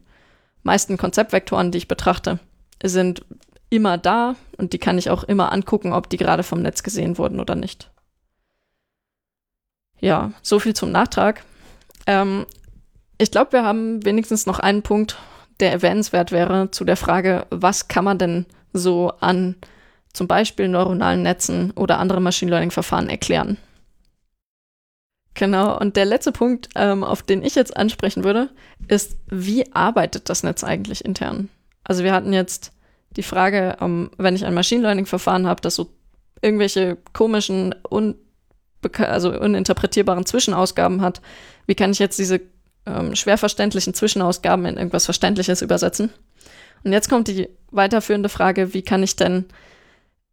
[0.62, 2.38] meisten Konzeptvektoren, die ich betrachte,
[2.82, 3.24] sind
[3.70, 7.18] immer da und die kann ich auch immer angucken, ob die gerade vom Netz gesehen
[7.18, 7.90] wurden oder nicht.
[10.00, 11.44] Ja, so viel zum Nachtrag.
[12.06, 12.46] Ähm,
[13.18, 15.16] ich glaube, wir haben wenigstens noch einen Punkt,
[15.60, 19.56] der erwähnenswert wäre zu der Frage, was kann man denn so an
[20.12, 23.58] zum Beispiel neuronalen Netzen oder andere Machine Learning-Verfahren erklären.
[25.34, 28.50] Genau, und der letzte Punkt, ähm, auf den ich jetzt ansprechen würde,
[28.86, 31.48] ist, wie arbeitet das Netz eigentlich intern?
[31.82, 32.72] Also wir hatten jetzt
[33.16, 35.90] die Frage, um, wenn ich ein Machine Learning-Verfahren habe, das so
[36.42, 37.74] irgendwelche komischen,
[38.98, 41.20] also uninterpretierbaren Zwischenausgaben hat,
[41.66, 42.40] wie kann ich jetzt diese
[42.86, 46.10] ähm, schwer verständlichen Zwischenausgaben in irgendwas Verständliches übersetzen?
[46.82, 49.46] Und jetzt kommt die weiterführende Frage, wie kann ich denn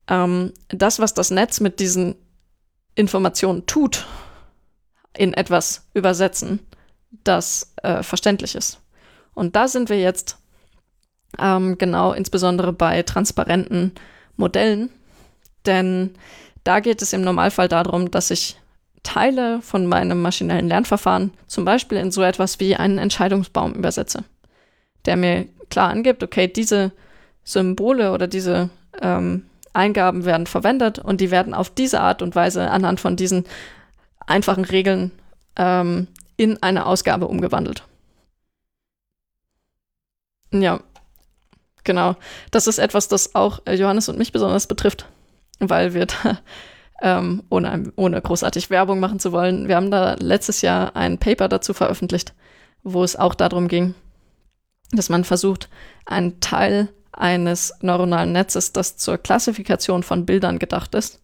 [0.07, 2.15] ähm, das, was das Netz mit diesen
[2.95, 4.05] Informationen tut,
[5.15, 6.59] in etwas übersetzen,
[7.23, 8.79] das äh, verständlich ist.
[9.33, 10.37] Und da sind wir jetzt
[11.39, 13.93] ähm, genau insbesondere bei transparenten
[14.37, 14.89] Modellen,
[15.65, 16.15] denn
[16.63, 18.57] da geht es im Normalfall darum, dass ich
[19.03, 24.23] Teile von meinem maschinellen Lernverfahren zum Beispiel in so etwas wie einen Entscheidungsbaum übersetze,
[25.05, 26.91] der mir klar angibt, okay, diese
[27.43, 28.69] Symbole oder diese
[29.01, 33.45] ähm, Eingaben werden verwendet und die werden auf diese Art und Weise anhand von diesen
[34.27, 35.11] einfachen Regeln
[35.55, 37.83] ähm, in eine Ausgabe umgewandelt.
[40.51, 40.81] Ja,
[41.83, 42.15] genau.
[42.51, 45.05] Das ist etwas, das auch Johannes und mich besonders betrifft,
[45.59, 46.39] weil wir da,
[47.01, 51.47] ähm, ohne, ohne großartig Werbung machen zu wollen, wir haben da letztes Jahr ein Paper
[51.47, 52.33] dazu veröffentlicht,
[52.83, 53.95] wo es auch darum ging,
[54.91, 55.69] dass man versucht,
[56.05, 61.21] einen Teil eines neuronalen Netzes, das zur Klassifikation von Bildern gedacht ist,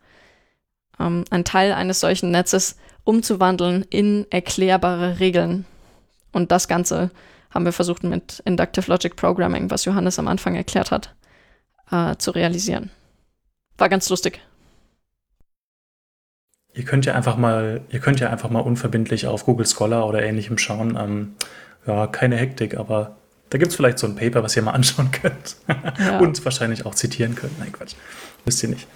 [0.99, 5.65] ähm, ein Teil eines solchen Netzes umzuwandeln in erklärbare Regeln.
[6.33, 7.09] Und das Ganze
[7.51, 11.15] haben wir versucht mit Inductive Logic Programming, was Johannes am Anfang erklärt hat,
[11.91, 12.89] äh, zu realisieren.
[13.77, 14.41] War ganz lustig.
[16.73, 20.21] Ihr könnt ja einfach mal, ihr könnt ja einfach mal unverbindlich auf Google Scholar oder
[20.21, 20.97] ähnlichem schauen.
[20.99, 21.35] Ähm,
[21.87, 23.17] ja, keine Hektik, aber
[23.49, 25.57] da gibt es vielleicht so ein Paper, was ihr mal anschauen könnt.
[25.99, 26.19] Ja.
[26.19, 27.57] Und wahrscheinlich auch zitieren könnt.
[27.59, 27.95] Nein, Quatsch.
[28.45, 28.87] Wisst ihr nicht.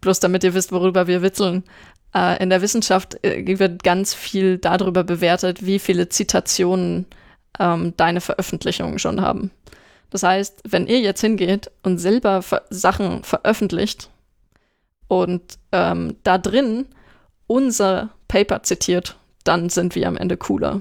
[0.00, 1.64] Bloß damit ihr wisst, worüber wir witzeln.
[2.14, 7.06] Äh, in der Wissenschaft äh, wird ganz viel darüber bewertet, wie viele Zitationen
[7.58, 9.50] ähm, deine Veröffentlichungen schon haben.
[10.10, 14.08] Das heißt, wenn ihr jetzt hingeht und selber ver Sachen veröffentlicht
[15.06, 16.86] und ähm, da drin
[17.46, 20.80] unser Paper zitiert, dann sind wir am Ende cooler.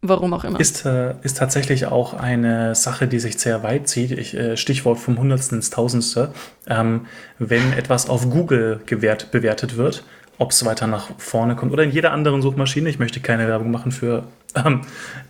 [0.00, 0.60] Warum auch immer.
[0.60, 4.12] Ist, äh, ist tatsächlich auch eine Sache, die sich sehr weit zieht.
[4.12, 6.32] Ich, äh, Stichwort vom Hundertsten ins Tausendste.
[6.68, 7.06] Ähm,
[7.38, 10.04] wenn etwas auf Google gewährt, bewertet wird,
[10.38, 13.72] ob es weiter nach vorne kommt oder in jeder anderen Suchmaschine, ich möchte keine Werbung
[13.72, 14.82] machen für ähm,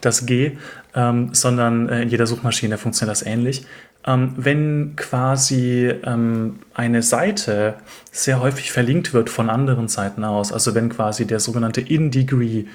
[0.03, 0.59] das G,
[0.95, 3.65] ähm, sondern äh, in jeder Suchmaschine funktioniert das ähnlich.
[4.07, 7.77] Ähm, wenn quasi ähm, eine Seite
[8.13, 12.67] sehr häufig verlinkt wird von anderen Seiten aus, also wenn quasi der sogenannte In-Degree,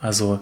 [0.00, 0.40] also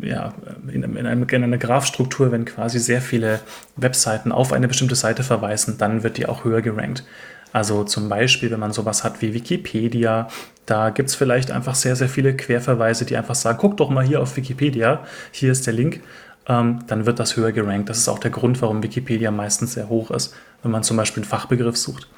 [0.00, 0.32] ja,
[0.72, 3.40] in, in, einem, in einer Graphstruktur, wenn quasi sehr viele
[3.76, 7.04] Webseiten auf eine bestimmte Seite verweisen, dann wird die auch höher gerankt.
[7.52, 10.28] Also zum Beispiel, wenn man sowas hat wie Wikipedia,
[10.64, 14.04] da gibt es vielleicht einfach sehr, sehr viele Querverweise, die einfach sagen, guck doch mal
[14.04, 16.00] hier auf Wikipedia, hier ist der Link,
[16.48, 17.88] ähm, dann wird das höher gerankt.
[17.88, 21.22] Das ist auch der Grund, warum Wikipedia meistens sehr hoch ist, wenn man zum Beispiel
[21.22, 22.08] einen Fachbegriff sucht.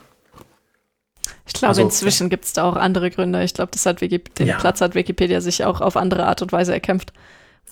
[1.47, 3.43] Ich glaube, also, inzwischen gibt es da auch andere Gründe.
[3.43, 4.59] Ich glaube, das hat Wikip den ja.
[4.59, 7.13] Platz hat Wikipedia sich auch auf andere Art und Weise erkämpft.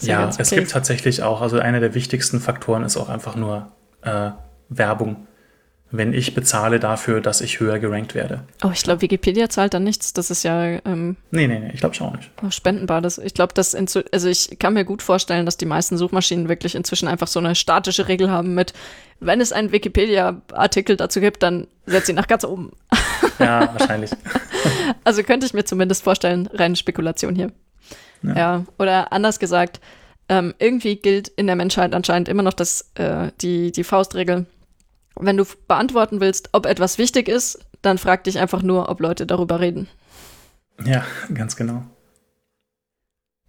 [0.01, 0.37] Ja, okay.
[0.39, 4.31] es gibt tatsächlich auch, also einer der wichtigsten Faktoren ist auch einfach nur äh,
[4.69, 5.29] Werbung.
[5.95, 8.45] Wenn ich bezahle dafür, dass ich höher gerankt werde.
[8.65, 10.15] Oh, ich glaube, Wikipedia zahlt da nichts.
[10.15, 10.65] Das ist ja.
[10.87, 12.31] Ähm, nee, nee, nee, ich glaube schon auch nicht.
[12.49, 13.03] Spendenbar.
[13.03, 13.75] Das, ich glaube, das.
[13.75, 17.55] Also, ich kann mir gut vorstellen, dass die meisten Suchmaschinen wirklich inzwischen einfach so eine
[17.55, 18.73] statische Regel haben mit,
[19.21, 22.73] wenn es einen Wikipedia-Artikel dazu gibt, dann setz ihn nach ganz oben.
[23.39, 24.13] Ja, wahrscheinlich.
[25.05, 27.53] also könnte ich mir zumindest vorstellen, reine Spekulation hier.
[28.23, 28.37] Ja.
[28.37, 28.65] ja.
[28.79, 29.81] Oder anders gesagt,
[30.29, 34.47] ähm, irgendwie gilt in der Menschheit anscheinend immer noch das, äh, die, die Faustregel.
[35.17, 39.27] Wenn du beantworten willst, ob etwas wichtig ist, dann frag dich einfach nur, ob Leute
[39.27, 39.89] darüber reden.
[40.85, 41.05] Ja,
[41.35, 41.83] ganz genau.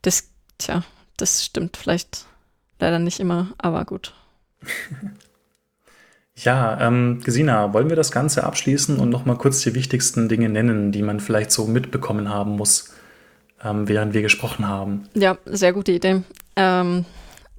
[0.02, 0.84] Das, tja,
[1.18, 2.26] das stimmt vielleicht
[2.80, 4.14] leider nicht immer, aber gut.
[6.36, 10.92] Ja, ähm, Gesina, wollen wir das Ganze abschließen und nochmal kurz die wichtigsten Dinge nennen,
[10.92, 12.93] die man vielleicht so mitbekommen haben muss?
[13.64, 15.08] Ähm, während wir gesprochen haben.
[15.14, 16.24] Ja, sehr gute Idee.
[16.56, 17.06] Ähm,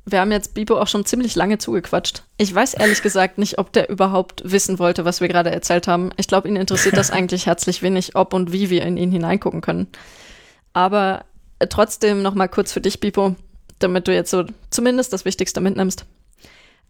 [0.06, 2.24] wir haben jetzt Bibo auch schon ziemlich lange zugequatscht.
[2.36, 6.10] Ich weiß ehrlich gesagt nicht, ob der überhaupt wissen wollte, was wir gerade erzählt haben.
[6.16, 9.60] Ich glaube, ihn interessiert das eigentlich herzlich wenig, ob und wie wir in ihn hineingucken
[9.60, 9.88] können.
[10.72, 11.24] Aber
[11.68, 13.36] trotzdem noch mal kurz für dich, Bibo.
[13.78, 16.04] damit du jetzt so zumindest das Wichtigste mitnimmst.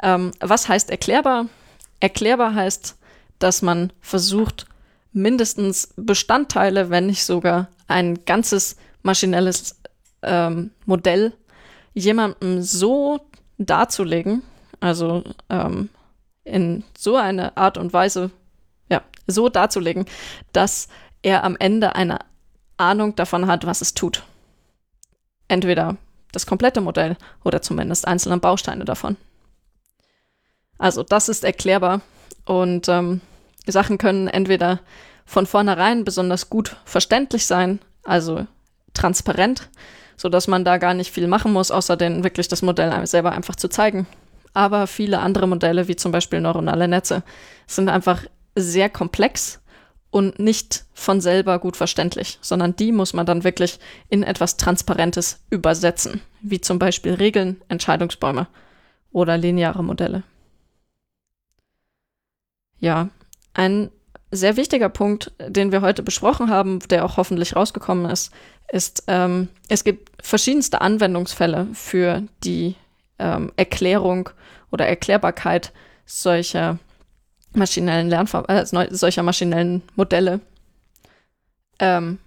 [0.02, 1.46] Ähm, was heißt erklärbar?
[2.00, 2.96] Erklärbar heißt,
[3.38, 4.66] dass man versucht,
[5.12, 9.80] mindestens Bestandteile, wenn nicht sogar ein ganzes maschinelles
[10.22, 11.32] ähm, Modell
[11.92, 13.20] jemandem so
[13.58, 14.42] darzulegen,
[14.80, 15.90] also ähm,
[16.42, 18.30] in so eine Art und Weise,
[18.90, 20.06] ja, so darzulegen,
[20.52, 20.88] dass
[21.22, 22.18] er am Ende eine
[22.76, 24.24] Ahnung davon hat, was es tut.
[25.46, 25.96] Entweder
[26.32, 29.16] das komplette Modell oder zumindest einzelne Bausteine davon.
[30.78, 32.00] Also das ist erklärbar
[32.44, 33.20] und ähm,
[33.66, 34.80] Sachen können entweder
[35.24, 38.46] von vornherein besonders gut verständlich sein, also
[38.94, 39.68] transparent,
[40.16, 43.32] so dass man da gar nicht viel machen muss, außer den wirklich das Modell selber
[43.32, 44.06] einfach zu zeigen.
[44.54, 47.22] Aber viele andere Modelle, wie zum Beispiel neuronale Netze,
[47.66, 48.22] sind einfach
[48.54, 49.60] sehr komplex
[50.10, 55.44] und nicht von selber gut verständlich, sondern die muss man dann wirklich in etwas Transparentes
[55.50, 58.46] übersetzen, wie zum Beispiel Regeln, Entscheidungsbäume
[59.10, 60.22] oder lineare Modelle.
[62.78, 63.08] Ja,
[63.54, 63.90] ein
[64.36, 68.32] sehr wichtiger Punkt, den wir heute besprochen haben, der auch hoffentlich rausgekommen ist,
[68.72, 72.76] ist, ähm, es gibt verschiedenste Anwendungsfälle für die
[73.18, 74.30] ähm, Erklärung
[74.70, 75.72] oder Erklärbarkeit
[76.06, 76.78] solcher
[77.52, 80.40] maschinellen Lernver äh, solcher maschinellen Modelle.
[81.78, 82.18] Ähm,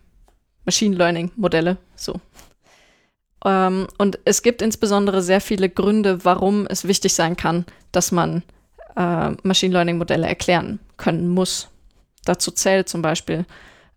[0.65, 2.19] Machine Learning Modelle, so.
[3.45, 8.43] Ähm, und es gibt insbesondere sehr viele Gründe, warum es wichtig sein kann, dass man
[8.95, 11.69] äh, Machine Learning Modelle erklären können muss.
[12.27, 13.45] Dazu zählt zum Beispiel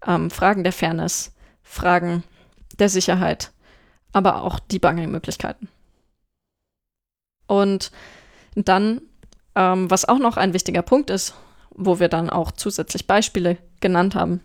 [0.06, 1.32] ähm, Fragen der Fairness,
[1.62, 2.22] Fragen
[2.78, 3.50] der Sicherheit,
[4.12, 5.68] aber auch Debugging-Möglichkeiten.
[7.46, 7.90] Und
[8.54, 9.02] dann,
[9.56, 11.34] ähm, was auch noch ein wichtiger Punkt ist,
[11.70, 14.40] wo wir dann auch zusätzlich Beispiele genannt haben.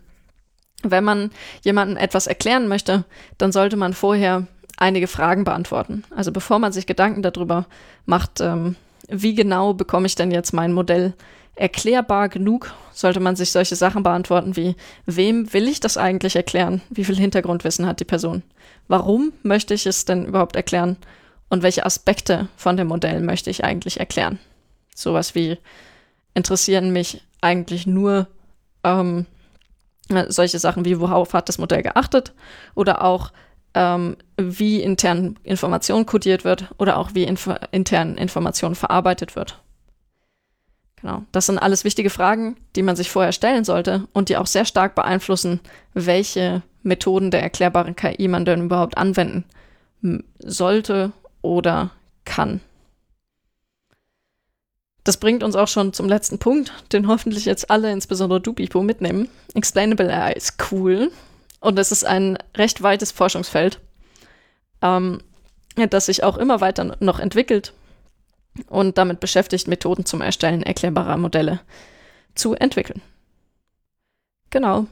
[0.82, 1.30] Wenn man
[1.62, 3.04] jemandem etwas erklären möchte,
[3.38, 6.02] dann sollte man vorher einige Fragen beantworten.
[6.14, 7.66] Also bevor man sich Gedanken darüber
[8.04, 8.74] macht, ähm,
[9.08, 11.14] wie genau bekomme ich denn jetzt mein Modell
[11.56, 14.76] erklärbar genug, sollte man sich solche Sachen beantworten wie,
[15.06, 16.82] wem will ich das eigentlich erklären?
[16.90, 18.42] Wie viel Hintergrundwissen hat die Person?
[18.88, 20.96] Warum möchte ich es denn überhaupt erklären?
[21.48, 24.38] Und welche Aspekte von dem Modell möchte ich eigentlich erklären?
[24.94, 25.58] Sowas wie,
[26.34, 28.28] interessieren mich eigentlich nur
[28.84, 29.26] ähm,
[30.28, 32.32] solche Sachen wie, worauf hat das Modell geachtet?
[32.74, 33.32] Oder auch,
[33.74, 39.58] ähm, wie intern Information kodiert wird oder auch wie inf intern Information verarbeitet wird.
[41.06, 44.48] Genau, das sind alles wichtige Fragen, die man sich vorher stellen sollte und die auch
[44.48, 45.60] sehr stark beeinflussen,
[45.94, 49.44] welche Methoden der erklärbaren KI man denn überhaupt anwenden
[50.40, 51.12] sollte
[51.42, 51.92] oder
[52.24, 52.60] kann.
[55.04, 58.82] Das bringt uns auch schon zum letzten Punkt, den hoffentlich jetzt alle, insbesondere du, Bipo,
[58.82, 59.28] mitnehmen.
[59.54, 61.12] Explainable AI ist cool,
[61.60, 63.78] und es ist ein recht weites Forschungsfeld,
[64.82, 65.20] ähm,
[65.88, 67.74] das sich auch immer weiter noch entwickelt
[68.68, 71.60] und damit beschäftigt, Methoden zum Erstellen erklärbarer Modelle
[72.34, 73.02] zu entwickeln.
[74.50, 74.86] Genau.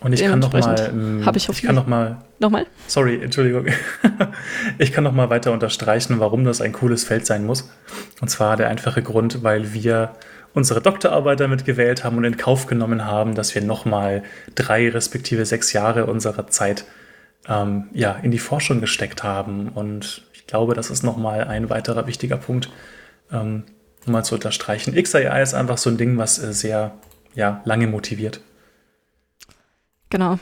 [0.00, 2.66] Und ich kann noch mal, ähm, ich, ich kann noch mal, Nochmal?
[2.86, 3.66] Sorry, Entschuldigung.
[4.78, 7.70] ich kann noch mal weiter unterstreichen, warum das ein cooles Feld sein muss.
[8.20, 10.12] Und zwar der einfache Grund, weil wir
[10.52, 14.22] unsere Doktorarbeit damit gewählt haben und in Kauf genommen haben, dass wir nochmal
[14.54, 16.84] drei respektive sechs Jahre unserer Zeit
[17.48, 19.70] ähm, ja, in die Forschung gesteckt haben.
[19.70, 22.70] Und ich glaube, das ist nochmal ein weiterer wichtiger Punkt,
[23.32, 23.64] ähm,
[24.06, 24.94] um mal zu unterstreichen.
[24.94, 26.92] XAI ist einfach so ein Ding, was äh, sehr
[27.34, 28.40] ja, lange motiviert.
[30.08, 30.38] Genau.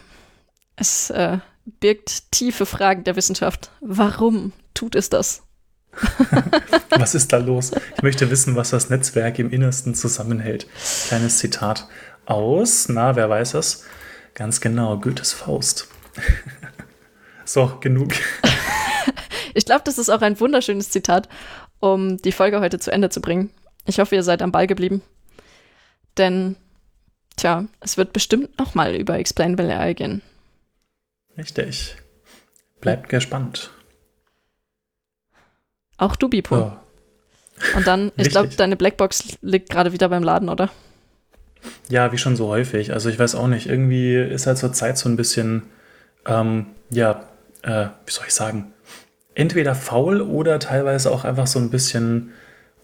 [0.76, 1.38] Es äh,
[1.80, 3.70] birgt tiefe Fragen der Wissenschaft.
[3.80, 5.42] Warum tut es das?
[6.90, 7.72] was ist da los?
[7.96, 10.66] Ich möchte wissen, was das Netzwerk im Innersten zusammenhält.
[11.08, 11.88] Kleines Zitat
[12.26, 13.84] aus, na, wer weiß es?
[14.34, 15.88] Ganz genau, Goethes Faust.
[17.46, 18.12] so, genug.
[19.54, 21.28] Ich glaube, das ist auch ein wunderschönes Zitat,
[21.80, 23.50] um die Folge heute zu Ende zu bringen.
[23.86, 25.02] Ich hoffe, ihr seid am Ball geblieben.
[26.16, 26.56] Denn,
[27.36, 30.22] tja, es wird bestimmt nochmal über Explainable AI gehen.
[31.36, 31.96] Richtig.
[32.80, 33.70] Bleibt gespannt.
[35.96, 36.56] Auch du, Bipo.
[36.56, 36.80] Ja.
[37.76, 40.70] Und dann, ich glaube, deine Blackbox liegt gerade wieder beim Laden, oder?
[41.88, 42.92] Ja, wie schon so häufig.
[42.92, 45.62] Also ich weiß auch nicht, irgendwie ist halt zur Zeit so ein bisschen,
[46.26, 47.28] ähm, ja,
[47.62, 48.73] äh, wie soll ich sagen,
[49.34, 52.32] entweder faul oder teilweise auch einfach so ein bisschen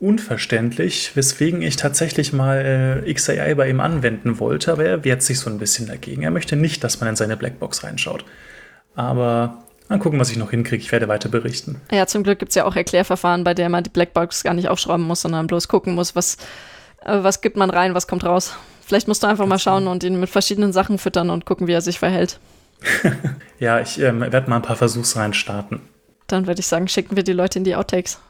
[0.00, 5.38] unverständlich, weswegen ich tatsächlich mal äh, XAI bei ihm anwenden wollte, aber er wehrt sich
[5.38, 6.22] so ein bisschen dagegen.
[6.22, 8.24] Er möchte nicht, dass man in seine Blackbox reinschaut.
[8.94, 10.80] Aber Mal gucken, was ich noch hinkriege.
[10.80, 11.80] Ich werde weiter berichten.
[11.90, 14.68] Ja, zum Glück gibt es ja auch Erklärverfahren, bei der man die Blackbox gar nicht
[14.68, 16.36] aufschrauben muss, sondern bloß gucken muss, was,
[17.04, 18.54] äh, was gibt man rein, was kommt raus.
[18.86, 21.66] Vielleicht musst du einfach Ganz mal schauen und ihn mit verschiedenen Sachen füttern und gucken,
[21.66, 22.38] wie er sich verhält.
[23.58, 25.80] ja, ich ähm, werde mal ein paar Versuchsreihen starten.
[26.32, 28.20] Dann würde ich sagen, schicken wir die Leute in die Outtakes.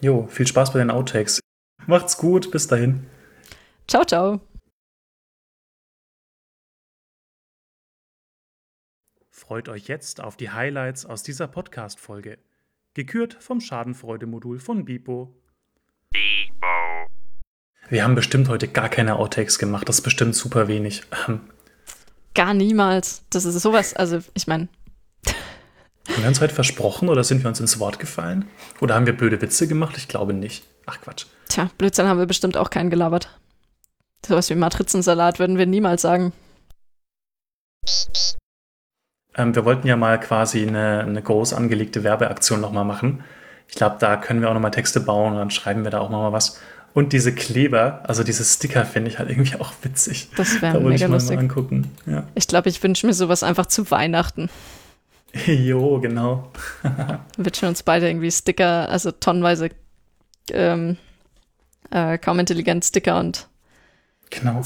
[0.00, 1.40] Jo, viel Spaß bei den Outtakes.
[1.86, 3.06] Macht's gut, bis dahin.
[3.86, 4.40] Ciao, ciao.
[9.30, 12.38] Freut euch jetzt auf die Highlights aus dieser Podcast-Folge.
[12.94, 15.34] Gekürt vom Schadenfreude-Modul von Bipo.
[16.10, 17.06] Bipo.
[17.90, 19.88] Wir haben bestimmt heute gar keine Outtakes gemacht.
[19.88, 21.02] Das ist bestimmt super wenig.
[22.34, 23.24] Gar niemals.
[23.30, 24.68] Das ist sowas, also ich meine.
[26.08, 28.44] Haben wir uns heute versprochen oder sind wir uns ins Wort gefallen?
[28.80, 29.96] Oder haben wir blöde Witze gemacht?
[29.96, 30.64] Ich glaube nicht.
[30.86, 31.26] Ach Quatsch.
[31.48, 33.28] Tja, Blödsinn haben wir bestimmt auch keinen gelabert.
[34.26, 36.32] Sowas wie Matrizensalat würden wir niemals sagen.
[39.36, 43.24] Ähm, wir wollten ja mal quasi eine, eine groß angelegte Werbeaktion nochmal machen.
[43.68, 46.10] Ich glaube, da können wir auch nochmal Texte bauen und dann schreiben wir da auch
[46.10, 46.60] nochmal was.
[46.92, 50.28] Und diese Kleber, also diese Sticker, finde ich halt irgendwie auch witzig.
[50.36, 51.36] Das wäre mega ich mal lustig.
[51.36, 51.90] Mal angucken.
[52.06, 52.24] Ja.
[52.36, 54.48] Ich glaube, ich wünsche mir sowas einfach zu Weihnachten.
[55.46, 56.52] jo, genau.
[57.36, 59.70] Wünschen uns beide irgendwie Sticker, also tonnenweise
[60.50, 60.96] ähm,
[61.90, 63.48] äh, kaum intelligent Sticker und
[64.30, 64.62] Genau.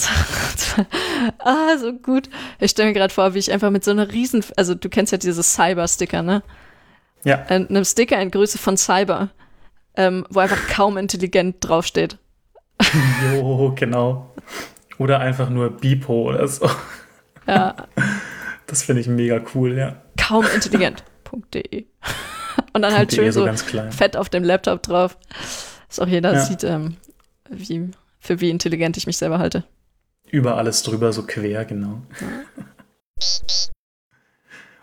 [1.40, 2.30] ah, so gut.
[2.58, 5.12] Ich stelle mir gerade vor, wie ich einfach mit so einer riesen, also du kennst
[5.12, 6.42] ja diese Cyber-Sticker, ne?
[7.24, 7.42] Ja.
[7.46, 9.30] Einem Sticker in Größe von Cyber,
[9.96, 12.16] ähm, wo einfach kaum intelligent draufsteht.
[13.34, 14.32] Jo, genau.
[14.96, 16.70] Oder einfach nur Bipo oder so.
[17.46, 17.74] Ja.
[18.66, 19.96] Das finde ich mega cool, ja.
[20.28, 21.86] Kaum intelligent.de.
[22.74, 23.90] Und dann halt .de schön so so ganz klein.
[23.92, 25.16] fett auf dem Laptop drauf,
[25.88, 26.44] dass auch jeder Ja.
[26.44, 26.96] sieht, ähm,
[27.50, 27.90] wie,
[28.20, 29.64] für wie intelligent ich mich selber halte.
[30.30, 32.02] Über alles drüber, so quer, genau.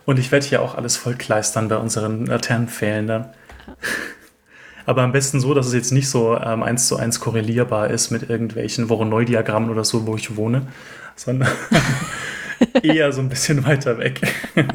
[0.06, 3.30] Und ich werde hier auch alles voll kleistern bei unseren Laternenpfählen dann.
[4.88, 8.10] Aber am besten so, dass es jetzt nicht so ähm, eins zu eins korrelierbar ist
[8.12, 10.68] mit irgendwelchen Voronoi-Diagrammen oder so, wo ich wohne,
[11.16, 11.50] sondern
[12.84, 14.22] eher so ein bisschen weiter weg.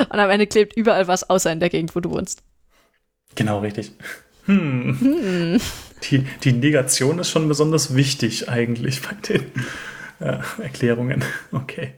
[0.00, 2.42] Und am Ende klebt überall was außer in der Gegend, wo du wohnst.
[3.34, 3.92] Genau, richtig.
[4.46, 5.60] Hm.
[6.10, 9.50] Die, die Negation ist schon besonders wichtig eigentlich bei den
[10.20, 11.24] äh, Erklärungen.
[11.52, 11.94] Okay.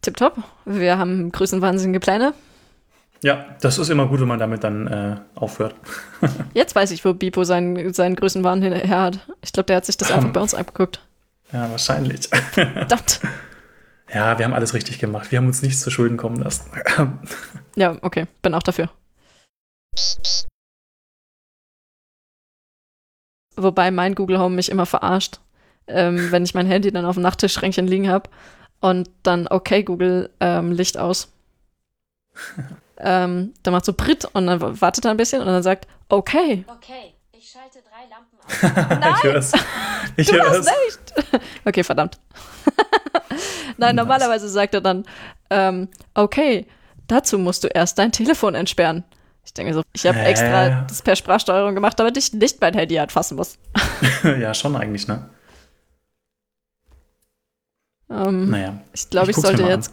[0.00, 0.42] Tipptopp.
[0.64, 2.34] Wir haben größenwahnsinnige Pläne.
[3.22, 5.74] Ja, das ist immer gut, wenn man damit dann äh, aufhört.
[6.54, 9.20] Jetzt weiß ich, wo Bipo seinen, seinen Größenwahn her hat.
[9.42, 11.00] Ich glaube, der hat sich das einfach bei uns abgeguckt.
[11.52, 12.28] Ja, wahrscheinlich.
[12.52, 13.20] Verdammt.
[14.14, 15.32] Ja, wir haben alles richtig gemacht.
[15.32, 16.70] Wir haben uns nichts zu Schulden kommen lassen.
[17.76, 18.28] Ja, okay.
[18.40, 18.88] Bin auch dafür.
[23.56, 25.40] Wobei mein Google Home mich immer verarscht,
[25.88, 28.30] ähm, wenn ich mein Handy dann auf dem Nachttischschränkchen liegen habe
[28.80, 31.32] und dann okay Google ähm, Licht aus.
[32.98, 36.64] ähm, dann macht so Brit und dann wartet er ein bisschen und dann sagt okay.
[36.68, 37.13] Okay,
[38.48, 38.62] aus.
[39.16, 39.52] ich hör's.
[40.16, 40.66] Ich Du hast hör's.
[40.66, 41.42] nicht.
[41.64, 42.18] Okay, verdammt.
[43.78, 44.04] Nein, Nice.
[44.04, 45.04] normalerweise sagt er dann,
[45.50, 46.66] ähm, okay,
[47.08, 49.02] dazu musst du erst dein Telefon entsperren.
[49.44, 50.26] Ich denke so, ich habe Hä?
[50.30, 53.58] extra das per Sprachsteuerung gemacht, damit ich nicht mein Handy anfassen muss.
[54.22, 55.28] ja, schon eigentlich, ne?
[58.10, 58.78] Ähm, Naja.
[58.92, 59.80] ich glaube, ich, mir sollte mal an.
[59.80, 59.92] jetzt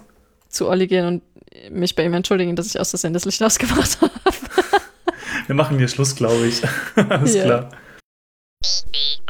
[0.50, 1.24] zu Olli gehen und
[1.72, 4.12] mich bei ihm entschuldigen, dass ich aus Versehen das Licht ausgemacht habe.
[5.48, 6.62] Wir machen hier Schluss, glaube ich.
[7.10, 7.44] Alles Ja.
[7.44, 7.70] klar.
[8.64, 9.22] Speak